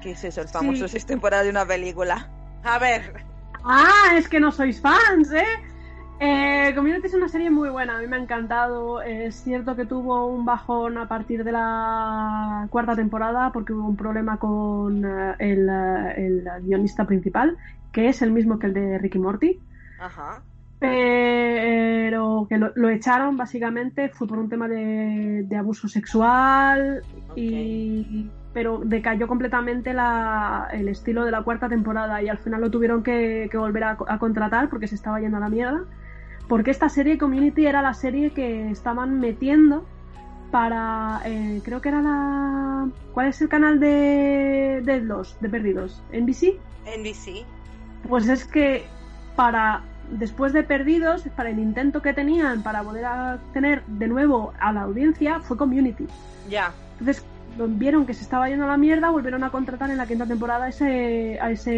¿Qué 0.00 0.12
es 0.12 0.22
eso, 0.24 0.40
el 0.40 0.48
famoso 0.48 0.86
Sí. 0.86 0.92
seis 0.92 1.06
temporadas 1.06 1.44
de 1.44 1.50
una 1.50 1.66
película? 1.66 2.30
A 2.64 2.78
ver, 2.78 3.24
Ah, 3.64 4.14
es 4.16 4.28
que 4.28 4.40
no 4.40 4.50
sois 4.50 4.80
fans, 4.80 5.30
¿eh? 5.32 5.46
Eh, 6.24 6.72
Community 6.76 7.08
es 7.08 7.14
una 7.14 7.28
serie 7.28 7.50
muy 7.50 7.68
buena, 7.68 7.98
a 7.98 8.00
mí 8.00 8.06
me 8.06 8.14
ha 8.16 8.20
encantado. 8.20 9.02
Es 9.02 9.42
cierto 9.42 9.74
que 9.74 9.86
tuvo 9.86 10.26
un 10.26 10.44
bajón 10.44 10.96
a 10.98 11.08
partir 11.08 11.42
de 11.42 11.50
la 11.50 12.68
cuarta 12.70 12.94
temporada 12.94 13.50
porque 13.52 13.72
hubo 13.72 13.88
un 13.88 13.96
problema 13.96 14.36
con 14.38 15.04
eh, 15.04 15.34
el, 15.40 15.68
eh, 15.68 16.14
el 16.26 16.44
guionista 16.62 17.06
principal, 17.06 17.56
que 17.92 18.08
es 18.08 18.22
el 18.22 18.30
mismo 18.30 18.60
que 18.60 18.68
el 18.68 18.72
de 18.74 18.98
Ricky 18.98 19.18
Morty. 19.18 19.58
ajá. 19.98 20.44
Pero 20.78 22.46
que 22.48 22.56
lo, 22.58 22.70
lo 22.76 22.88
echaron 22.88 23.36
básicamente 23.36 24.08
fue 24.08 24.28
por 24.28 24.38
un 24.38 24.48
tema 24.48 24.68
de, 24.68 25.44
de 25.44 25.56
abuso 25.56 25.88
sexual 25.88 27.02
y 27.34 28.30
pero 28.52 28.80
decayó 28.84 29.26
completamente 29.26 29.92
la- 29.94 30.68
el 30.72 30.88
estilo 30.88 31.24
de 31.24 31.30
la 31.30 31.42
cuarta 31.42 31.68
temporada 31.68 32.22
y 32.22 32.28
al 32.28 32.38
final 32.38 32.60
lo 32.60 32.70
tuvieron 32.70 33.02
que, 33.02 33.48
que 33.50 33.56
volver 33.58 33.82
a 33.84 34.18
contratar 34.18 34.68
porque 34.68 34.86
se 34.88 34.94
estaba 34.94 35.20
yendo 35.20 35.38
a 35.38 35.40
la 35.40 35.48
mierda 35.48 35.84
porque 36.48 36.70
esta 36.70 36.88
serie 36.88 37.18
Community 37.18 37.66
era 37.66 37.82
la 37.82 37.94
serie 37.94 38.30
que 38.30 38.70
estaban 38.70 39.20
metiendo 39.20 39.84
para 40.50 41.22
eh, 41.24 41.60
creo 41.64 41.80
que 41.80 41.88
era 41.88 42.02
la 42.02 42.88
¿cuál 43.14 43.28
es 43.28 43.40
el 43.40 43.48
canal 43.48 43.80
de 43.80 44.82
de 44.84 45.00
los 45.00 45.40
de 45.40 45.48
perdidos? 45.48 46.02
NBC 46.12 46.58
NBC. 46.98 47.44
pues 48.08 48.28
es 48.28 48.44
que 48.44 48.84
para 49.34 49.82
después 50.10 50.52
de 50.52 50.62
Perdidos, 50.62 51.22
para 51.36 51.50
el 51.50 51.58
intento 51.58 52.02
que 52.02 52.12
tenían 52.12 52.62
para 52.62 52.80
a 52.80 53.38
tener 53.52 53.84
de 53.86 54.08
nuevo 54.08 54.52
a 54.60 54.72
la 54.72 54.82
audiencia, 54.82 55.40
fue 55.40 55.56
Community. 55.56 56.06
Ya. 56.48 56.72
Entonces 56.98 57.24
vieron 57.56 58.06
que 58.06 58.14
se 58.14 58.22
estaba 58.22 58.48
yendo 58.48 58.64
a 58.64 58.68
la 58.68 58.76
mierda, 58.76 59.10
volvieron 59.10 59.44
a 59.44 59.50
contratar 59.50 59.90
en 59.90 59.96
la 59.98 60.06
quinta 60.06 60.26
temporada 60.26 60.66
a 60.66 60.68
ese, 60.68 61.38
a 61.40 61.50
ese 61.50 61.70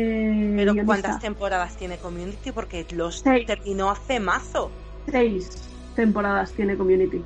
Pero 0.57 0.73
guionista. 0.73 0.85
¿cuántas 0.85 1.21
temporadas 1.21 1.77
tiene 1.77 1.97
Community? 1.99 2.53
Porque 2.53 2.87
los 2.95 3.21
Seis. 3.21 3.47
terminó 3.47 3.91
hace 3.91 4.21
mazo. 4.21 4.71
Seis 5.11 5.51
temporadas 5.97 6.53
tiene 6.53 6.77
Community. 6.77 7.23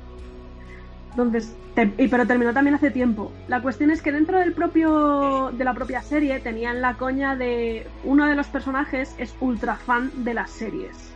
Entonces, 1.11 1.53
te- 1.75 1.91
y- 1.97 2.07
pero 2.07 2.25
terminó 2.27 2.53
también 2.53 2.75
hace 2.75 2.91
tiempo. 2.91 3.31
La 3.47 3.61
cuestión 3.61 3.91
es 3.91 4.01
que 4.01 4.11
dentro 4.11 4.39
del 4.39 4.53
propio 4.53 5.51
de 5.51 5.63
la 5.63 5.73
propia 5.73 6.01
serie 6.01 6.39
tenían 6.39 6.81
la 6.81 6.95
coña 6.95 7.35
de 7.35 7.87
uno 8.03 8.25
de 8.25 8.35
los 8.35 8.47
personajes 8.47 9.15
es 9.17 9.33
ultra 9.39 9.75
fan 9.75 10.11
de 10.23 10.33
las 10.33 10.51
series. 10.51 11.08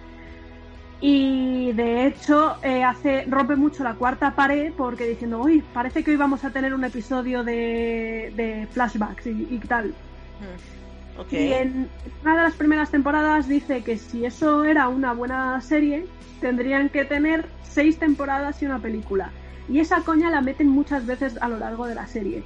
Y 1.06 1.74
de 1.74 2.08
hecho 2.08 2.56
eh, 2.64 2.82
hace 2.82 3.26
rompe 3.28 3.58
mucho 3.58 3.84
la 3.84 3.96
cuarta 3.96 4.36
pared 4.36 4.72
porque 4.72 5.06
diciendo, 5.06 5.42
uy, 5.42 5.62
parece 5.74 6.02
que 6.02 6.12
hoy 6.12 6.16
vamos 6.16 6.46
a 6.46 6.52
tener 6.52 6.74
un 6.74 6.86
episodio 6.86 7.44
de, 7.44 8.32
de 8.38 8.70
flashbacks 8.72 9.28
y, 9.28 9.50
y 9.52 9.60
tal. 9.68 9.90
Mm. 9.90 11.20
Ok. 11.20 11.34
Y 11.34 11.52
en 11.52 11.90
una 12.22 12.38
de 12.38 12.44
las 12.44 12.54
primeras 12.54 12.90
temporadas 12.90 13.50
dice 13.50 13.84
que 13.84 13.98
si 13.98 14.24
eso 14.24 14.64
era 14.64 14.88
una 14.88 15.12
buena 15.12 15.60
serie, 15.60 16.06
tendrían 16.40 16.88
que 16.88 17.04
tener 17.04 17.50
seis 17.64 18.00
temporadas 18.00 18.64
y 18.64 18.66
una 18.66 18.80
película. 18.80 19.30
Y 19.68 19.80
esa 19.80 20.04
coña 20.04 20.30
la 20.30 20.40
meten 20.40 20.70
muchas 20.70 21.06
veces 21.06 21.38
a 21.42 21.50
lo 21.50 21.60
largo 21.60 21.86
de 21.86 21.96
la 21.96 22.08
serie. 22.08 22.46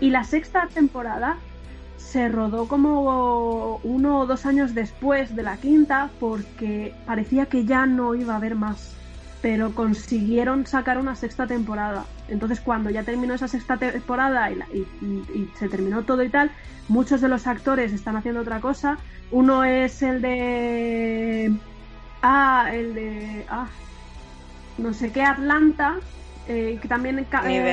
Y 0.00 0.10
la 0.10 0.24
sexta 0.24 0.66
temporada 0.74 1.36
se 2.04 2.28
rodó 2.28 2.68
como 2.68 3.76
uno 3.82 4.20
o 4.20 4.26
dos 4.26 4.44
años 4.46 4.74
después 4.74 5.34
de 5.34 5.42
la 5.42 5.56
quinta 5.56 6.10
porque 6.20 6.94
parecía 7.06 7.46
que 7.46 7.64
ya 7.64 7.86
no 7.86 8.14
iba 8.14 8.34
a 8.34 8.36
haber 8.36 8.54
más. 8.54 8.94
Pero 9.40 9.74
consiguieron 9.74 10.66
sacar 10.66 10.98
una 10.98 11.16
sexta 11.16 11.46
temporada. 11.46 12.04
Entonces 12.28 12.60
cuando 12.60 12.90
ya 12.90 13.02
terminó 13.02 13.34
esa 13.34 13.48
sexta 13.48 13.76
temporada 13.76 14.50
y, 14.50 14.54
la- 14.56 14.68
y- 14.72 14.86
y- 15.00 15.24
y 15.34 15.50
se 15.58 15.68
terminó 15.68 16.04
todo 16.04 16.22
y 16.22 16.28
tal, 16.28 16.52
muchos 16.88 17.20
de 17.20 17.28
los 17.28 17.46
actores 17.46 17.92
están 17.92 18.16
haciendo 18.16 18.42
otra 18.42 18.60
cosa. 18.60 18.98
Uno 19.30 19.64
es 19.64 20.02
el 20.02 20.20
de... 20.22 21.52
Ah, 22.22 22.68
el 22.72 22.94
de... 22.94 23.46
Ah, 23.48 23.68
no 24.78 24.92
sé 24.92 25.10
qué, 25.12 25.22
Atlanta, 25.22 25.96
eh, 26.46 26.78
que 26.80 26.88
también 26.88 27.18
eh, 27.18 27.26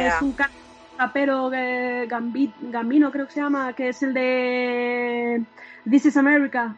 es 0.07 0.21
un 0.21 0.31
rapero 0.99 1.49
eh, 1.53 2.05
Gambi- 2.09 2.53
Gambino, 2.61 3.11
creo 3.11 3.25
que 3.25 3.33
se 3.33 3.39
llama, 3.39 3.73
que 3.73 3.89
es 3.89 4.03
el 4.03 4.13
de 4.13 5.43
This 5.89 6.05
is 6.07 6.17
America. 6.17 6.75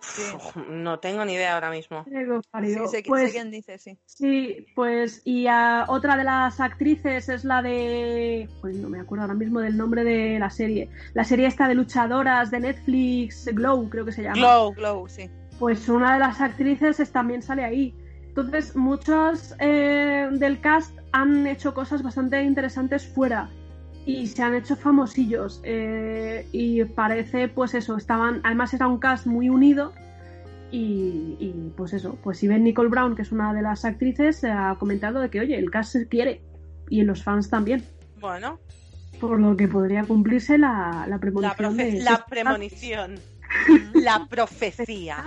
Sí. 0.00 0.22
Uf, 0.34 0.56
No 0.68 0.98
tengo 0.98 1.24
ni 1.24 1.34
idea 1.34 1.54
ahora 1.54 1.70
mismo. 1.70 2.04
Sí, 2.04 2.10
sé, 2.88 3.02
Pues, 3.06 3.26
sé 3.30 3.32
quién 3.32 3.50
dice, 3.52 3.78
sí. 3.78 3.96
Sí, 4.04 4.66
pues 4.74 5.22
y 5.24 5.46
otra 5.88 6.16
de 6.16 6.24
las 6.24 6.58
actrices 6.58 7.28
es 7.28 7.44
la 7.44 7.62
de, 7.62 8.48
pues 8.60 8.76
no 8.76 8.88
me 8.88 8.98
acuerdo 8.98 9.22
ahora 9.22 9.34
mismo 9.34 9.60
del 9.60 9.76
nombre 9.76 10.02
de 10.04 10.38
la 10.40 10.50
serie. 10.50 10.88
La 11.14 11.22
serie 11.24 11.46
esta 11.46 11.68
de 11.68 11.74
luchadoras 11.74 12.50
de 12.50 12.60
Netflix, 12.60 13.46
Glow 13.52 13.88
creo 13.90 14.04
que 14.04 14.12
se 14.12 14.22
llama. 14.22 14.34
Glow. 14.36 14.72
Glow, 14.74 15.08
sí. 15.08 15.30
Pues 15.58 15.88
una 15.88 16.14
de 16.14 16.18
las 16.18 16.40
actrices 16.40 16.98
es- 16.98 17.12
también 17.12 17.42
sale 17.42 17.64
ahí. 17.64 17.94
Entonces 18.26 18.74
muchos 18.74 19.54
eh, 19.60 20.28
del 20.32 20.60
cast 20.60 20.98
han 21.12 21.46
hecho 21.46 21.74
cosas 21.74 22.02
bastante 22.02 22.42
interesantes 22.42 23.06
fuera 23.06 23.50
y 24.04 24.26
se 24.26 24.42
han 24.42 24.54
hecho 24.54 24.74
famosillos 24.74 25.60
eh, 25.62 26.46
y 26.52 26.84
parece 26.84 27.48
pues 27.48 27.74
eso 27.74 27.96
estaban 27.96 28.40
además 28.42 28.74
era 28.74 28.88
un 28.88 28.98
cast 28.98 29.26
muy 29.26 29.48
unido 29.48 29.92
y, 30.72 31.36
y, 31.38 31.72
pues 31.76 31.92
eso 31.92 32.18
pues 32.22 32.38
si 32.38 32.48
ven 32.48 32.64
Nicole 32.64 32.88
Brown 32.88 33.14
que 33.14 33.22
es 33.22 33.30
una 33.30 33.52
de 33.52 33.62
las 33.62 33.84
actrices 33.84 34.42
ha 34.44 34.74
comentado 34.78 35.20
de 35.20 35.28
que 35.28 35.40
oye 35.40 35.56
el 35.56 35.70
cast 35.70 35.92
se 35.92 36.08
quiere 36.08 36.40
y 36.88 37.02
los 37.02 37.22
fans 37.22 37.48
también 37.50 37.84
Bueno, 38.20 38.58
por 39.20 39.38
lo 39.38 39.56
que 39.56 39.68
podría 39.68 40.02
cumplirse 40.02 40.58
la, 40.58 41.06
la 41.08 41.18
premonición 41.20 41.76
de, 41.76 42.00
la 42.02 42.24
premonición. 42.26 43.14
la 43.94 44.26
profecía. 44.28 45.24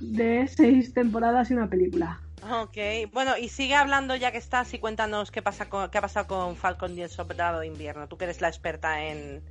de 0.00 0.48
seis 0.48 0.92
temporadas 0.92 1.50
y 1.50 1.54
una 1.54 1.68
película 1.68 2.20
Ok, 2.48 2.76
bueno, 3.12 3.36
y 3.36 3.48
sigue 3.48 3.74
hablando 3.74 4.14
ya 4.14 4.30
que 4.30 4.38
estás 4.38 4.72
y 4.72 4.78
cuéntanos 4.78 5.30
qué 5.30 5.42
pasa 5.42 5.68
con, 5.68 5.90
qué 5.90 5.98
ha 5.98 6.00
pasado 6.00 6.26
con 6.26 6.56
Falcon 6.56 6.96
y 6.96 7.02
el 7.02 7.10
Soldado 7.10 7.60
de 7.60 7.66
Invierno. 7.66 8.08
Tú 8.08 8.16
que 8.16 8.24
eres 8.24 8.40
la 8.40 8.48
experta 8.48 9.04
en, 9.04 9.42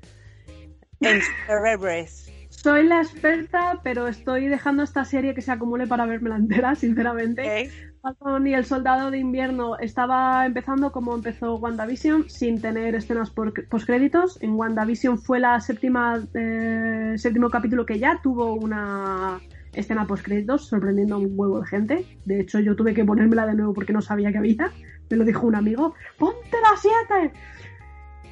en 1.01 1.21
superhéroes. 1.43 2.31
Soy 2.49 2.87
la 2.87 3.01
experta, 3.01 3.81
pero 3.83 4.07
estoy 4.07 4.47
dejando 4.47 4.83
esta 4.83 5.03
serie 5.03 5.33
que 5.33 5.41
se 5.41 5.51
acumule 5.51 5.87
para 5.87 6.05
verme 6.05 6.33
entera, 6.35 6.75
sinceramente. 6.75 7.69
Falcon 8.01 8.47
y 8.47 8.53
el 8.53 8.65
Soldado 8.65 9.11
de 9.11 9.17
Invierno 9.17 9.77
estaba 9.77 10.45
empezando 10.45 10.91
como 10.91 11.15
empezó 11.15 11.55
WandaVision, 11.55 12.29
sin 12.29 12.61
tener 12.61 12.95
escenas 12.95 13.31
postcréditos. 13.31 14.41
En 14.41 14.53
WandaVision 14.53 15.17
fue 15.17 15.39
la 15.39 15.59
séptima 15.59 16.23
eh, 16.33 17.15
séptimo 17.17 17.49
capítulo 17.49 17.85
que 17.85 17.99
ya 17.99 18.21
tuvo 18.21 18.53
una 18.53 19.41
escena 19.75 20.07
postcréditos, 20.07 20.67
sorprendiendo 20.67 21.15
a 21.15 21.17
un 21.19 21.33
huevo 21.35 21.61
de 21.61 21.67
gente. 21.67 22.05
De 22.25 22.39
hecho, 22.39 22.59
yo 22.59 22.75
tuve 22.75 22.93
que 22.93 23.05
ponérmela 23.05 23.45
de 23.45 23.53
nuevo 23.53 23.73
porque 23.73 23.93
no 23.93 24.01
sabía 24.01 24.31
que 24.31 24.37
había. 24.37 24.71
Me 25.09 25.17
lo 25.17 25.23
dijo 25.23 25.45
un 25.45 25.55
amigo. 25.55 25.93
¡Ponte 26.17 26.57
la 26.61 26.75
7! 26.77 27.33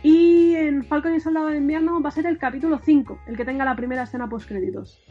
Y 0.04 0.56
en 0.56 0.84
Falcon 0.84 1.16
y 1.16 1.20
Soldado 1.20 1.48
de 1.48 1.58
Invierno 1.58 2.02
va 2.02 2.10
a 2.10 2.12
ser 2.12 2.26
el 2.26 2.38
capítulo 2.38 2.80
5, 2.84 3.20
el 3.28 3.38
que 3.38 3.46
tenga 3.46 3.64
la 3.64 3.76
primera 3.76 4.04
escena 4.04 4.28
postcréditos. 4.28 5.02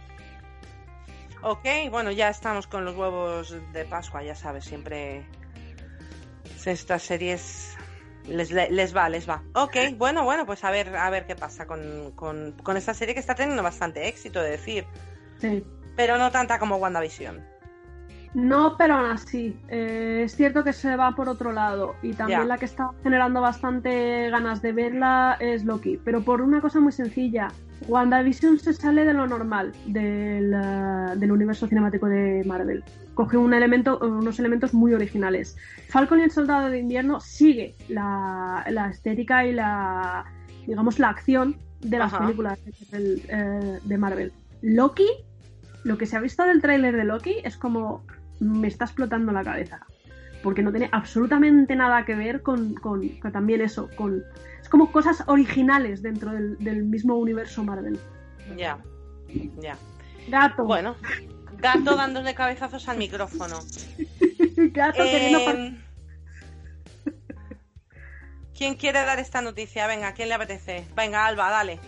Ok, 1.42 1.66
bueno, 1.90 2.10
ya 2.10 2.28
estamos 2.28 2.66
con 2.66 2.84
los 2.84 2.96
huevos 2.96 3.56
de 3.72 3.84
Pascua, 3.86 4.22
ya 4.22 4.34
sabes, 4.34 4.64
siempre 4.64 5.24
estas 6.64 7.02
series 7.02 7.76
les, 8.28 8.52
les 8.52 8.94
va, 8.94 9.08
les 9.08 9.28
va. 9.28 9.42
Ok, 9.54 9.76
bueno, 9.96 10.24
bueno, 10.24 10.46
pues 10.46 10.62
a 10.62 10.70
ver, 10.70 10.94
a 10.94 11.08
ver 11.10 11.26
qué 11.26 11.34
pasa 11.34 11.66
con, 11.66 12.12
con, 12.14 12.52
con 12.62 12.76
esta 12.76 12.94
serie 12.94 13.14
que 13.14 13.20
está 13.20 13.34
teniendo 13.34 13.62
bastante 13.62 14.06
éxito, 14.06 14.40
de 14.42 14.50
decir, 14.50 14.84
Sí. 15.42 15.64
Pero 15.96 16.18
no 16.18 16.30
tanta 16.30 16.58
como 16.58 16.76
WandaVision. 16.76 17.40
No, 18.34 18.76
pero 18.78 18.94
aún 18.94 19.10
así. 19.10 19.58
eh, 19.68 20.22
es 20.24 20.34
cierto 20.34 20.64
que 20.64 20.72
se 20.72 20.96
va 20.96 21.14
por 21.14 21.28
otro 21.28 21.52
lado. 21.52 21.96
Y 22.02 22.14
también 22.14 22.48
la 22.48 22.56
que 22.56 22.64
está 22.64 22.90
generando 23.02 23.42
bastante 23.42 24.30
ganas 24.30 24.62
de 24.62 24.72
verla 24.72 25.36
es 25.38 25.64
Loki. 25.64 26.00
Pero 26.02 26.22
por 26.22 26.40
una 26.40 26.60
cosa 26.62 26.80
muy 26.80 26.92
sencilla. 26.92 27.48
WandaVision 27.88 28.58
se 28.58 28.72
sale 28.72 29.04
de 29.04 29.12
lo 29.12 29.26
normal 29.26 29.72
del, 29.86 30.54
eh, 30.54 31.16
del 31.16 31.32
universo 31.32 31.66
cinemático 31.66 32.06
de 32.06 32.42
Marvel. 32.46 32.82
Coge 33.14 33.36
un 33.36 33.52
elemento, 33.52 33.98
unos 33.98 34.38
elementos 34.38 34.72
muy 34.72 34.94
originales. 34.94 35.56
Falcon 35.90 36.20
y 36.20 36.22
el 36.22 36.30
Soldado 36.30 36.70
de 36.70 36.78
Invierno 36.78 37.20
sigue 37.20 37.74
la, 37.88 38.64
la 38.70 38.88
estética 38.88 39.44
y 39.44 39.52
la, 39.52 40.24
digamos, 40.66 40.98
la 40.98 41.10
acción 41.10 41.58
de 41.80 41.98
las 41.98 42.14
Ajá. 42.14 42.24
películas 42.24 42.58
eh, 42.92 43.78
de 43.82 43.98
Marvel. 43.98 44.32
Loki, 44.62 45.08
lo 45.84 45.98
que 45.98 46.06
se 46.06 46.16
ha 46.16 46.20
visto 46.20 46.44
del 46.44 46.60
tráiler 46.62 46.96
de 46.96 47.04
Loki 47.04 47.36
es 47.44 47.56
como 47.56 48.04
me 48.40 48.68
está 48.68 48.84
explotando 48.86 49.32
la 49.32 49.44
cabeza. 49.44 49.86
Porque 50.42 50.62
no 50.62 50.72
tiene 50.72 50.88
absolutamente 50.90 51.76
nada 51.76 52.04
que 52.04 52.16
ver 52.16 52.42
con, 52.42 52.74
con- 52.74 53.08
con 53.20 53.30
también 53.32 53.60
eso, 53.60 53.88
con 53.94 54.24
es 54.60 54.68
como 54.68 54.90
cosas 54.90 55.22
originales 55.28 56.02
dentro 56.02 56.32
del, 56.32 56.58
del 56.58 56.82
mismo 56.82 57.14
universo 57.16 57.62
Marvel. 57.62 57.98
Ya, 58.56 58.78
ya. 59.60 59.76
Gato, 60.28 60.64
Bueno, 60.64 60.96
gato 61.58 61.94
dándole 61.96 62.34
cabezazos 62.34 62.88
al 62.88 62.98
micrófono. 62.98 63.60
gato 64.56 65.04
Eh, 65.04 65.76
¿Quién 68.56 68.74
quiere 68.74 69.04
dar 69.04 69.18
esta 69.18 69.40
noticia? 69.42 69.86
Venga, 69.86 70.12
¿quién 70.12 70.28
le 70.28 70.34
apetece? 70.34 70.84
Venga, 70.96 71.26
Alba, 71.26 71.50
dale. 71.50 71.78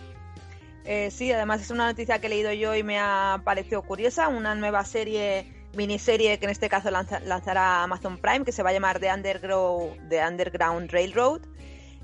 Eh, 0.85 1.09
sí, 1.11 1.31
además 1.31 1.61
es 1.61 1.71
una 1.71 1.87
noticia 1.87 2.19
que 2.19 2.27
he 2.27 2.29
leído 2.29 2.53
yo 2.53 2.75
y 2.75 2.83
me 2.83 2.99
ha 2.99 3.41
parecido 3.43 3.81
curiosa. 3.81 4.27
Una 4.27 4.53
nueva 4.55 4.85
serie, 4.85 5.51
miniserie 5.75 6.37
que 6.37 6.45
en 6.45 6.51
este 6.51 6.69
caso 6.69 6.91
lanza- 6.91 7.19
lanzará 7.21 7.83
Amazon 7.83 8.17
Prime, 8.17 8.45
que 8.45 8.51
se 8.51 8.61
va 8.63 8.69
a 8.69 8.73
llamar 8.73 8.99
The 8.99 9.11
Underground, 9.11 10.09
The 10.09 10.25
Underground 10.25 10.91
Railroad. 10.91 11.41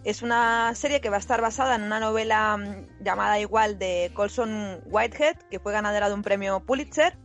Es 0.04 0.24
una 0.24 0.74
serie 0.74 1.00
que 1.00 1.12
va 1.12 1.18
a 1.18 1.20
estar 1.20 1.42
basada 1.42 1.76
en 1.76 1.84
una 1.84 2.00
novela 2.00 2.58
mm, 2.58 3.04
llamada 3.04 3.40
igual 3.40 3.78
de 3.78 4.10
Colson 4.16 4.82
Whitehead, 4.86 5.38
que 5.52 5.60
fue 5.60 5.74
ganadora 5.74 6.10
de 6.10 6.16
un 6.16 6.24
premio 6.24 6.60
Pulitzer 6.62 7.16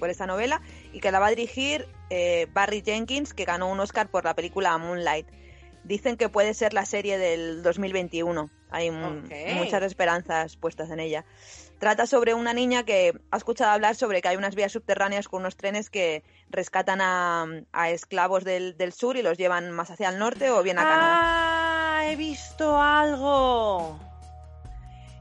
por 0.00 0.10
esta 0.10 0.26
novela, 0.26 0.60
y 0.92 0.98
que 0.98 1.12
la 1.12 1.20
va 1.20 1.28
a 1.28 1.30
dirigir 1.30 1.86
eh, 2.10 2.48
Barry 2.52 2.82
Jenkins, 2.84 3.32
que 3.32 3.44
ganó 3.44 3.70
un 3.70 3.78
Oscar 3.78 4.08
por 4.08 4.24
la 4.24 4.34
película 4.34 4.76
Moonlight. 4.78 5.28
Dicen 5.84 6.16
que 6.16 6.28
puede 6.28 6.54
ser 6.54 6.72
la 6.72 6.86
serie 6.86 7.18
del 7.18 7.62
2021. 7.62 8.50
Hay 8.70 8.90
muchas 8.90 9.82
esperanzas 9.82 10.56
puestas 10.56 10.90
en 10.90 10.98
ella. 10.98 11.24
Trata 11.78 12.06
sobre 12.06 12.34
una 12.34 12.54
niña 12.54 12.84
que 12.84 13.12
ha 13.30 13.36
escuchado 13.36 13.70
hablar 13.70 13.94
sobre 13.94 14.22
que 14.22 14.28
hay 14.28 14.36
unas 14.36 14.54
vías 14.54 14.72
subterráneas 14.72 15.28
con 15.28 15.42
unos 15.42 15.56
trenes 15.56 15.90
que 15.90 16.24
rescatan 16.48 17.00
a, 17.00 17.46
a 17.72 17.90
esclavos 17.90 18.44
del, 18.44 18.76
del 18.76 18.92
sur 18.92 19.16
y 19.16 19.22
los 19.22 19.36
llevan 19.36 19.70
más 19.70 19.90
hacia 19.90 20.08
el 20.08 20.18
norte 20.18 20.50
o 20.50 20.62
bien 20.62 20.78
a 20.78 20.82
Canadá. 20.82 21.20
Ah, 21.20 22.06
he 22.06 22.16
visto 22.16 22.80
algo. 22.80 24.00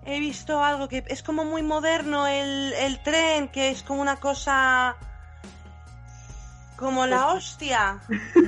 He 0.06 0.20
visto 0.20 0.64
algo 0.64 0.88
que 0.88 1.04
es 1.08 1.24
como 1.24 1.44
muy 1.44 1.62
moderno 1.62 2.28
el, 2.28 2.74
el 2.74 3.04
tren, 3.04 3.50
que 3.50 3.70
es 3.70 3.84
como 3.84 4.02
una 4.02 4.20
cosa 4.20 4.96
como 6.78 7.06
la 7.06 7.28
hostia. 7.28 8.02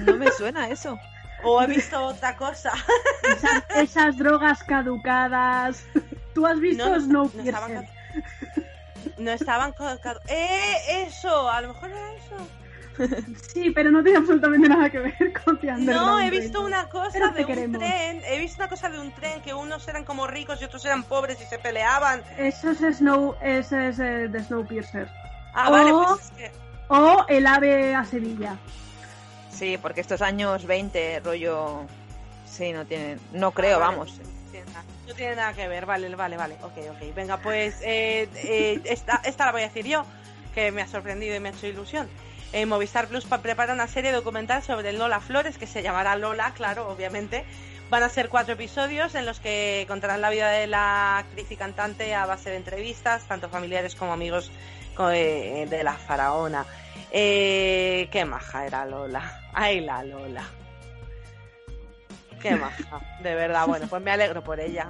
No 0.06 0.18
me 0.18 0.32
suena 0.32 0.70
eso. 0.70 0.98
O 1.44 1.62
he 1.62 1.68
visto 1.68 2.04
otra 2.04 2.36
cosa. 2.36 2.72
esas, 3.24 3.64
esas 3.76 4.18
drogas 4.18 4.64
caducadas. 4.64 5.84
¿Tú 6.34 6.46
has 6.46 6.60
visto 6.60 6.86
No, 6.86 7.00
no, 7.00 7.32
no 7.34 7.44
estaban 7.44 7.72
Snowpiercer? 7.72 7.96
No 9.18 9.32
estaban 9.32 9.72
colocados. 9.74 10.22
¡Eh! 10.28 11.06
Eso, 11.08 11.50
a 11.50 11.62
lo 11.62 11.70
mejor 11.70 11.92
era 11.92 12.14
eso. 12.14 12.36
Sí, 13.54 13.72
pero 13.72 13.92
no 13.92 14.04
tiene 14.04 14.20
absolutamente 14.20 14.70
nada 14.70 14.90
que 14.90 15.00
ver 15.00 15.34
con 15.44 15.60
The 15.60 15.72
No, 15.74 16.20
he 16.20 16.30
visto 16.30 16.62
una 16.62 16.88
cosa 16.88 17.12
Pero 17.12 17.32
de 17.32 17.42
un 17.42 17.48
queremos. 17.48 17.80
tren. 17.82 18.22
He 18.26 18.40
visto 18.40 18.62
una 18.62 18.70
cosa 18.70 18.90
de 18.90 19.00
un 19.00 19.12
tren 19.12 19.42
que 19.42 19.54
unos 19.54 19.88
eran 19.88 20.06
como 20.06 20.28
ricos 20.28 20.62
y 20.62 20.66
otros 20.66 20.84
eran 20.86 21.04
pobres 21.04 21.42
y 21.42 21.46
se 21.46 21.60
peleaban. 21.60 22.24
Eso 22.38 22.72
es 22.72 22.80
Snow, 22.98 23.36
ese 23.42 23.90
es 23.90 24.00
eh, 24.00 24.28
de 24.30 24.44
Snowpiercer. 24.44 25.10
Ah, 25.54 25.70
vale, 25.70 25.92
pues 25.92 26.22
es 26.22 26.32
que. 26.32 26.52
O 26.88 27.26
el 27.28 27.48
ave 27.48 27.96
a 27.96 28.06
Sevilla. 28.06 28.58
Sí, 29.58 29.78
porque 29.78 30.02
estos 30.02 30.22
años 30.22 30.66
20, 30.66 31.20
rollo. 31.22 31.82
Sí, 32.50 32.72
no 32.74 32.86
tienen. 32.86 33.20
No 33.34 33.52
creo, 33.52 33.78
Ah, 33.78 33.80
vale, 33.80 33.98
vamos. 33.98 34.20
no 35.08 35.14
tiene 35.14 35.36
nada- 35.36 35.54
que 35.54 35.68
ver, 35.68 35.86
vale, 35.86 36.14
vale, 36.16 36.38
vale. 36.38 36.56
Ok, 36.64 36.78
ok. 36.92 37.16
Venga, 37.16 37.38
pues 37.38 37.76
eh, 37.82 38.28
eh, 38.36 38.82
esta, 38.86 39.22
esta 39.24 39.46
la 39.46 39.52
voy 39.52 39.62
a 39.62 39.66
decir 39.66 39.86
yo, 39.86 40.06
que 40.54 40.72
me 40.72 40.82
ha 40.82 40.88
sorprendido 40.88 41.36
y 41.36 41.40
me 41.40 41.50
ha 41.50 41.52
hecho 41.52 41.68
ilusión. 41.68 42.08
Eh, 42.54 42.66
Movistar 42.66 43.08
Plus 43.08 43.26
pa- 43.26 43.42
prepara 43.42 43.74
una 43.74 43.88
serie 43.88 44.12
documental 44.12 44.64
sobre 44.64 44.94
Lola 44.94 45.20
Flores, 45.20 45.58
que 45.58 45.68
se 45.68 45.82
llamará 45.84 46.16
Lola, 46.16 46.54
claro, 46.56 46.88
obviamente. 46.90 47.44
Van 47.90 48.02
a 48.02 48.10
ser 48.10 48.30
cuatro 48.30 48.54
episodios 48.56 49.14
en 49.16 49.26
los 49.26 49.40
que 49.40 49.86
contarán 49.88 50.22
la 50.22 50.30
vida 50.32 50.50
de 50.50 50.66
la 50.66 51.20
actriz 51.20 51.52
y 51.52 51.56
cantante 51.56 52.16
a 52.16 52.26
base 52.26 52.50
de 52.50 52.56
entrevistas, 52.58 53.24
tanto 53.28 53.48
familiares 53.50 53.94
como 53.96 54.14
amigos 54.14 54.50
eh, 55.12 55.68
de 55.70 55.84
la 55.84 55.94
faraona. 55.94 56.66
Eh, 57.18 58.10
qué 58.12 58.26
maja 58.26 58.66
era 58.66 58.86
Lola. 58.86 59.40
Ay, 59.54 59.80
la 59.80 60.04
Lola. 60.04 60.44
Qué 62.42 62.56
maja, 62.58 63.00
de 63.24 63.36
verdad. 63.36 63.66
Bueno, 63.68 63.88
pues 63.90 64.02
me 64.04 64.12
alegro 64.12 64.44
por 64.44 64.60
ella. 64.60 64.90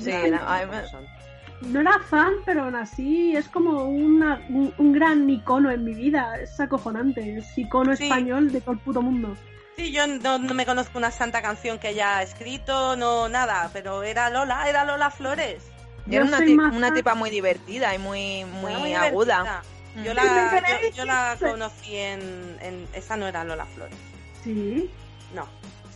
Sí, 0.00 0.10
no, 0.10 0.40
me-. 0.66 1.68
No 1.68 1.80
era 1.80 2.00
fan, 2.00 2.32
pero 2.44 2.64
aún 2.64 2.74
así 2.74 3.36
es 3.36 3.48
como 3.48 3.84
una- 3.84 4.42
un, 4.48 4.74
un 4.78 4.92
gran 4.92 5.30
icono 5.30 5.70
en 5.70 5.84
mi 5.84 5.94
vida. 5.94 6.36
Es 6.40 6.58
acojonante. 6.58 7.38
Es 7.38 7.56
icono 7.56 7.94
Sí. 7.94 8.02
español 8.04 8.50
de 8.50 8.60
todo 8.60 8.72
el 8.72 8.80
puto 8.80 9.00
mundo. 9.00 9.36
Sí, 9.76 9.92
yo 9.92 10.06
no, 10.08 10.38
no 10.38 10.54
me 10.54 10.66
conozco 10.66 10.98
una 10.98 11.12
santa 11.12 11.40
canción 11.40 11.78
que 11.78 11.88
haya 11.88 12.20
escrito, 12.22 12.96
no 12.96 13.28
nada, 13.28 13.70
pero 13.72 14.02
era 14.02 14.28
Lola, 14.30 14.68
era 14.68 14.84
Lola 14.84 15.10
Flores. 15.10 15.62
Y 16.06 16.16
era 16.16 16.24
Yo 16.24 16.28
una, 16.28 16.36
soy 16.38 16.46
ti- 16.46 16.54
más 16.56 16.74
una 16.74 16.88
fan- 16.88 16.96
tipa 16.96 17.14
muy 17.14 17.30
divertida 17.30 17.94
y 17.94 17.98
muy, 17.98 18.44
muy, 18.44 18.92
aguda. 18.94 19.38
divertida. 19.38 19.62
Yo 20.02 20.12
Mm. 20.12 20.16
la, 20.16 20.62
¿Me 20.82 20.90
yo, 20.92 21.04
la 21.04 21.36
conocí 21.38 21.96
en, 21.96 22.58
en- 22.60 22.88
Esa 22.94 23.16
no 23.16 23.26
era 23.28 23.44
Lola 23.44 23.66
Flores. 23.66 23.96
Sí. 24.42 24.90
No. 25.34 25.46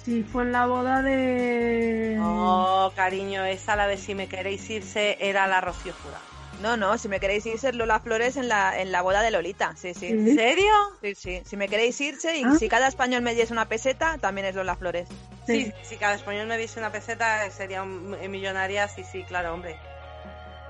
Sí, 0.04 0.22
fue 0.22 0.42
en 0.44 0.52
la 0.52 0.66
boda 0.66 1.02
de. 1.02 2.18
Oh, 2.22 2.92
cariño, 2.94 3.44
esa 3.44 3.76
la 3.76 3.86
de 3.86 3.96
Si 3.98 4.14
me 4.14 4.28
queréis 4.28 4.68
irse 4.70 5.18
era 5.20 5.46
la 5.46 5.60
Rocío 5.60 5.92
Jura. 6.02 6.18
No, 6.62 6.76
no, 6.76 6.98
si 6.98 7.08
me 7.08 7.20
queréis 7.20 7.46
irse, 7.46 7.72
Lola 7.72 8.00
Flores 8.00 8.36
en 8.36 8.48
la, 8.48 8.80
en 8.80 8.90
la 8.90 9.02
boda 9.02 9.22
de 9.22 9.30
Lolita. 9.30 9.74
Sí, 9.76 9.94
sí. 9.94 10.06
¿En 10.08 10.34
serio? 10.34 10.72
Sí, 11.02 11.14
sí. 11.14 11.42
Si 11.44 11.56
me 11.56 11.68
queréis 11.68 12.00
irse 12.00 12.36
y 12.36 12.44
Ah. 12.44 12.56
si 12.58 12.68
cada 12.68 12.88
español 12.88 13.22
me 13.22 13.34
diese 13.34 13.52
una 13.52 13.66
peseta, 13.68 14.16
también 14.18 14.46
es 14.46 14.54
Lola 14.56 14.74
Flores. 14.76 15.08
Sí, 15.46 15.66
Sí. 15.66 15.72
si 15.82 15.96
cada 15.96 16.14
español 16.14 16.46
me 16.48 16.58
diese 16.58 16.80
una 16.80 16.90
peseta 16.90 17.48
sería 17.50 17.82
un- 17.82 18.16
eh, 18.20 18.28
millonaria, 18.28 18.88
sí, 18.88 19.04
sí, 19.04 19.22
claro, 19.24 19.54
hombre. 19.54 19.76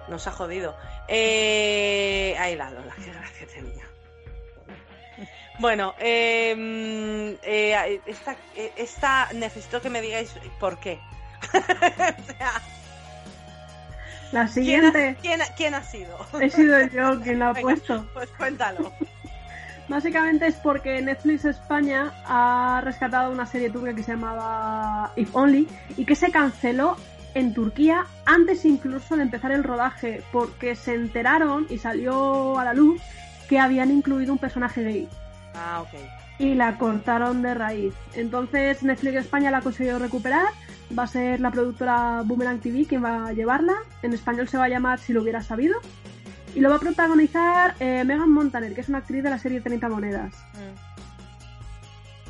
Nos 0.08 0.26
ha 0.26 0.32
jodido. 0.32 0.74
Eh... 1.08 2.36
Ay, 2.38 2.56
la 2.56 2.70
Lola, 2.70 2.94
qué 3.02 3.10
gracia 3.12 3.46
tenía. 3.46 3.84
Bueno, 5.58 5.94
eh, 5.98 6.54
mm, 6.56 7.38
eh, 7.42 8.00
esta, 8.06 8.36
eh, 8.54 8.72
esta 8.76 9.28
necesito 9.34 9.80
que 9.82 9.90
me 9.90 10.00
digáis 10.00 10.32
por 10.60 10.78
qué. 10.78 11.00
o 11.54 12.32
sea, 12.32 12.52
La 14.30 14.46
¿quién 14.46 14.46
ha, 14.46 14.48
siguiente. 14.48 15.16
quién 15.20 15.42
ha- 15.42 15.54
quién 15.56 15.74
ha 15.74 15.82
sido? 15.82 16.16
He 16.40 16.50
sido 16.50 16.80
yo 16.88 17.20
quien 17.22 17.40
la 17.40 17.48
ha 17.48 17.52
Venga, 17.54 17.62
puesto. 17.62 18.06
Pues 18.14 18.28
cuéntalo. 18.36 18.92
Básicamente 19.88 20.46
es 20.46 20.54
porque 20.56 21.00
Netflix 21.00 21.46
España 21.46 22.12
ha 22.26 22.80
rescatado 22.84 23.32
una 23.32 23.46
serie 23.46 23.70
turca 23.70 23.94
que 23.94 24.02
se 24.02 24.12
llamaba 24.12 25.12
If 25.16 25.34
Only 25.34 25.66
y 25.96 26.04
que 26.04 26.14
se 26.14 26.30
canceló 26.30 26.96
en 27.38 27.54
Turquía 27.54 28.06
antes 28.26 28.64
incluso 28.64 29.16
de 29.16 29.22
empezar 29.22 29.52
el 29.52 29.64
rodaje 29.64 30.22
porque 30.32 30.74
se 30.74 30.94
enteraron 30.94 31.66
y 31.70 31.78
salió 31.78 32.58
a 32.58 32.64
la 32.64 32.74
luz 32.74 33.00
que 33.48 33.58
habían 33.58 33.90
incluido 33.90 34.32
un 34.32 34.38
personaje 34.38 34.82
gay 34.84 35.08
Ah, 35.54 35.80
ok. 35.82 35.98
y 36.38 36.54
la 36.54 36.76
cortaron 36.78 37.42
de 37.42 37.54
raíz. 37.54 37.94
Entonces 38.14 38.82
Netflix 38.82 39.16
España 39.16 39.50
la 39.50 39.58
ha 39.58 39.62
conseguido 39.62 39.98
recuperar. 39.98 40.46
Va 40.96 41.02
a 41.02 41.06
ser 41.06 41.40
la 41.40 41.50
productora 41.50 42.22
Boomerang 42.24 42.60
TV 42.60 42.86
quien 42.86 43.04
va 43.04 43.26
a 43.28 43.32
llevarla. 43.32 43.74
En 44.02 44.12
español 44.12 44.48
se 44.48 44.56
va 44.58 44.64
a 44.64 44.68
llamar 44.68 44.98
Si 44.98 45.12
lo 45.12 45.22
hubiera 45.22 45.42
sabido. 45.42 45.76
Y 46.54 46.60
lo 46.60 46.70
va 46.70 46.76
a 46.76 46.80
protagonizar 46.80 47.74
eh, 47.78 48.04
Megan 48.04 48.30
Montaner, 48.30 48.74
que 48.74 48.80
es 48.80 48.88
una 48.88 48.98
actriz 48.98 49.22
de 49.22 49.30
la 49.30 49.38
serie 49.38 49.60
30 49.60 49.88
monedas. 49.88 50.32
Mm. 50.54 50.87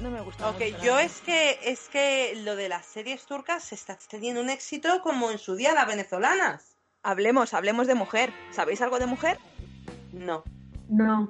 No 0.03 0.11
me 0.11 0.21
gusta. 0.21 0.49
Ok, 0.49 0.61
mucho, 0.61 0.85
yo 0.85 0.95
la 0.97 1.03
es 1.03 1.21
que 1.21 1.59
es 1.65 1.89
que 1.89 2.35
lo 2.45 2.57
de 2.57 2.69
las 2.69 2.87
series 2.87 3.25
turcas 3.27 3.65
se 3.65 3.75
está 3.75 3.99
teniendo 4.09 4.41
un 4.41 4.51
éxito 4.51 5.01
como 5.03 5.31
en 5.31 5.39
su 5.39 5.57
día 5.57 5.73
las 5.75 5.87
venezolanas. 5.87 6.77
Hablemos, 7.03 7.55
hablemos 7.55 7.87
de 7.87 7.95
Mujer. 7.95 8.33
¿Sabéis 8.51 8.81
algo 8.83 8.99
de 8.99 9.07
Mujer? 9.07 9.39
No. 10.13 10.45
No. 10.89 11.29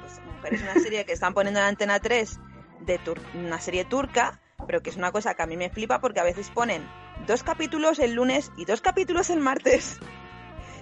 Pues 0.00 0.20
Mujer 0.36 0.54
es 0.54 0.62
una 0.62 0.74
serie 0.74 1.04
que 1.04 1.12
están 1.12 1.34
poniendo 1.34 1.60
en 1.60 1.66
Antena 1.66 2.00
3 2.00 2.38
de 2.80 2.98
tur- 3.00 3.20
una 3.34 3.60
serie 3.60 3.84
turca, 3.84 4.40
pero 4.66 4.82
que 4.82 4.90
es 4.90 4.96
una 4.96 5.12
cosa 5.12 5.34
que 5.34 5.42
a 5.42 5.46
mí 5.46 5.56
me 5.56 5.70
flipa 5.70 6.00
porque 6.00 6.20
a 6.20 6.24
veces 6.24 6.50
ponen 6.50 6.86
dos 7.26 7.42
capítulos 7.42 7.98
el 7.98 8.14
lunes 8.14 8.50
y 8.56 8.64
dos 8.64 8.80
capítulos 8.80 9.30
el 9.30 9.40
martes. 9.40 9.98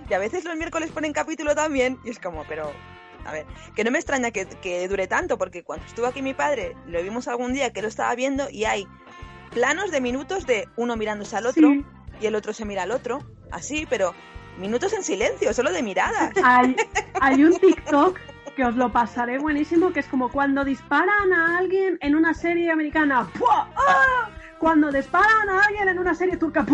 Y 0.09 0.15
a 0.15 0.19
veces 0.19 0.45
los 0.45 0.57
miércoles 0.57 0.91
ponen 0.91 1.13
capítulo 1.13 1.55
también. 1.55 2.01
Y 2.05 2.11
es 2.11 2.19
como, 2.19 2.43
pero. 2.49 2.73
A 3.25 3.33
ver, 3.33 3.47
que 3.75 3.85
no 3.85 3.91
me 3.91 3.99
extraña 3.99 4.31
que, 4.31 4.47
que 4.47 4.89
dure 4.89 5.07
tanto, 5.07 5.37
porque 5.39 5.63
cuando 5.63 5.85
estuvo 5.87 6.07
aquí 6.07 6.23
mi 6.23 6.35
padre, 6.35 6.77
lo 6.87 7.03
vimos 7.03 7.29
algún 7.29 7.53
día 7.53 7.73
que 7.73 7.83
lo 7.83 7.89
estaba 7.89 8.15
viendo 8.15 8.49
y 8.51 8.65
hay 8.65 8.87
planos 9.53 9.91
de 9.91 10.01
minutos 10.01 10.47
de 10.47 10.69
uno 10.77 10.97
mirándose 10.97 11.37
al 11.37 11.47
otro 11.47 11.69
Sí. 11.69 11.85
y 12.21 12.27
el 12.27 12.35
otro 12.35 12.53
se 12.53 12.65
mira 12.65 12.85
al 12.85 12.93
otro, 12.93 13.21
así, 13.51 13.87
pero 13.91 14.15
minutos 14.59 14.93
en 14.93 15.03
silencio, 15.03 15.53
solo 15.53 15.73
de 15.73 15.83
miradas. 15.83 16.33
Hay, 16.43 16.77
hay 17.21 17.45
un 17.45 17.59
TikTok 17.59 18.19
que 18.57 18.65
os 18.65 18.75
lo 18.77 18.91
pasaré 18.93 19.39
buenísimo, 19.39 19.93
que 19.93 20.01
es 20.01 20.07
como 20.07 20.31
cuando 20.31 20.65
disparan 20.65 21.33
a 21.33 21.59
alguien 21.59 21.99
en 22.01 22.15
una 22.15 22.35
serie 22.35 22.71
americana. 22.71 23.31
¡Pua! 23.39 23.71
¡Ah! 23.77 24.29
Cuando 24.59 24.91
disparan 24.91 25.49
a 25.49 25.63
alguien 25.65 25.89
en 25.89 25.99
una 25.99 26.15
serie 26.15 26.37
turca. 26.37 26.65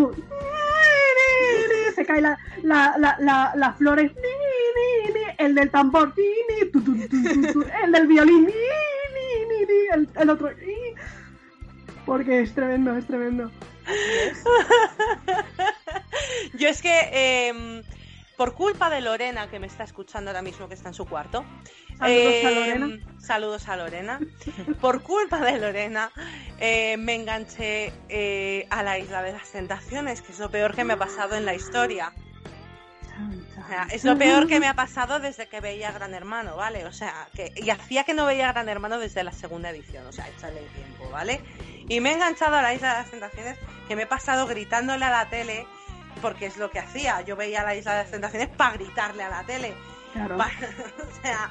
Se 1.97 2.05
cae 2.05 2.20
la, 2.20 2.38
la, 2.62 2.94
la, 2.99 3.16
la, 3.18 3.53
las 3.57 3.76
flores. 3.78 4.12
El 5.38 5.55
del 5.55 5.70
tambor. 5.70 6.12
El 7.82 7.92
del 7.92 8.07
violín. 8.07 8.51
El, 9.94 10.09
el 10.14 10.30
otro. 10.30 10.51
Porque 12.05 12.42
es 12.42 12.55
tremendo, 12.55 12.94
es 12.97 13.07
tremendo. 13.07 13.51
Yo 16.59 16.68
es 16.68 16.82
que 16.82 17.01
eh, 17.12 17.82
por 18.36 18.53
culpa 18.53 18.90
de 18.90 19.01
Lorena, 19.01 19.49
que 19.49 19.59
me 19.59 19.66
está 19.66 19.84
escuchando 19.84 20.30
ahora 20.30 20.42
mismo, 20.42 20.68
que 20.68 20.74
está 20.74 20.90
en 20.90 20.94
su 20.94 21.07
cuarto. 21.07 21.47
Saludos 21.99 22.44
a 22.44 22.51
eh, 22.51 22.55
Lorena. 22.55 23.07
Saludos 23.18 23.68
a 23.68 23.76
Lorena. 23.76 24.20
Por 24.80 25.03
culpa 25.03 25.40
de 25.40 25.59
Lorena, 25.59 26.11
eh, 26.61 26.97
me 26.97 27.14
enganché 27.14 27.92
eh, 28.09 28.66
a 28.70 28.82
la 28.82 28.99
isla 28.99 29.22
de 29.22 29.32
las 29.32 29.51
tentaciones, 29.51 30.22
que 30.22 30.32
es 30.32 30.38
lo 30.38 30.51
peor 30.51 30.74
que 30.74 30.84
me 30.84 30.92
ha 30.92 30.97
pasado 30.97 31.34
en 31.34 31.44
la 31.44 31.55
historia. 31.55 32.12
O 33.59 33.68
sea, 33.68 33.88
es 33.90 34.05
lo 34.05 34.16
peor 34.16 34.47
que 34.47 34.61
me 34.61 34.68
ha 34.68 34.74
pasado 34.74 35.18
desde 35.18 35.49
que 35.49 35.61
veía 35.61 35.90
Gran 35.90 36.12
Hermano, 36.12 36.55
¿vale? 36.57 36.84
O 36.84 36.92
sea, 36.92 37.28
que 37.34 37.53
y 37.57 37.70
hacía 37.70 38.05
que 38.05 38.12
no 38.12 38.26
veía 38.26 38.53
Gran 38.53 38.68
Hermano 38.68 38.99
desde 38.99 39.24
la 39.24 39.32
segunda 39.32 39.70
edición, 39.70 40.07
o 40.07 40.12
sea, 40.12 40.28
échale 40.28 40.61
el 40.61 40.68
tiempo, 40.68 41.09
¿vale? 41.11 41.40
Y 41.88 42.01
me 42.01 42.11
he 42.11 42.12
enganchado 42.12 42.57
a 42.57 42.62
la 42.62 42.74
Isla 42.74 42.90
de 42.90 42.99
las 42.99 43.11
Tentaciones, 43.11 43.59
que 43.88 43.97
me 43.97 44.03
he 44.03 44.07
pasado 44.07 44.47
gritándole 44.47 45.05
a 45.05 45.11
la 45.11 45.30
tele, 45.30 45.66
porque 46.20 46.47
es 46.47 46.59
lo 46.59 46.70
que 46.70 46.78
hacía. 46.78 47.22
Yo 47.22 47.36
veía 47.36 47.64
la 47.64 47.74
Isla 47.74 47.94
de 47.94 48.03
las 48.03 48.11
Tentaciones 48.11 48.49
para 48.49 48.74
gritarle 48.74 49.22
a 49.22 49.30
la 49.30 49.44
tele. 49.44 49.74
Claro. 50.12 50.36
O 50.38 51.22
sea, 51.22 51.51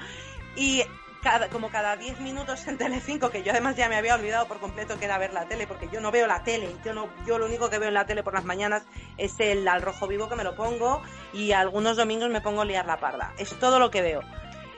y 0.55 0.83
cada, 1.21 1.49
como 1.49 1.69
cada 1.69 1.97
10 1.97 2.19
minutos 2.19 2.67
en 2.67 2.77
Telecinco, 2.77 3.31
que 3.31 3.41
yo 3.41 3.51
además 3.51 3.75
ya 3.75 3.89
me 3.89 3.95
había 3.95 4.13
olvidado 4.13 4.47
por 4.47 4.59
completo 4.59 4.99
que 4.99 5.05
era 5.05 5.17
ver 5.17 5.33
la 5.33 5.47
tele, 5.47 5.65
porque 5.65 5.89
yo 5.91 5.99
no 5.99 6.11
veo 6.11 6.27
la 6.27 6.43
tele, 6.43 6.69
yo 6.85 6.93
no, 6.93 7.09
yo 7.25 7.39
lo 7.39 7.47
único 7.47 7.69
que 7.69 7.79
veo 7.79 7.87
en 7.87 7.95
la 7.95 8.05
tele 8.05 8.21
por 8.21 8.35
las 8.35 8.45
mañanas 8.45 8.83
es 9.17 9.39
el 9.39 9.67
al 9.67 9.81
rojo 9.81 10.07
vivo 10.07 10.29
que 10.29 10.35
me 10.35 10.43
lo 10.43 10.55
pongo 10.55 11.01
y 11.33 11.51
algunos 11.51 11.97
domingos 11.97 12.29
me 12.29 12.41
pongo 12.41 12.61
a 12.61 12.65
liar 12.65 12.85
la 12.85 12.97
parda. 12.97 13.33
Es 13.39 13.57
todo 13.59 13.79
lo 13.79 13.89
que 13.89 14.03
veo. 14.03 14.21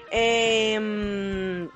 Em, 0.10 1.70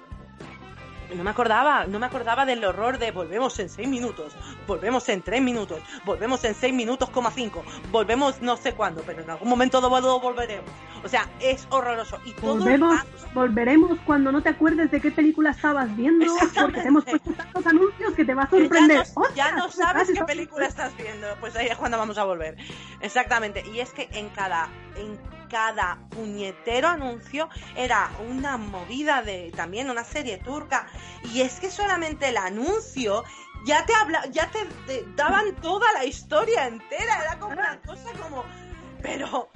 no 1.16 1.24
me 1.24 1.30
acordaba, 1.30 1.86
no 1.86 2.00
me 2.00 2.06
acordaba 2.06 2.46
del 2.46 2.64
horror 2.64 2.98
de 2.98 3.12
volvemos 3.12 3.60
en 3.60 3.70
6 3.70 3.88
minutos, 3.88 4.34
volvemos 4.68 5.08
en 5.10 5.22
3 5.22 5.42
minutos, 5.42 5.80
volvemos 6.06 6.44
en 6.44 6.56
6 6.56 6.74
minutos, 6.74 7.10
coma 7.10 7.32
5, 7.32 7.64
volvemos 7.92 8.42
no 8.42 8.58
sé 8.58 8.74
cuándo, 8.74 9.04
pero 9.06 9.22
en 9.22 9.30
algún 9.30 9.50
momento 9.50 9.82
volveremos. 9.90 10.70
O 11.04 11.08
sea, 11.08 11.28
es 11.40 11.68
horroroso. 11.70 12.20
Y 12.26 12.34
todo 12.34 12.58
Volvemos, 12.58 13.02
volveremos 13.34 13.98
cuando 14.06 14.32
no 14.32 14.42
te 14.44 14.50
acuerdes 14.50 14.92
de 14.92 15.02
qué 15.02 15.12
película 15.12 15.52
estabas 15.52 15.96
viendo, 15.96 16.26
porque 16.54 16.82
te 16.82 16.88
hemos 16.88 17.06
puesto 17.06 17.32
tantos 17.34 17.66
anuncios 17.66 18.14
que 18.14 18.26
te 18.26 18.34
va 18.34 18.44
a 18.44 18.50
ya 18.50 18.52
sorprender. 18.52 19.08
ya 19.36 19.52
no 19.54 19.72
sabes 19.72 20.12
qué 20.14 20.24
película 20.24 20.68
estás 20.68 20.96
viendo. 20.98 21.28
Pues 21.40 21.56
ahí 21.56 21.68
es 21.68 21.78
cuando 21.78 21.98
vamos 21.98 22.18
a 22.18 22.24
volver. 22.24 22.56
Exactamente. 23.00 23.64
Y 23.74 23.80
es 23.80 23.92
que 23.92 24.10
en 24.14 24.30
cada, 24.30 24.70
en 24.96 25.18
cada 25.52 26.00
puñetero 26.10 26.88
anuncio 26.88 27.50
era 27.76 28.10
una 28.30 28.58
movida 28.58 29.22
de 29.22 29.52
también 29.54 29.90
una 29.90 30.06
serie 30.06 30.38
turca. 30.38 30.88
Y 31.26 31.42
es 31.42 31.60
que 31.60 31.70
solamente 31.70 32.30
el 32.30 32.38
anuncio 32.38 33.26
ya 33.66 33.86
te 33.86 33.94
habla, 33.94 34.26
ya 34.32 34.50
te, 34.50 34.66
te 34.88 35.06
daban 35.16 35.56
toda 35.58 35.92
la 35.92 36.06
historia 36.06 36.68
entera. 36.68 37.22
Era 37.22 37.38
como 37.38 37.54
una 37.54 37.80
cosa 37.82 38.10
como. 38.14 38.46
Pero. 39.02 39.50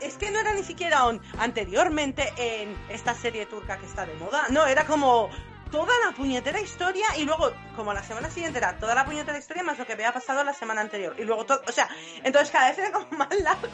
Es 0.00 0.16
que 0.16 0.32
no 0.32 0.40
era 0.40 0.52
ni 0.52 0.64
siquiera 0.64 1.06
un 1.06 1.22
anteriormente 1.38 2.32
en 2.36 2.76
esta 2.88 3.14
serie 3.14 3.46
turca 3.46 3.78
que 3.78 3.86
está 3.86 4.04
de 4.04 4.14
moda. 4.14 4.46
No, 4.50 4.66
era 4.66 4.84
como 4.84 5.30
toda 5.70 5.92
la 6.04 6.12
puñetera 6.12 6.60
historia 6.60 7.06
y 7.16 7.24
luego, 7.24 7.52
como 7.76 7.94
la 7.94 8.02
semana 8.02 8.28
siguiente 8.28 8.58
era 8.58 8.76
toda 8.78 8.94
la 8.94 9.04
puñetera 9.04 9.38
historia 9.38 9.62
más 9.62 9.78
lo 9.78 9.86
que 9.86 9.94
había 9.94 10.12
pasado 10.12 10.42
la 10.44 10.54
semana 10.54 10.82
anterior. 10.82 11.14
Y 11.18 11.24
luego 11.24 11.46
todo, 11.46 11.62
o 11.66 11.72
sea, 11.72 11.88
entonces 12.24 12.50
cada 12.50 12.68
vez 12.68 12.78
era 12.78 12.92
como 12.92 13.06
más 13.16 13.30
largos. 13.40 13.72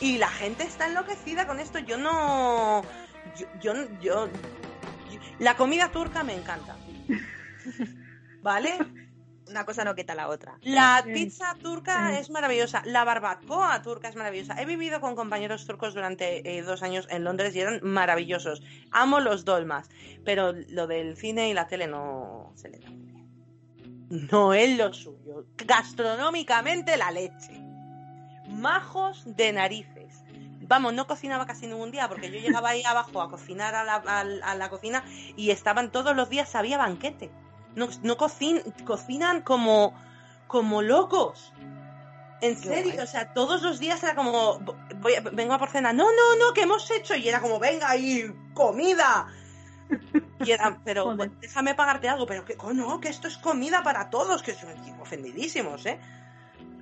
Y 0.00 0.18
la 0.18 0.28
gente 0.28 0.64
está 0.64 0.86
enloquecida 0.86 1.46
con 1.46 1.60
esto. 1.60 1.78
Yo 1.78 1.98
no. 1.98 2.82
Yo. 3.36 3.46
yo, 3.60 3.74
yo- 4.00 4.28
yo- 4.30 5.20
la 5.38 5.56
comida 5.56 5.90
turca 5.90 6.22
me 6.24 6.34
encanta. 6.34 6.76
¿Vale? 8.42 8.78
Una 9.48 9.64
cosa 9.66 9.82
no 9.84 9.96
quita 9.96 10.14
la 10.14 10.28
otra. 10.28 10.56
La 10.62 11.02
pizza 11.12 11.56
turca 11.60 12.16
es 12.18 12.30
maravillosa. 12.30 12.82
La 12.86 13.02
barbacoa 13.04 13.82
turca 13.82 14.08
es 14.08 14.14
maravillosa. 14.14 14.54
He 14.62 14.64
vivido 14.64 15.00
con 15.00 15.16
compañeros 15.16 15.66
turcos 15.66 15.92
durante 15.92 16.56
eh, 16.56 16.62
dos 16.62 16.82
años 16.84 17.08
en 17.10 17.24
Londres 17.24 17.54
y 17.56 17.60
eran 17.60 17.80
maravillosos. 17.82 18.62
Amo 18.92 19.18
los 19.18 19.44
dolmas, 19.44 19.88
pero 20.24 20.52
lo 20.68 20.86
del 20.86 21.16
cine 21.16 21.48
y 21.50 21.54
la 21.54 21.66
tele 21.66 21.88
no 21.88 22.52
se 22.54 22.68
le 22.68 22.78
da 22.78 22.90
muy 22.90 23.06
bien. 23.06 24.28
No 24.30 24.54
es 24.54 24.78
lo 24.78 24.92
suyo. 24.92 25.46
Gastronómicamente 25.56 26.96
la 26.96 27.10
leche. 27.10 27.59
Majos 28.50 29.22
de 29.24 29.52
narices. 29.52 30.22
Vamos, 30.62 30.94
no 30.94 31.06
cocinaba 31.06 31.46
casi 31.46 31.66
ningún 31.66 31.90
día 31.90 32.08
porque 32.08 32.30
yo 32.30 32.38
llegaba 32.38 32.70
ahí 32.70 32.84
abajo 32.84 33.20
a 33.22 33.28
cocinar 33.30 33.74
a 33.74 33.82
la, 33.84 33.94
a- 33.96 34.50
a 34.50 34.54
la 34.54 34.68
cocina 34.68 35.02
y 35.36 35.50
estaban 35.50 35.90
todos 35.90 36.14
los 36.14 36.28
días, 36.28 36.54
había 36.54 36.78
banquete. 36.78 37.30
No, 37.74 37.88
no 38.02 38.16
cocin- 38.16 38.62
cocinan 38.84 39.42
como, 39.42 39.94
como 40.46 40.82
locos. 40.82 41.52
En 42.40 42.56
serio, 42.56 43.02
o 43.02 43.06
sea, 43.06 43.32
todos 43.34 43.62
los 43.62 43.78
días 43.80 44.02
era 44.02 44.14
como, 44.14 44.58
voy 45.00 45.14
a- 45.14 45.20
vengo 45.20 45.54
a 45.54 45.58
por 45.58 45.70
cena, 45.70 45.92
no, 45.92 46.04
no, 46.04 46.36
no, 46.38 46.52
¿qué 46.54 46.62
hemos 46.62 46.90
hecho? 46.90 47.14
Y 47.16 47.28
era 47.28 47.40
como, 47.40 47.58
venga 47.58 47.90
ahí, 47.90 48.32
comida. 48.54 49.26
Y 50.44 50.50
era, 50.52 50.78
pero 50.84 51.04
Joder. 51.04 51.30
déjame 51.40 51.74
pagarte 51.74 52.08
algo, 52.08 52.26
pero 52.26 52.44
que 52.44 52.56
oh, 52.60 52.72
no, 52.72 53.00
que 53.00 53.08
esto 53.08 53.26
es 53.28 53.36
comida 53.38 53.82
para 53.82 54.08
todos, 54.08 54.42
que 54.42 54.54
son 54.54 54.70
ofendidísimos, 55.00 55.84
¿eh? 55.86 55.98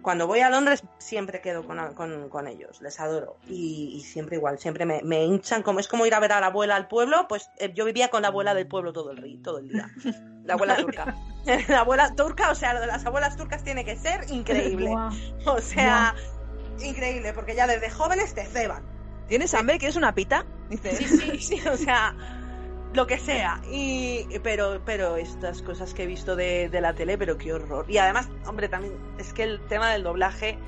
Cuando 0.08 0.26
voy 0.26 0.40
a 0.40 0.48
Londres 0.48 0.82
siempre 0.96 1.42
quedo 1.42 1.66
con, 1.66 1.92
con- 1.92 2.30
con 2.30 2.46
ellos, 2.46 2.80
les 2.80 2.98
adoro. 2.98 3.36
Y, 3.46 3.92
y 3.94 4.00
siempre 4.00 4.36
igual, 4.36 4.58
siempre 4.58 4.86
me, 4.86 5.02
me 5.02 5.22
hinchan, 5.22 5.62
como 5.62 5.80
es 5.80 5.86
como 5.86 6.06
ir 6.06 6.14
a 6.14 6.18
ver 6.18 6.32
a 6.32 6.40
la 6.40 6.46
abuela 6.46 6.76
al 6.76 6.88
pueblo, 6.88 7.26
pues 7.28 7.50
eh, 7.58 7.74
yo 7.74 7.84
vivía 7.84 8.08
con 8.08 8.22
la 8.22 8.28
abuela 8.28 8.54
del 8.54 8.66
pueblo 8.66 8.94
todo 8.94 9.10
el, 9.10 9.42
todo 9.42 9.58
el 9.58 9.68
día. 9.68 9.90
La 10.44 10.54
abuela 10.54 10.76
turca. 10.80 11.14
la 11.68 11.80
abuela 11.80 12.14
turca, 12.14 12.50
o 12.50 12.54
sea, 12.54 12.72
lo 12.72 12.80
de 12.80 12.86
las 12.86 13.04
abuelas 13.04 13.36
turcas 13.36 13.62
tiene 13.62 13.84
que 13.84 13.98
ser 13.98 14.24
increíble. 14.30 14.94
O 15.44 15.60
sea, 15.60 16.14
increíble, 16.82 17.34
porque 17.34 17.54
ya 17.54 17.66
desde 17.66 17.90
jóvenes 17.90 18.34
te 18.34 18.46
ceban. 18.46 18.82
¿Tienes 19.28 19.52
hambre? 19.52 19.76
¿Quieres 19.78 19.96
una 19.96 20.14
pita? 20.14 20.46
Dice. 20.70 20.96
Sí, 20.96 21.06
sí, 21.06 21.38
sí, 21.58 21.68
o 21.68 21.76
sea, 21.76 22.14
lo 22.94 23.06
que 23.06 23.18
sea. 23.18 23.60
Y, 23.70 24.26
pero, 24.42 24.80
pero 24.84 25.16
estas 25.16 25.62
cosas 25.62 25.94
que 25.94 26.04
he 26.04 26.06
visto 26.06 26.36
de, 26.36 26.68
de 26.68 26.80
la 26.80 26.94
tele, 26.94 27.18
pero 27.18 27.38
qué 27.38 27.52
horror. 27.52 27.86
Y 27.88 27.98
además, 27.98 28.28
hombre, 28.46 28.68
también 28.68 28.94
es 29.18 29.32
que 29.32 29.42
el 29.42 29.60
tema 29.66 29.90
del 29.92 30.02
doblaje 30.02 30.58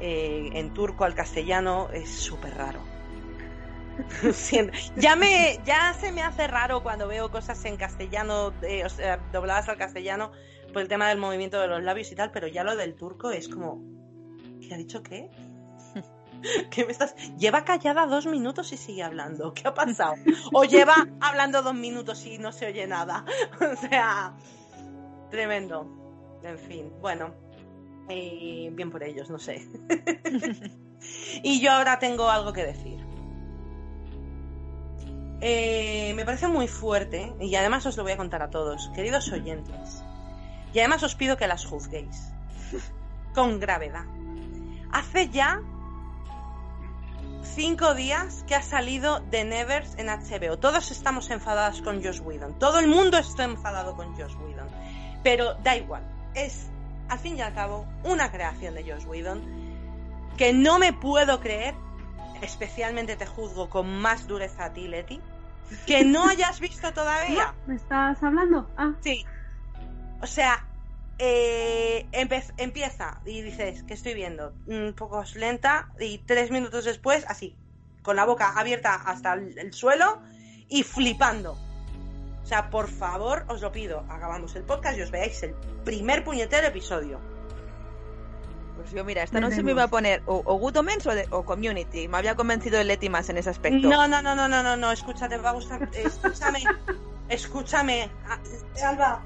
eh, 0.00 0.50
en 0.54 0.72
turco 0.72 1.04
al 1.04 1.14
castellano 1.14 1.90
es 1.92 2.08
súper 2.08 2.54
raro. 2.54 2.80
Ya 4.96 5.14
me 5.14 5.60
ya 5.64 5.92
se 5.92 6.10
me 6.10 6.22
hace 6.22 6.46
raro 6.46 6.82
cuando 6.82 7.06
veo 7.06 7.30
cosas 7.30 7.62
en 7.66 7.76
castellano 7.76 8.54
eh, 8.62 8.82
o 8.84 8.88
sea 8.88 9.18
dobladas 9.30 9.68
al 9.68 9.76
castellano 9.76 10.32
por 10.72 10.80
el 10.80 10.88
tema 10.88 11.08
del 11.10 11.18
movimiento 11.18 11.60
de 11.60 11.68
los 11.68 11.82
labios 11.82 12.10
y 12.10 12.14
tal 12.14 12.30
pero 12.30 12.48
ya 12.48 12.64
lo 12.64 12.76
del 12.76 12.94
turco 12.94 13.30
es 13.30 13.48
como 13.48 13.82
¿qué 14.60 14.74
ha 14.74 14.78
dicho 14.78 15.02
qué? 15.02 15.28
¿Qué 16.70 16.84
me 16.84 16.92
estás? 16.92 17.14
Lleva 17.38 17.64
callada 17.64 18.06
dos 18.06 18.26
minutos 18.26 18.72
y 18.72 18.76
sigue 18.76 19.02
hablando. 19.02 19.52
¿Qué 19.54 19.68
ha 19.68 19.74
pasado? 19.74 20.14
O 20.52 20.64
lleva 20.64 20.94
hablando 21.20 21.62
dos 21.62 21.74
minutos 21.74 22.24
y 22.26 22.38
no 22.38 22.52
se 22.52 22.66
oye 22.66 22.86
nada. 22.86 23.24
O 23.60 23.76
sea, 23.76 24.34
tremendo. 25.30 25.86
En 26.42 26.58
fin, 26.58 26.92
bueno. 27.00 27.34
eh, 28.08 28.70
bien 28.72 28.90
por 28.90 29.02
ellos, 29.02 29.30
no 29.30 29.38
sé. 29.38 29.66
y 31.42 31.60
yo 31.60 31.72
ahora 31.72 31.98
tengo 31.98 32.28
algo 32.30 32.52
que 32.52 32.64
decir. 32.64 32.98
Eh, 35.42 36.12
me 36.16 36.24
parece 36.24 36.48
muy 36.48 36.68
fuerte 36.68 37.34
y 37.40 37.54
además 37.54 37.86
os 37.86 37.96
lo 37.96 38.02
voy 38.02 38.12
a 38.12 38.16
contar 38.16 38.42
a 38.42 38.50
todos, 38.50 38.90
queridos 38.94 39.30
oyentes. 39.32 40.02
Y 40.72 40.78
además 40.80 41.02
os 41.02 41.14
pido 41.14 41.36
que 41.36 41.46
las 41.46 41.64
juzguéis 41.64 42.32
con 43.34 43.60
gravedad. 43.60 44.04
Hace 44.92 45.28
ya 45.28 45.62
cinco 47.42 47.94
días 47.94 48.44
que 48.46 48.54
ha 48.54 48.62
salido 48.62 49.22
The 49.30 49.44
Nevers 49.44 49.94
en 49.98 50.06
HBO. 50.06 50.58
Todos 50.58 50.90
estamos 50.90 51.30
enfadados 51.30 51.82
con 51.82 52.02
Josh 52.02 52.20
Whedon. 52.20 52.58
Todo 52.58 52.78
el 52.78 52.88
mundo 52.88 53.18
está 53.18 53.44
enfadado 53.44 53.96
con 53.96 54.14
Josh 54.14 54.34
Whedon. 54.36 54.68
Pero 55.22 55.54
da 55.54 55.76
igual. 55.76 56.02
Es, 56.34 56.68
al 57.08 57.18
fin 57.18 57.36
y 57.36 57.42
al 57.42 57.54
cabo, 57.54 57.86
una 58.04 58.30
creación 58.30 58.74
de 58.74 58.84
Josh 58.90 59.06
Whedon 59.06 59.42
que 60.36 60.52
no 60.52 60.78
me 60.78 60.92
puedo 60.92 61.40
creer. 61.40 61.74
Especialmente 62.40 63.16
te 63.16 63.26
juzgo 63.26 63.68
con 63.68 64.00
más 64.00 64.26
dureza 64.26 64.66
a 64.66 64.72
ti, 64.72 64.88
Leti. 64.88 65.20
Que 65.86 66.04
no 66.04 66.26
hayas 66.26 66.60
visto 66.60 66.92
todavía. 66.92 67.54
¿Me 67.66 67.76
estás 67.76 68.22
hablando? 68.22 68.68
Ah, 68.76 68.92
Sí. 69.02 69.24
O 70.22 70.26
sea, 70.26 70.64
eh, 71.20 72.08
empieza 72.56 73.20
y 73.26 73.42
dices 73.42 73.82
que 73.84 73.94
estoy 73.94 74.14
viendo 74.14 74.54
un 74.66 74.94
poco 74.96 75.22
lenta 75.34 75.90
y 76.00 76.18
tres 76.18 76.50
minutos 76.50 76.84
después 76.86 77.24
así 77.28 77.56
con 78.02 78.16
la 78.16 78.24
boca 78.24 78.52
abierta 78.58 78.94
hasta 78.94 79.34
el, 79.34 79.58
el 79.58 79.72
suelo 79.74 80.22
y 80.68 80.82
flipando 80.82 81.58
o 82.42 82.46
sea 82.46 82.70
por 82.70 82.88
favor 82.88 83.44
os 83.48 83.60
lo 83.60 83.70
pido 83.70 84.00
acabamos 84.08 84.56
el 84.56 84.62
podcast 84.64 84.96
y 84.98 85.02
os 85.02 85.10
veáis 85.10 85.42
el 85.42 85.54
primer 85.84 86.24
puñetero 86.24 86.66
episodio 86.68 87.20
Pues 88.76 88.92
yo, 88.92 89.04
mira, 89.04 89.22
esta 89.22 89.40
noche 89.40 89.56
me 89.56 89.74
Veremos. 89.74 89.76
iba 89.76 89.82
a 89.84 89.88
poner 89.88 90.22
o, 90.24 90.40
o 90.42 90.54
Good 90.56 90.78
Omens 90.78 91.06
o, 91.06 91.14
de- 91.14 91.26
o 91.30 91.44
Community. 91.44 92.08
Me 92.08 92.16
había 92.16 92.34
convencido 92.34 92.80
el 92.80 92.86
Leti 92.88 93.10
más 93.10 93.28
en 93.28 93.36
ese 93.36 93.50
aspecto. 93.50 93.86
no 93.86 94.08
no 94.08 94.22
no 94.22 94.34
no 94.34 94.48
no 94.48 94.62
no 94.62 94.74
no 94.78 94.90
escúchate 94.90 95.36
me 95.36 95.42
va 95.42 95.50
a 95.50 95.52
gustar 95.52 95.86
escúchame 95.92 96.64
escúchame 97.28 98.08
Alba 98.82 99.22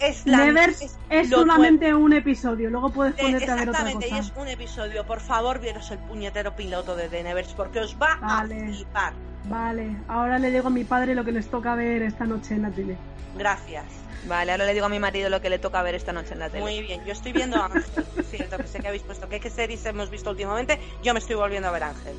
es 0.00 0.26
la 0.26 0.38
Nevers 0.38 0.96
es 1.08 1.30
solamente 1.30 1.94
un 1.94 2.12
episodio, 2.12 2.70
luego 2.70 2.90
puedes 2.90 3.14
ponerte 3.14 3.50
a 3.50 3.54
ver 3.54 3.68
otra 3.68 3.80
Exactamente, 3.80 4.06
y 4.08 4.10
cosa. 4.10 4.22
es 4.22 4.32
un 4.36 4.48
episodio. 4.48 5.06
Por 5.06 5.20
favor, 5.20 5.60
veros 5.60 5.90
el 5.90 5.98
puñetero 5.98 6.54
piloto 6.56 6.96
de 6.96 7.08
The 7.08 7.22
Nevers 7.22 7.52
porque 7.54 7.80
os 7.80 7.96
va 8.00 8.16
Vale. 8.20 8.56
a 8.56 8.66
flipar. 8.66 9.12
Vale, 9.44 9.96
ahora 10.08 10.38
le 10.38 10.50
digo 10.50 10.68
a 10.68 10.70
mi 10.70 10.84
padre 10.84 11.14
lo 11.14 11.24
que 11.24 11.32
les 11.32 11.48
toca 11.48 11.74
ver 11.74 12.02
esta 12.02 12.24
noche 12.24 12.54
en 12.54 12.62
la 12.62 12.70
tele. 12.70 12.96
Gracias. 13.36 13.84
Vale, 14.26 14.52
ahora 14.52 14.64
le 14.64 14.72
digo 14.72 14.86
a 14.86 14.88
mi 14.88 14.98
marido 14.98 15.28
lo 15.28 15.42
que 15.42 15.50
le 15.50 15.58
toca 15.58 15.82
ver 15.82 15.94
esta 15.94 16.12
noche 16.12 16.32
en 16.32 16.38
la 16.38 16.48
tele. 16.48 16.62
Muy 16.62 16.80
bien. 16.80 17.04
Yo 17.04 17.12
estoy 17.12 17.32
viendo 17.32 17.56
a 17.58 17.66
Ángel. 17.66 17.84
Es 18.18 18.30
cierto 18.30 18.56
que 18.56 18.66
sé 18.66 18.80
que 18.80 18.88
habéis 18.88 19.02
puesto 19.02 19.28
que 19.28 19.38
qué 19.38 19.50
series 19.50 19.84
hemos 19.86 20.10
visto 20.10 20.30
últimamente. 20.30 20.80
Yo 21.02 21.12
me 21.12 21.18
estoy 21.18 21.36
volviendo 21.36 21.68
a 21.68 21.72
ver 21.72 21.84
Ángel. 21.84 22.16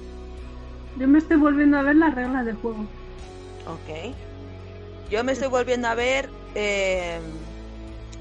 Yo 0.98 1.08
me 1.08 1.18
estoy 1.18 1.38
volviendo 1.38 1.78
a 1.78 1.82
ver 1.82 1.96
las 1.96 2.14
reglas 2.14 2.46
del 2.46 2.56
juego. 2.58 2.86
Ok. 3.68 4.14
Yo 5.10 5.24
me 5.24 5.32
estoy 5.34 5.48
volviendo 5.50 5.88
a 5.88 5.96
ver 5.96 6.30
eh, 6.54 7.20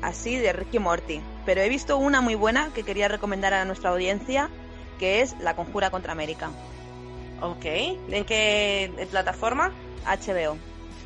así 0.04 0.36
de 0.36 0.52
Ricky 0.52 0.78
Morty. 0.78 1.20
Pero 1.46 1.60
he 1.60 1.68
visto 1.68 1.96
una 1.98 2.20
muy 2.20 2.34
buena 2.34 2.70
que 2.74 2.82
quería 2.82 3.08
recomendar 3.08 3.54
a 3.54 3.64
nuestra 3.64 3.90
audiencia, 3.90 4.48
que 4.98 5.20
es 5.20 5.36
La 5.40 5.56
Conjura 5.56 5.90
contra 5.90 6.12
América, 6.12 6.50
Ok. 7.40 7.64
¿En 7.64 8.24
qué 8.24 8.90
plataforma? 9.10 9.72
HBO. 10.06 10.56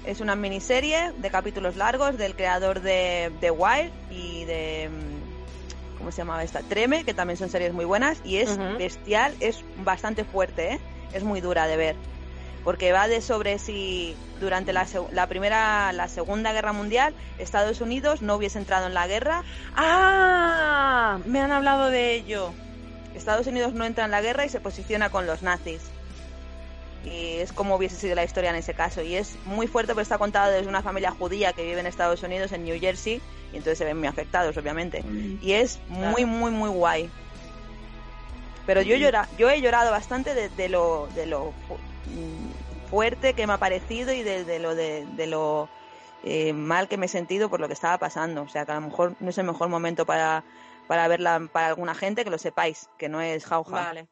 Es 0.04 0.20
una 0.20 0.36
miniserie 0.36 1.12
de 1.16 1.30
capítulos 1.30 1.76
largos 1.76 2.16
del 2.16 2.36
creador 2.36 2.80
de 2.80 3.32
The 3.40 3.50
Wire 3.50 3.90
y 4.10 4.44
de... 4.44 4.88
mm, 4.88 5.98
¿Cómo 5.98 6.12
se 6.12 6.18
llamaba 6.18 6.44
esta? 6.44 6.60
Treme, 6.60 7.04
que 7.04 7.12
también 7.12 7.36
son 7.36 7.50
series 7.50 7.72
muy 7.72 7.84
buenas. 7.84 8.20
Y 8.24 8.36
es 8.36 8.56
bestial, 8.78 9.34
es 9.40 9.64
bastante 9.84 10.24
fuerte, 10.24 10.74
¿eh? 10.74 10.80
Es 11.12 11.24
muy 11.24 11.40
dura 11.40 11.66
de 11.66 11.76
ver. 11.76 11.96
Porque 12.64 12.92
va 12.92 13.08
de 13.08 13.20
sobre 13.20 13.58
si 13.58 14.16
durante 14.40 14.72
la, 14.72 14.86
la 15.12 15.26
primera, 15.26 15.92
la 15.92 16.08
segunda 16.08 16.52
guerra 16.52 16.72
mundial, 16.72 17.14
Estados 17.38 17.80
Unidos 17.80 18.22
no 18.22 18.36
hubiese 18.36 18.58
entrado 18.58 18.86
en 18.86 18.94
la 18.94 19.06
guerra. 19.06 19.44
¡Ah! 19.74 21.18
Me 21.24 21.40
han 21.40 21.52
hablado 21.52 21.88
de 21.88 22.14
ello. 22.14 22.52
Estados 23.14 23.46
Unidos 23.46 23.72
no 23.72 23.84
entra 23.84 24.04
en 24.04 24.10
la 24.10 24.20
guerra 24.20 24.44
y 24.44 24.48
se 24.48 24.60
posiciona 24.60 25.10
con 25.10 25.26
los 25.26 25.42
nazis. 25.42 25.80
Y 27.04 27.36
es 27.38 27.52
como 27.52 27.76
hubiese 27.76 27.96
sido 27.96 28.14
la 28.14 28.24
historia 28.24 28.50
en 28.50 28.56
ese 28.56 28.74
caso. 28.74 29.02
Y 29.02 29.14
es 29.14 29.36
muy 29.44 29.66
fuerte 29.66 29.92
porque 29.92 30.02
está 30.02 30.18
contado 30.18 30.52
desde 30.52 30.68
una 30.68 30.82
familia 30.82 31.10
judía 31.12 31.52
que 31.52 31.64
vive 31.64 31.80
en 31.80 31.86
Estados 31.86 32.22
Unidos, 32.22 32.52
en 32.52 32.64
New 32.64 32.78
Jersey, 32.78 33.20
y 33.52 33.56
entonces 33.56 33.78
se 33.78 33.84
ven 33.84 33.98
muy 33.98 34.08
afectados, 34.08 34.56
obviamente. 34.56 35.04
Y 35.40 35.52
es 35.52 35.78
muy, 35.88 36.24
muy, 36.24 36.50
muy 36.50 36.68
guay. 36.68 37.10
Pero 38.66 38.82
yo, 38.82 38.96
llora, 38.96 39.28
yo 39.38 39.48
he 39.48 39.60
llorado 39.62 39.90
bastante 39.90 40.34
de, 40.34 40.50
de 40.50 40.68
lo, 40.68 41.08
de 41.14 41.24
lo 41.24 41.54
fuerte 42.90 43.34
que 43.34 43.46
me 43.46 43.52
ha 43.54 43.58
parecido 43.58 44.12
y 44.12 44.22
de, 44.22 44.44
de 44.44 44.58
lo, 44.58 44.74
de, 44.74 45.06
de 45.16 45.26
lo 45.26 45.68
eh, 46.24 46.52
mal 46.52 46.88
que 46.88 46.96
me 46.96 47.06
he 47.06 47.08
sentido 47.08 47.48
por 47.50 47.60
lo 47.60 47.66
que 47.68 47.74
estaba 47.74 47.98
pasando. 47.98 48.42
O 48.42 48.48
sea, 48.48 48.64
que 48.64 48.72
a 48.72 48.76
lo 48.76 48.82
mejor 48.82 49.14
no 49.20 49.30
es 49.30 49.38
el 49.38 49.44
mejor 49.46 49.68
momento 49.68 50.06
para, 50.06 50.44
para 50.86 51.06
verla 51.08 51.48
para 51.52 51.68
alguna 51.68 51.94
gente, 51.94 52.24
que 52.24 52.30
lo 52.30 52.38
sepáis, 52.38 52.88
que 52.98 53.08
no 53.08 53.20
es 53.20 53.44
jauja. 53.44 53.70
Vale. 53.72 54.08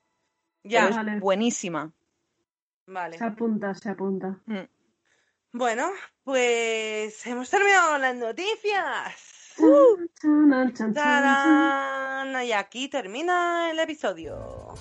Pero 0.62 0.90
Ya, 0.90 1.02
es 1.14 1.20
buenísima. 1.20 1.92
vale. 2.86 3.18
Se 3.18 3.24
apunta, 3.24 3.74
se 3.74 3.90
apunta. 3.90 4.38
Mm. 4.46 4.66
Bueno, 5.52 5.90
pues 6.22 7.26
hemos 7.26 7.48
terminado 7.48 7.92
con 7.92 8.02
las 8.02 8.14
noticias. 8.16 9.54
¡Tarán! 10.92 12.44
Y 12.44 12.52
aquí 12.52 12.88
termina 12.88 13.70
el 13.70 13.78
episodio. 13.78 14.74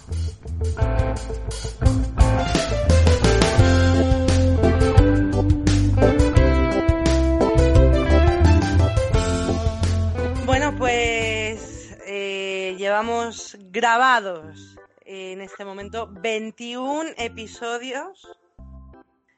Pues 10.77 11.97
eh, 12.05 12.75
llevamos 12.77 13.57
grabados 13.71 14.75
en 15.05 15.41
este 15.41 15.63
momento 15.63 16.09
21 16.11 17.11
episodios 17.17 18.27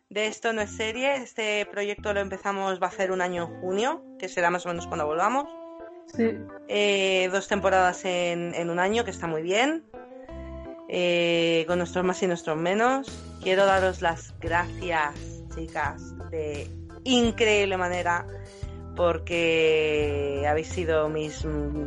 de 0.10 0.28
Esto 0.28 0.54
no 0.54 0.62
es 0.62 0.72
serie. 0.72 1.16
Este 1.18 1.66
proyecto 1.66 2.14
lo 2.14 2.22
empezamos, 2.22 2.82
va 2.82 2.88
a 2.88 2.90
hacer 2.90 3.12
un 3.12 3.22
año 3.22 3.44
en 3.44 3.62
junio, 3.62 4.04
que 4.18 4.30
será 4.30 4.50
más 4.50 4.66
o 4.66 4.70
menos 4.70 4.88
cuando 4.88 5.06
volvamos. 5.06 5.46
Sí. 6.16 6.38
Eh, 6.68 7.30
dos 7.32 7.48
temporadas 7.48 8.06
en, 8.06 8.56
en 8.56 8.70
un 8.70 8.80
año, 8.80 9.04
que 9.04 9.12
está 9.12 9.28
muy 9.28 9.42
bien. 9.42 9.84
Eh, 10.90 11.66
con 11.68 11.80
nuestros 11.80 12.06
más 12.06 12.22
y 12.24 12.28
nuestros 12.28 12.58
menos. 12.58 13.08
Quiero 13.44 13.66
daros 13.66 14.02
las 14.02 14.34
gracias, 14.40 15.14
chicas, 15.54 16.02
de 16.30 16.70
increíble 17.04 17.78
manera, 17.78 18.26
porque 18.98 20.46
habéis 20.50 20.68
sido 20.70 21.08
mis 21.08 21.46
mm, 21.46 21.86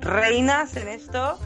reinas 0.00 0.76
en 0.76 0.88
esto 0.88 1.36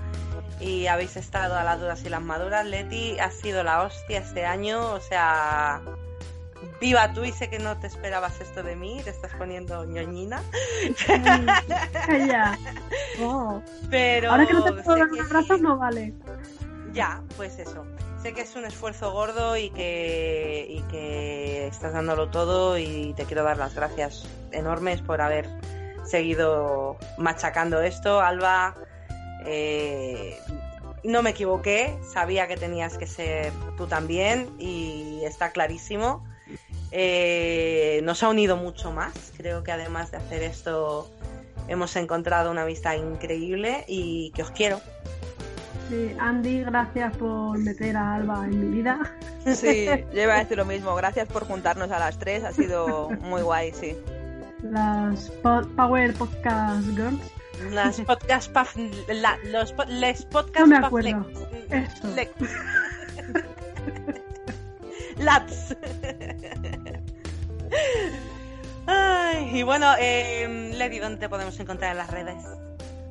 y 0.61 0.87
habéis 0.87 1.17
estado 1.17 1.57
a 1.57 1.65
las 1.65 1.81
duras 1.81 2.05
y 2.05 2.11
las 2.11 2.23
maduras. 2.23 2.65
Leti, 2.67 3.19
ha 3.19 3.31
sido 3.31 3.65
la 3.65 3.83
hostia 3.83 4.19
este 4.19 4.45
año, 4.45 4.93
o 4.93 5.01
sea, 5.01 5.81
viva 6.81 7.13
tú 7.15 7.25
y 7.25 7.33
sé 7.33 7.49
que 7.49 7.59
no 7.59 7.79
te 7.79 7.87
esperabas 7.87 8.41
esto 8.41 8.63
de 8.63 8.77
mí, 8.77 9.01
te 9.03 9.11
estás 9.11 9.33
poniendo 9.35 9.85
ñoñina, 9.87 10.43
Calla. 12.07 12.59
Oh. 13.19 13.63
pero 13.89 14.31
Ahora 14.31 14.47
que 14.47 14.53
no 14.53 14.63
te 14.63 14.73
puedo 14.73 14.99
dar 14.99 15.09
un 15.09 15.21
abrazo, 15.21 15.57
sí. 15.57 15.63
no 15.63 15.79
vale. 15.79 16.13
Ya, 16.93 17.23
pues 17.39 17.59
eso. 17.59 17.83
Sé 18.27 18.35
que 18.35 18.41
es 18.41 18.57
un 18.57 18.65
esfuerzo 18.65 19.13
gordo 19.13 19.57
y 19.57 19.71
que, 19.71 21.69
estás 21.69 21.93
dándolo 21.93 22.29
todo 22.29 22.77
y 22.77 23.15
te 23.17 23.25
quiero 23.25 23.45
dar 23.45 23.57
las 23.57 23.77
gracias 23.77 24.27
enormes 24.51 25.01
por 25.01 25.21
haber 25.21 25.49
seguido 26.05 26.97
machacando 27.19 27.81
esto. 27.83 28.21
Alba, 28.21 28.75
eh, 29.45 30.37
no 31.05 31.23
me 31.23 31.31
equivoqué, 31.31 31.97
sabía 32.13 32.49
que 32.49 32.57
tenías 32.57 32.99
que 32.99 33.07
ser 33.07 33.53
tú 33.77 33.87
también 33.87 34.51
y 34.59 35.21
está 35.23 35.53
clarísimo. 35.53 36.27
Eh, 36.91 38.01
nos 38.03 38.25
ha 38.25 38.29
unido 38.29 38.57
mucho 38.57 38.91
más. 38.91 39.13
Creo 39.37 39.63
que 39.63 39.71
además 39.71 40.11
de 40.11 40.17
hacer 40.17 40.43
esto 40.43 41.09
hemos 41.69 41.95
encontrado 41.95 42.51
una 42.51 42.63
amistad 42.63 42.95
increíble 42.95 43.85
y 43.87 44.33
que 44.33 44.43
os 44.43 44.51
quiero. 44.51 44.81
Sí, 45.89 46.17
Andy, 46.19 46.63
gracias 46.63 47.17
por 47.17 47.59
meter 47.59 47.97
a 47.97 48.15
Alba 48.17 48.45
en 48.45 48.59
mi 48.71 48.77
vida. 48.79 48.99
Sí, 49.55 49.87
yo 50.15 50.23
iba 50.23 50.35
a 50.35 50.39
decir 50.39 50.57
lo 50.57 50.65
mismo. 50.65 50.95
Gracias 50.97 51.29
por 51.29 51.47
juntarnos 51.47 51.91
a 51.93 51.99
las 51.99 52.19
tres. 52.19 52.43
Ha 52.45 52.53
sido 52.53 53.11
muy 53.21 53.43
guay, 53.43 53.73
sí. 53.73 53.97
Las 54.63 55.31
po- 55.43 55.63
Power 55.77 56.13
Podcast 56.15 56.87
Girls. 56.97 57.21
Las 57.71 58.01
podcast 58.07 58.51
paf, 58.53 58.75
la- 59.09 59.39
los 59.51 59.73
po- 59.73 59.85
les 59.85 60.25
podcast 60.25 60.67
No 60.67 60.81
me 60.81 60.87
acuerdo. 60.87 61.27
lex-. 65.19 65.77
Ay, 68.87 69.51
y 69.59 69.63
bueno, 69.63 69.93
eh, 69.99 70.73
Lady, 70.77 70.99
¿dónde 70.99 71.19
te 71.19 71.29
podemos 71.29 71.59
encontrar 71.59 71.93
en 71.93 71.99
las 71.99 72.11
redes? 72.11 72.37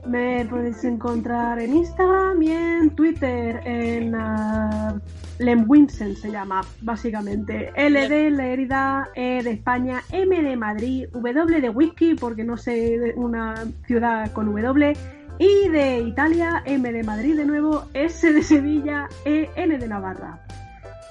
Me 0.06 0.46
podéis 0.46 0.84
encontrar 0.84 1.60
en 1.60 1.76
Instagram 1.76 2.42
y 2.44 2.52
en 2.52 2.96
Twitter, 2.96 3.60
en 3.66 4.14
uh, 4.14 5.00
Lem 5.40 5.68
Vincent 5.68 6.16
se 6.18 6.32
llama, 6.32 6.64
básicamente. 6.82 7.72
L 7.76 8.08
de 8.08 8.30
Lerida, 8.30 9.10
E 9.16 9.42
de 9.42 9.52
España, 9.52 10.04
M 10.12 10.42
de 10.44 10.56
Madrid, 10.56 11.08
W 11.12 11.60
de 11.62 11.70
Whisky, 11.70 12.14
porque 12.14 12.44
no 12.44 12.56
sé 12.56 12.72
de 13.00 13.14
una 13.16 13.66
ciudad 13.88 14.32
con 14.32 14.46
W, 14.54 14.94
I 15.40 15.70
de 15.70 16.00
Italia, 16.02 16.62
M 16.66 16.92
de 16.92 17.04
Madrid 17.04 17.36
de 17.36 17.46
nuevo, 17.46 17.86
S 17.94 18.32
de 18.32 18.44
Sevilla, 18.44 19.10
E, 19.26 19.50
N 19.56 19.78
de 19.78 19.88
Navarra. 19.88 20.40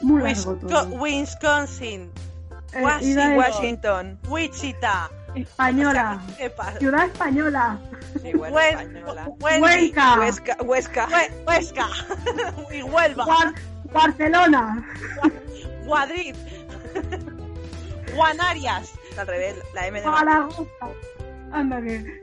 Muy 0.02 0.22
largo 0.22 0.54
todo. 0.54 0.86
Wisconsin, 1.00 2.10
Eh, 2.72 2.82
Washington. 2.82 3.36
Washington. 3.36 4.18
Wichita. 4.28 5.10
Española, 5.34 6.18
O 6.22 6.26
sea, 6.26 6.36
que 6.36 6.42
sepas. 6.44 6.78
ciudad 6.78 7.04
española, 7.06 7.78
Sí, 8.22 8.32
bueno, 8.32 8.56
Hue- 8.56 8.68
española. 8.70 9.28
Huelca, 9.40 10.18
Huesca. 10.20 10.56
Huesca. 10.62 11.08
Hue- 11.08 11.30
Huesca. 11.46 11.88
y 12.72 12.82
Huelva. 12.82 13.24
Bar- 13.26 13.54
Barcelona. 13.92 14.86
Madrid. 15.88 16.34
Guanarias. 18.14 18.92
Al 19.18 19.26
revés, 19.26 19.56
la 19.74 19.86
M 19.86 19.98
de 20.00 20.04
Zaragoza. 20.04 20.62
Anda 21.52 21.80
que. 21.82 22.20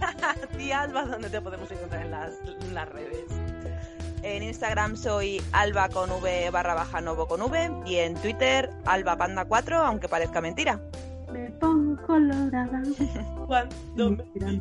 A 0.02 0.34
ti, 0.56 0.72
Alba, 0.72 1.04
¿dónde 1.04 1.30
te 1.30 1.40
podemos 1.40 1.70
encontrar 1.70 2.02
en 2.02 2.10
las, 2.10 2.32
en 2.62 2.74
las 2.74 2.88
redes? 2.88 3.24
En 4.22 4.42
Instagram 4.42 4.96
soy 4.96 5.42
alba 5.52 5.88
con 5.88 6.10
v 6.10 6.50
barra 6.50 6.74
baja 6.74 7.00
novo 7.00 7.26
con 7.26 7.40
v 7.42 7.70
y 7.86 7.96
en 7.96 8.14
Twitter 8.14 8.70
alba 8.84 9.16
panda 9.16 9.44
4, 9.46 9.78
aunque 9.78 10.08
parezca 10.08 10.40
mentira. 10.40 10.80
Me 11.32 11.50
pongo 11.52 12.00
colorada. 12.06 12.82
Cuando 13.46 14.10
me- 14.10 14.60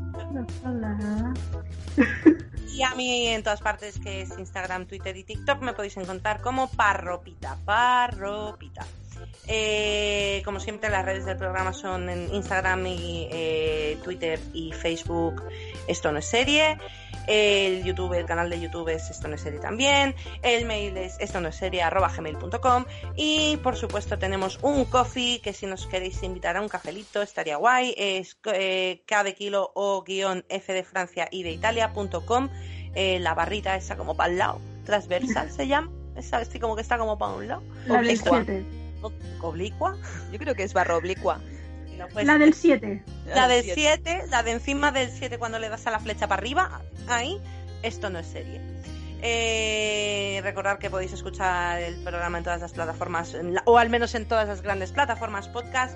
colorada. 0.61 1.33
Y 2.73 2.83
a 2.83 2.93
mí 2.95 3.27
en 3.27 3.43
todas 3.43 3.61
partes, 3.61 3.99
que 3.99 4.21
es 4.21 4.37
Instagram, 4.37 4.85
Twitter 4.85 5.15
y 5.17 5.23
TikTok, 5.23 5.61
me 5.61 5.73
podéis 5.73 5.97
encontrar 5.97 6.41
como 6.41 6.69
Parropita, 6.69 7.57
Parropita. 7.65 8.85
Eh, 9.51 10.43
como 10.45 10.59
siempre, 10.59 10.89
las 10.89 11.03
redes 11.03 11.25
del 11.25 11.37
programa 11.37 11.73
son 11.73 12.09
en 12.09 12.33
Instagram 12.33 12.85
y 12.85 13.27
eh, 13.31 13.97
Twitter 14.03 14.39
y 14.53 14.71
Facebook. 14.73 15.43
Esto 15.87 16.11
no 16.11 16.19
es 16.19 16.25
serie. 16.25 16.77
El 17.27 17.83
YouTube, 17.83 18.13
el 18.13 18.25
canal 18.25 18.49
de 18.49 18.59
YouTube 18.59 18.89
es 18.89 19.09
Esto 19.09 19.27
no 19.27 19.35
es 19.35 19.41
serie 19.41 19.59
también. 19.59 20.15
El 20.41 20.65
mail 20.65 20.97
es 20.97 21.17
esto 21.19 21.39
no 21.41 21.49
es 21.49 21.55
serie 21.55 21.81
arroba 21.81 22.11
gmail.com. 22.15 22.85
Y 23.15 23.57
por 23.57 23.75
supuesto 23.75 24.17
tenemos 24.17 24.59
un 24.61 24.85
coffee 24.85 25.39
que 25.41 25.53
si 25.53 25.65
nos 25.65 25.87
queréis 25.87 26.21
invitar 26.23 26.57
a 26.57 26.61
un 26.61 26.69
cafelito 26.69 27.21
estaría 27.21 27.57
guay. 27.57 27.93
Es 27.97 28.37
eh, 28.53 29.03
K 29.05 29.23
de 29.23 29.35
kilo 29.35 29.71
o 29.75 30.03
guion 30.03 30.45
F 30.49 30.73
de 30.73 30.83
Francia 30.83 31.27
y 31.31 31.43
de 31.43 31.51
Italia.com. 31.51 32.49
Eh, 32.95 33.19
la 33.19 33.33
barrita 33.33 33.75
esa 33.75 33.95
como 33.95 34.15
para 34.15 34.31
el 34.31 34.37
lado. 34.37 34.61
Transversal 34.85 35.51
se 35.51 35.67
llama. 35.67 35.91
Esa 36.15 36.37
así 36.37 36.59
como 36.59 36.75
que 36.75 36.81
está 36.81 36.97
como 36.97 37.17
para 37.17 37.33
un 37.33 37.47
lado. 37.47 37.63
La 37.87 38.01
Oblicua. 39.01 39.11
7. 39.41 39.41
O- 39.41 39.47
Oblicua. 39.49 39.97
Yo 40.31 40.39
creo 40.39 40.55
que 40.55 40.63
es 40.63 40.73
barra 40.73 40.95
oblicua. 40.97 41.39
No, 41.97 42.07
pues, 42.13 42.25
La 42.25 42.37
del 42.37 42.53
7. 42.53 43.03
la 43.27 43.47
del 43.47 43.63
Siete. 43.63 44.01
7, 44.03 44.23
la 44.29 44.41
de 44.43 44.51
encima 44.51 44.91
del 44.91 45.09
7 45.11 45.37
cuando 45.37 45.59
le 45.59 45.67
das 45.69 45.85
a 45.87 45.91
la 45.91 45.99
flecha 45.99 46.27
para 46.27 46.39
arriba, 46.39 46.81
ahí, 47.07 47.41
esto 47.83 48.09
no 48.09 48.19
es 48.19 48.27
serie. 48.27 48.61
Eh, 49.21 50.39
recordar 50.43 50.79
que 50.79 50.89
podéis 50.89 51.11
escuchar 51.11 51.81
el 51.81 52.01
programa 52.03 52.37
en 52.37 52.45
todas 52.45 52.61
las 52.61 52.71
plataformas, 52.71 53.33
la- 53.33 53.63
o 53.65 53.77
al 53.77 53.89
menos 53.89 54.15
en 54.15 54.25
todas 54.25 54.47
las 54.47 54.61
grandes 54.61 54.91
plataformas 54.93 55.49
podcast. 55.49 55.93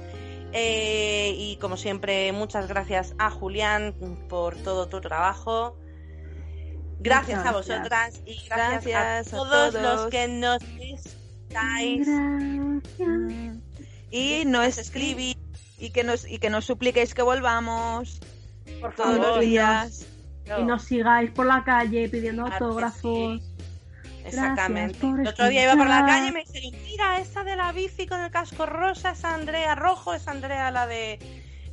Eh, 0.52 1.34
y 1.38 1.56
como 1.58 1.78
siempre, 1.78 2.32
muchas 2.34 2.68
gracias 2.68 3.16
a 3.18 3.30
Julián 3.32 3.94
por 4.30 4.56
todo 4.58 4.88
tu 4.90 5.00
trabajo. 5.02 5.78
Gracias 7.00 7.40
Muchas 7.40 7.48
a 7.48 7.52
gracias. 7.54 7.78
vosotras 7.80 8.22
y 8.26 8.46
gracias, 8.48 8.86
Gracias 8.86 9.34
a 9.34 9.36
a 9.36 9.40
todos, 9.40 9.74
los 9.74 10.06
que 10.12 10.28
nos 10.28 10.60
Gracias. 11.54 12.08
Y 14.12 14.46
nos 14.46 14.66
Nos 14.66 14.78
escribí 14.78 14.78
escribí 14.78 15.38
y 15.80 15.90
que 15.92 16.04
nos 16.04 16.28
y 16.28 16.40
que 16.40 16.50
nos 16.50 16.66
supliquéis 16.66 17.14
que 17.14 17.22
volvamos 17.22 18.20
por 18.82 18.94
todos 18.96 19.18
favor. 19.18 19.38
los 19.38 19.40
días. 19.40 20.08
Y 20.60 20.64
nos 20.64 20.84
sigáis 20.84 21.32
por 21.32 21.46
la 21.46 21.64
calle 21.64 22.10
pidiendo 22.10 22.44
Claro 22.46 22.66
autógrafos. 22.66 23.42
Exactamente. 24.26 24.98
Gracias 25.00 25.20
El 25.20 25.28
otro 25.28 25.48
día 25.50 25.64
iba 25.64 25.76
por 25.76 25.88
la 25.88 26.06
calle 26.06 26.30
y 26.30 26.32
me 26.32 26.44
dijeron, 26.46 26.82
mira, 26.84 27.20
esa 27.20 27.44
de 27.44 27.56
la 27.56 27.72
bici 27.72 28.08
con 28.08 28.22
el 28.22 28.32
casco 28.32 28.66
rosa 28.66 29.12
es 29.12 29.24
Andrea 29.26 29.76
Rojo, 29.76 30.14
es 30.14 30.28
Andrea 30.28 30.72
la 30.72 30.88
de 30.88 31.20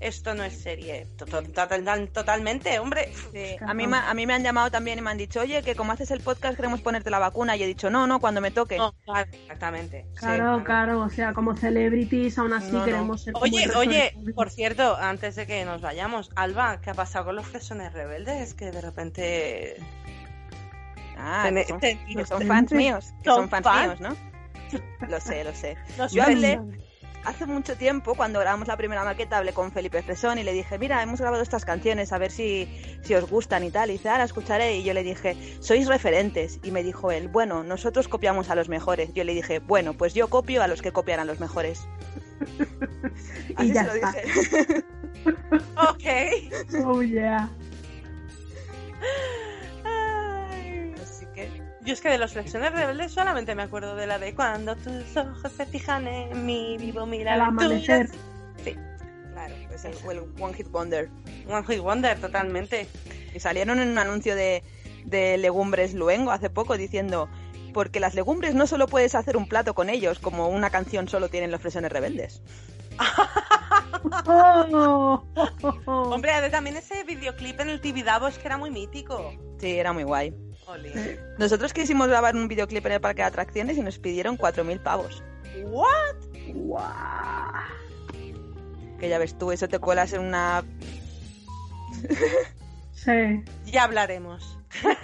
esto 0.01 0.35
no 0.35 0.43
es 0.45 0.61
serie. 0.61 1.07
To- 1.19 1.27
to- 1.27 1.43
total- 1.43 2.09
Totalmente, 2.13 2.79
hombre. 2.79 3.13
Sí, 3.33 3.57
A, 3.61 3.75
mí, 3.75 3.87
me- 3.87 3.99
a 3.99 4.13
mí 4.15 4.27
me 4.27 4.35
han 4.35 4.43
llamado 4.43 4.71
también 4.71 4.99
y 4.99 5.03
me 5.03 5.11
han 5.11 5.19
dicho, 5.19 5.41
oye, 5.41 5.63
que 5.63 5.75
como 5.75 5.93
haces 5.93 6.11
el 6.11 6.21
podcast 6.21 6.57
queremos 6.57 6.81
ponerte 6.81 7.11
la 7.11 7.19
vacuna. 7.19 7.57
Y 7.57 7.63
he 7.63 7.67
dicho, 7.67 7.91
no, 7.91 8.07
no, 8.07 8.19
cuando 8.21 8.41
me 8.41 8.51
toque. 8.51 8.79
No, 8.79 8.93
claro, 9.05 9.31
exactamente. 9.33 10.07
Claro, 10.17 10.59
Sí. 10.59 10.65
claro, 10.65 11.01
o 11.03 11.11
sea, 11.11 11.33
como 11.35 11.55
celebrities, 11.57 12.39
aún 12.39 12.53
así 12.55 12.73
No, 12.73 12.79
no. 12.81 12.85
queremos 12.85 13.23
ser 13.23 13.33
como 13.35 13.45
Oye, 13.45 13.69
oye, 13.77 14.15
por 14.35 14.51
cierto, 14.51 14.97
antes 14.97 15.37
de 15.37 15.47
que 15.47 15.65
nos 15.65 15.81
vayamos, 15.83 16.31
Alba, 16.35 16.81
¿qué 16.81 16.91
ha 16.91 16.95
pasado 16.95 17.27
con 17.27 17.37
los 17.37 17.47
fresones 17.47 17.93
rebeldes? 17.93 18.55
Que 18.55 18.71
de 18.71 18.81
repente... 18.81 19.77
Ah, 21.19 21.51
que 21.53 21.65
son, 21.67 21.81
que 21.81 22.27
son 22.27 22.47
fans 22.47 22.73
míos. 22.73 23.13
Que 23.23 23.29
Son 23.31 23.37
son 23.41 23.49
fans 23.51 23.65
fan. 23.65 23.87
míos, 23.89 24.01
¿no? 24.01 24.17
Lo 25.09 25.21
sé, 25.21 25.45
lo 25.45 25.53
sé. 25.55 25.77
Yo 26.13 26.23
hablé. 26.23 26.61
Hace 27.25 27.47
mucho 27.47 27.77
tiempo, 27.77 28.15
cuando 28.15 28.41
grabamos 28.41 28.69
la 28.69 28.77
primera 28.77 29.05
maqueta, 29.05 29.39
hablé 29.39 29.53
con 29.53 29.73
Felipe 29.73 30.03
Fresón 30.03 30.39
y 30.39 30.43
le 30.43 30.53
dije, 30.53 30.79
mira, 30.79 31.03
hemos 31.03 31.21
grabado 31.21 31.43
estas 31.43 31.65
canciones, 31.65 32.13
a 32.13 32.19
ver 32.19 32.31
si, 32.31 32.69
si 33.03 33.15
os 33.15 33.29
gustan 33.29 33.65
y 33.65 33.71
tal. 33.71 33.91
Y 33.91 33.95
dice, 33.95 34.09
ah, 34.09 34.19
la 34.19 34.25
escucharé. 34.25 34.77
Y 34.77 34.83
yo 34.85 34.95
le 34.95 35.03
dije, 35.03 35.37
sois 35.61 35.87
referentes. 35.89 36.59
Y 36.63 36.71
me 36.71 36.83
dijo 36.83 37.11
él, 37.11 37.29
bueno, 37.29 37.63
nosotros 37.65 38.09
copiamos 38.09 38.51
a 38.51 38.55
los 38.55 38.69
mejores. 38.69 39.13
Yo 39.15 39.25
le 39.25 39.35
dije, 39.35 39.59
bueno, 39.61 39.95
pues 39.95 40.15
yo 40.15 40.29
copio 40.29 40.63
a 40.63 40.67
los 40.69 40.83
que 40.83 40.93
copian 40.93 41.21
a 41.21 41.25
los 41.25 41.41
mejores. 41.41 41.87
Así 43.57 43.71
Y 43.71 43.73
ya 43.73 43.83
se 43.85 43.87
lo 43.89 43.95
está. 43.95 44.13
dije. 44.13 44.85
Ok. 45.77 46.85
Oh, 46.87 47.03
yeah. 47.03 47.51
Yo 51.83 51.95
es 51.95 52.01
que 52.01 52.11
de 52.11 52.19
los 52.19 52.33
flexiones 52.33 52.73
rebeldes 52.73 53.13
solamente 53.13 53.55
me 53.55 53.63
acuerdo 53.63 53.97
de 53.97 54.07
la 54.07 54.19
de 54.19 54.35
cuando 54.35 54.77
tus 54.77 55.17
ojos 55.17 55.53
se 55.57 55.65
fijan 55.67 56.07
en 56.07 56.45
mí, 56.45 56.77
vivo 56.79 57.07
mira 57.07 57.35
El 57.35 57.41
amanecer. 57.41 58.11
claro, 59.33 59.55
pues 59.69 59.85
el, 59.85 59.95
el 60.11 60.19
One 60.39 60.55
Hit 60.55 60.69
Wonder. 60.71 61.09
One 61.49 61.67
Hit 61.67 61.81
Wonder, 61.81 62.21
totalmente. 62.21 62.87
Y 63.35 63.41
salieron 63.41 63.81
en 63.81 63.89
un 63.89 63.99
anuncio 63.99 64.35
de, 64.37 64.63
de 65.05 65.39
legumbres 65.39 65.95
luengo 65.95 66.33
hace 66.33 66.51
poco 66.51 66.77
diciendo, 66.77 67.31
porque 67.73 68.01
las 68.01 68.15
legumbres 68.15 68.55
no 68.55 68.67
solo 68.67 68.87
puedes 68.87 69.15
hacer 69.15 69.37
un 69.37 69.49
plato 69.49 69.75
con 69.75 69.89
ellos, 69.89 70.19
como 70.19 70.49
una 70.49 70.71
canción 70.71 71.09
solo 71.09 71.29
tienen 71.29 71.51
los 71.51 71.61
fresones 71.61 71.93
rebeldes. 71.93 72.43
Oh, 74.27 74.67
oh, 74.73 75.25
oh, 75.35 75.81
oh. 75.87 75.93
Hombre, 76.11 76.33
a 76.33 76.41
ver, 76.41 76.51
también 76.51 76.77
ese 76.77 77.05
videoclip 77.05 77.61
en 77.61 77.71
el 77.71 77.81
Tibidabo 77.81 78.29
es 78.29 78.39
que 78.39 78.47
era 78.47 78.57
muy 78.59 78.71
mítico. 78.71 79.33
Sí, 79.59 79.79
era 79.79 79.93
muy 79.93 80.05
guay. 80.05 80.35
Nosotros 81.39 81.73
quisimos 81.73 82.09
grabar 82.09 82.37
un 82.37 82.49
videoclip 82.49 82.85
en 82.87 82.93
el 82.93 83.01
parque 83.01 83.23
de 83.23 83.29
atracciones 83.29 83.77
y 83.77 83.83
nos 83.83 83.99
pidieron 83.99 84.37
4.000 84.37 84.83
pavos. 84.83 85.23
¿What? 85.65 86.17
Guau. 86.55 87.53
Que 88.99 89.09
ya 89.09 89.19
ves 89.19 89.39
tú, 89.39 89.53
eso 89.53 89.69
te 89.69 89.79
cuelas 89.79 90.13
en 90.13 90.23
una... 90.23 90.65
Sí. 92.93 93.43
Ya 93.65 93.85
hablaremos. 93.85 94.59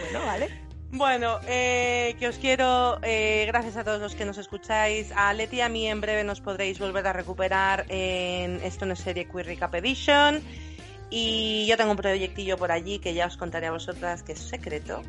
Bueno, 0.00 0.26
vale. 0.26 0.48
Bueno, 0.90 1.40
eh, 1.46 2.14
que 2.18 2.28
os 2.28 2.38
quiero, 2.38 2.98
eh, 3.02 3.44
gracias 3.46 3.76
a 3.76 3.84
todos 3.84 4.00
los 4.00 4.14
que 4.14 4.24
nos 4.24 4.38
escucháis. 4.38 5.12
A 5.16 5.32
Leti 5.32 5.56
y 5.56 5.60
a 5.60 5.68
mí 5.68 5.88
en 5.88 6.00
breve 6.00 6.24
nos 6.24 6.40
podréis 6.40 6.78
volver 6.78 7.06
a 7.06 7.12
recuperar 7.12 7.84
en 7.88 8.60
Esto 8.62 8.86
no 8.86 8.92
es 8.92 9.00
serie 9.00 9.26
Queer 9.28 9.46
Recap 9.46 9.74
Edition. 9.74 10.40
Y 11.16 11.64
yo 11.66 11.76
tengo 11.76 11.92
un 11.92 11.96
proyectillo 11.96 12.56
por 12.56 12.72
allí 12.72 12.98
que 12.98 13.14
ya 13.14 13.26
os 13.26 13.36
contaré 13.36 13.68
a 13.68 13.70
vosotras 13.70 14.24
que 14.24 14.32
es 14.32 14.40
secreto. 14.40 15.00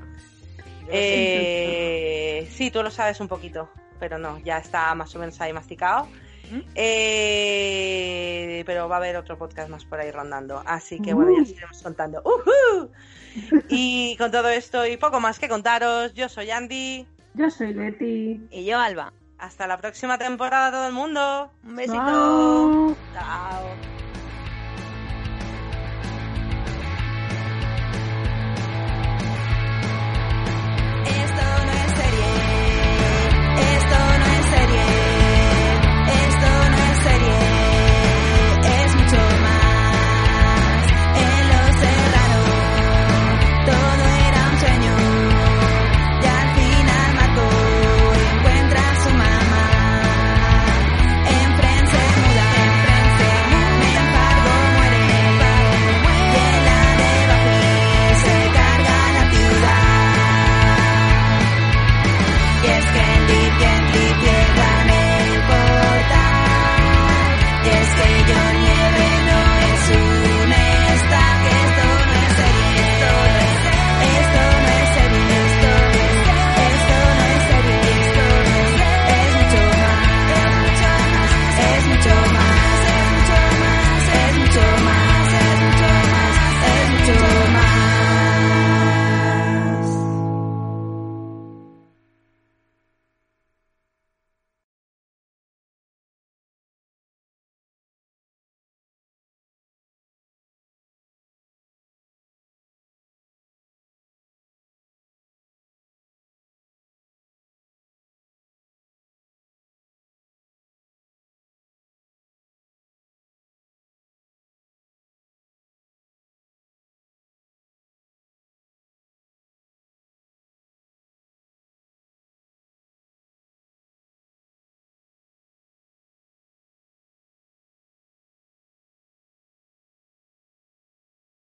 Eh, 0.88 2.48
sí, 2.52 2.70
tú 2.70 2.84
lo 2.84 2.92
sabes 2.92 3.20
un 3.22 3.28
poquito, 3.28 3.72
pero 4.00 4.20
no, 4.20 4.38
ya 4.42 4.60
está 4.60 4.94
más 4.94 5.16
o 5.16 5.20
menos 5.20 5.42
ahí 5.42 5.52
masticado. 5.52 6.06
¿Mm? 6.52 6.60
Eh, 6.76 8.64
pero 8.68 8.88
va 8.88 8.98
a 8.98 9.00
haber 9.00 9.18
otro 9.18 9.36
podcast 9.36 9.68
más 9.68 9.84
por 9.84 10.00
ahí 10.00 10.12
rondando. 10.12 10.62
Así 10.68 11.00
que 11.00 11.16
bueno, 11.16 11.32
ya 11.38 11.42
os 11.42 11.50
iremos 11.50 11.82
contando. 11.82 12.22
¡Ujú! 12.24 12.92
Y 13.70 14.16
con 14.18 14.30
todo 14.30 14.50
esto 14.50 14.86
y 14.86 14.98
poco 14.98 15.20
más 15.20 15.40
que 15.40 15.50
contaros, 15.50 16.14
yo 16.14 16.30
soy 16.30 16.52
Andy. 16.52 17.08
Yo 17.34 17.50
soy 17.50 17.74
Leti. 17.74 18.48
Y 18.52 18.64
yo, 18.64 18.78
Alba. 18.78 19.12
Hasta 19.40 19.66
la 19.66 19.78
próxima 19.80 20.20
temporada, 20.20 20.70
todo 20.70 20.88
el 20.88 20.94
mundo. 20.94 21.50
Un 21.64 21.76
besito. 21.76 21.96
Chao. 21.96 22.96
Chao. 23.16 23.95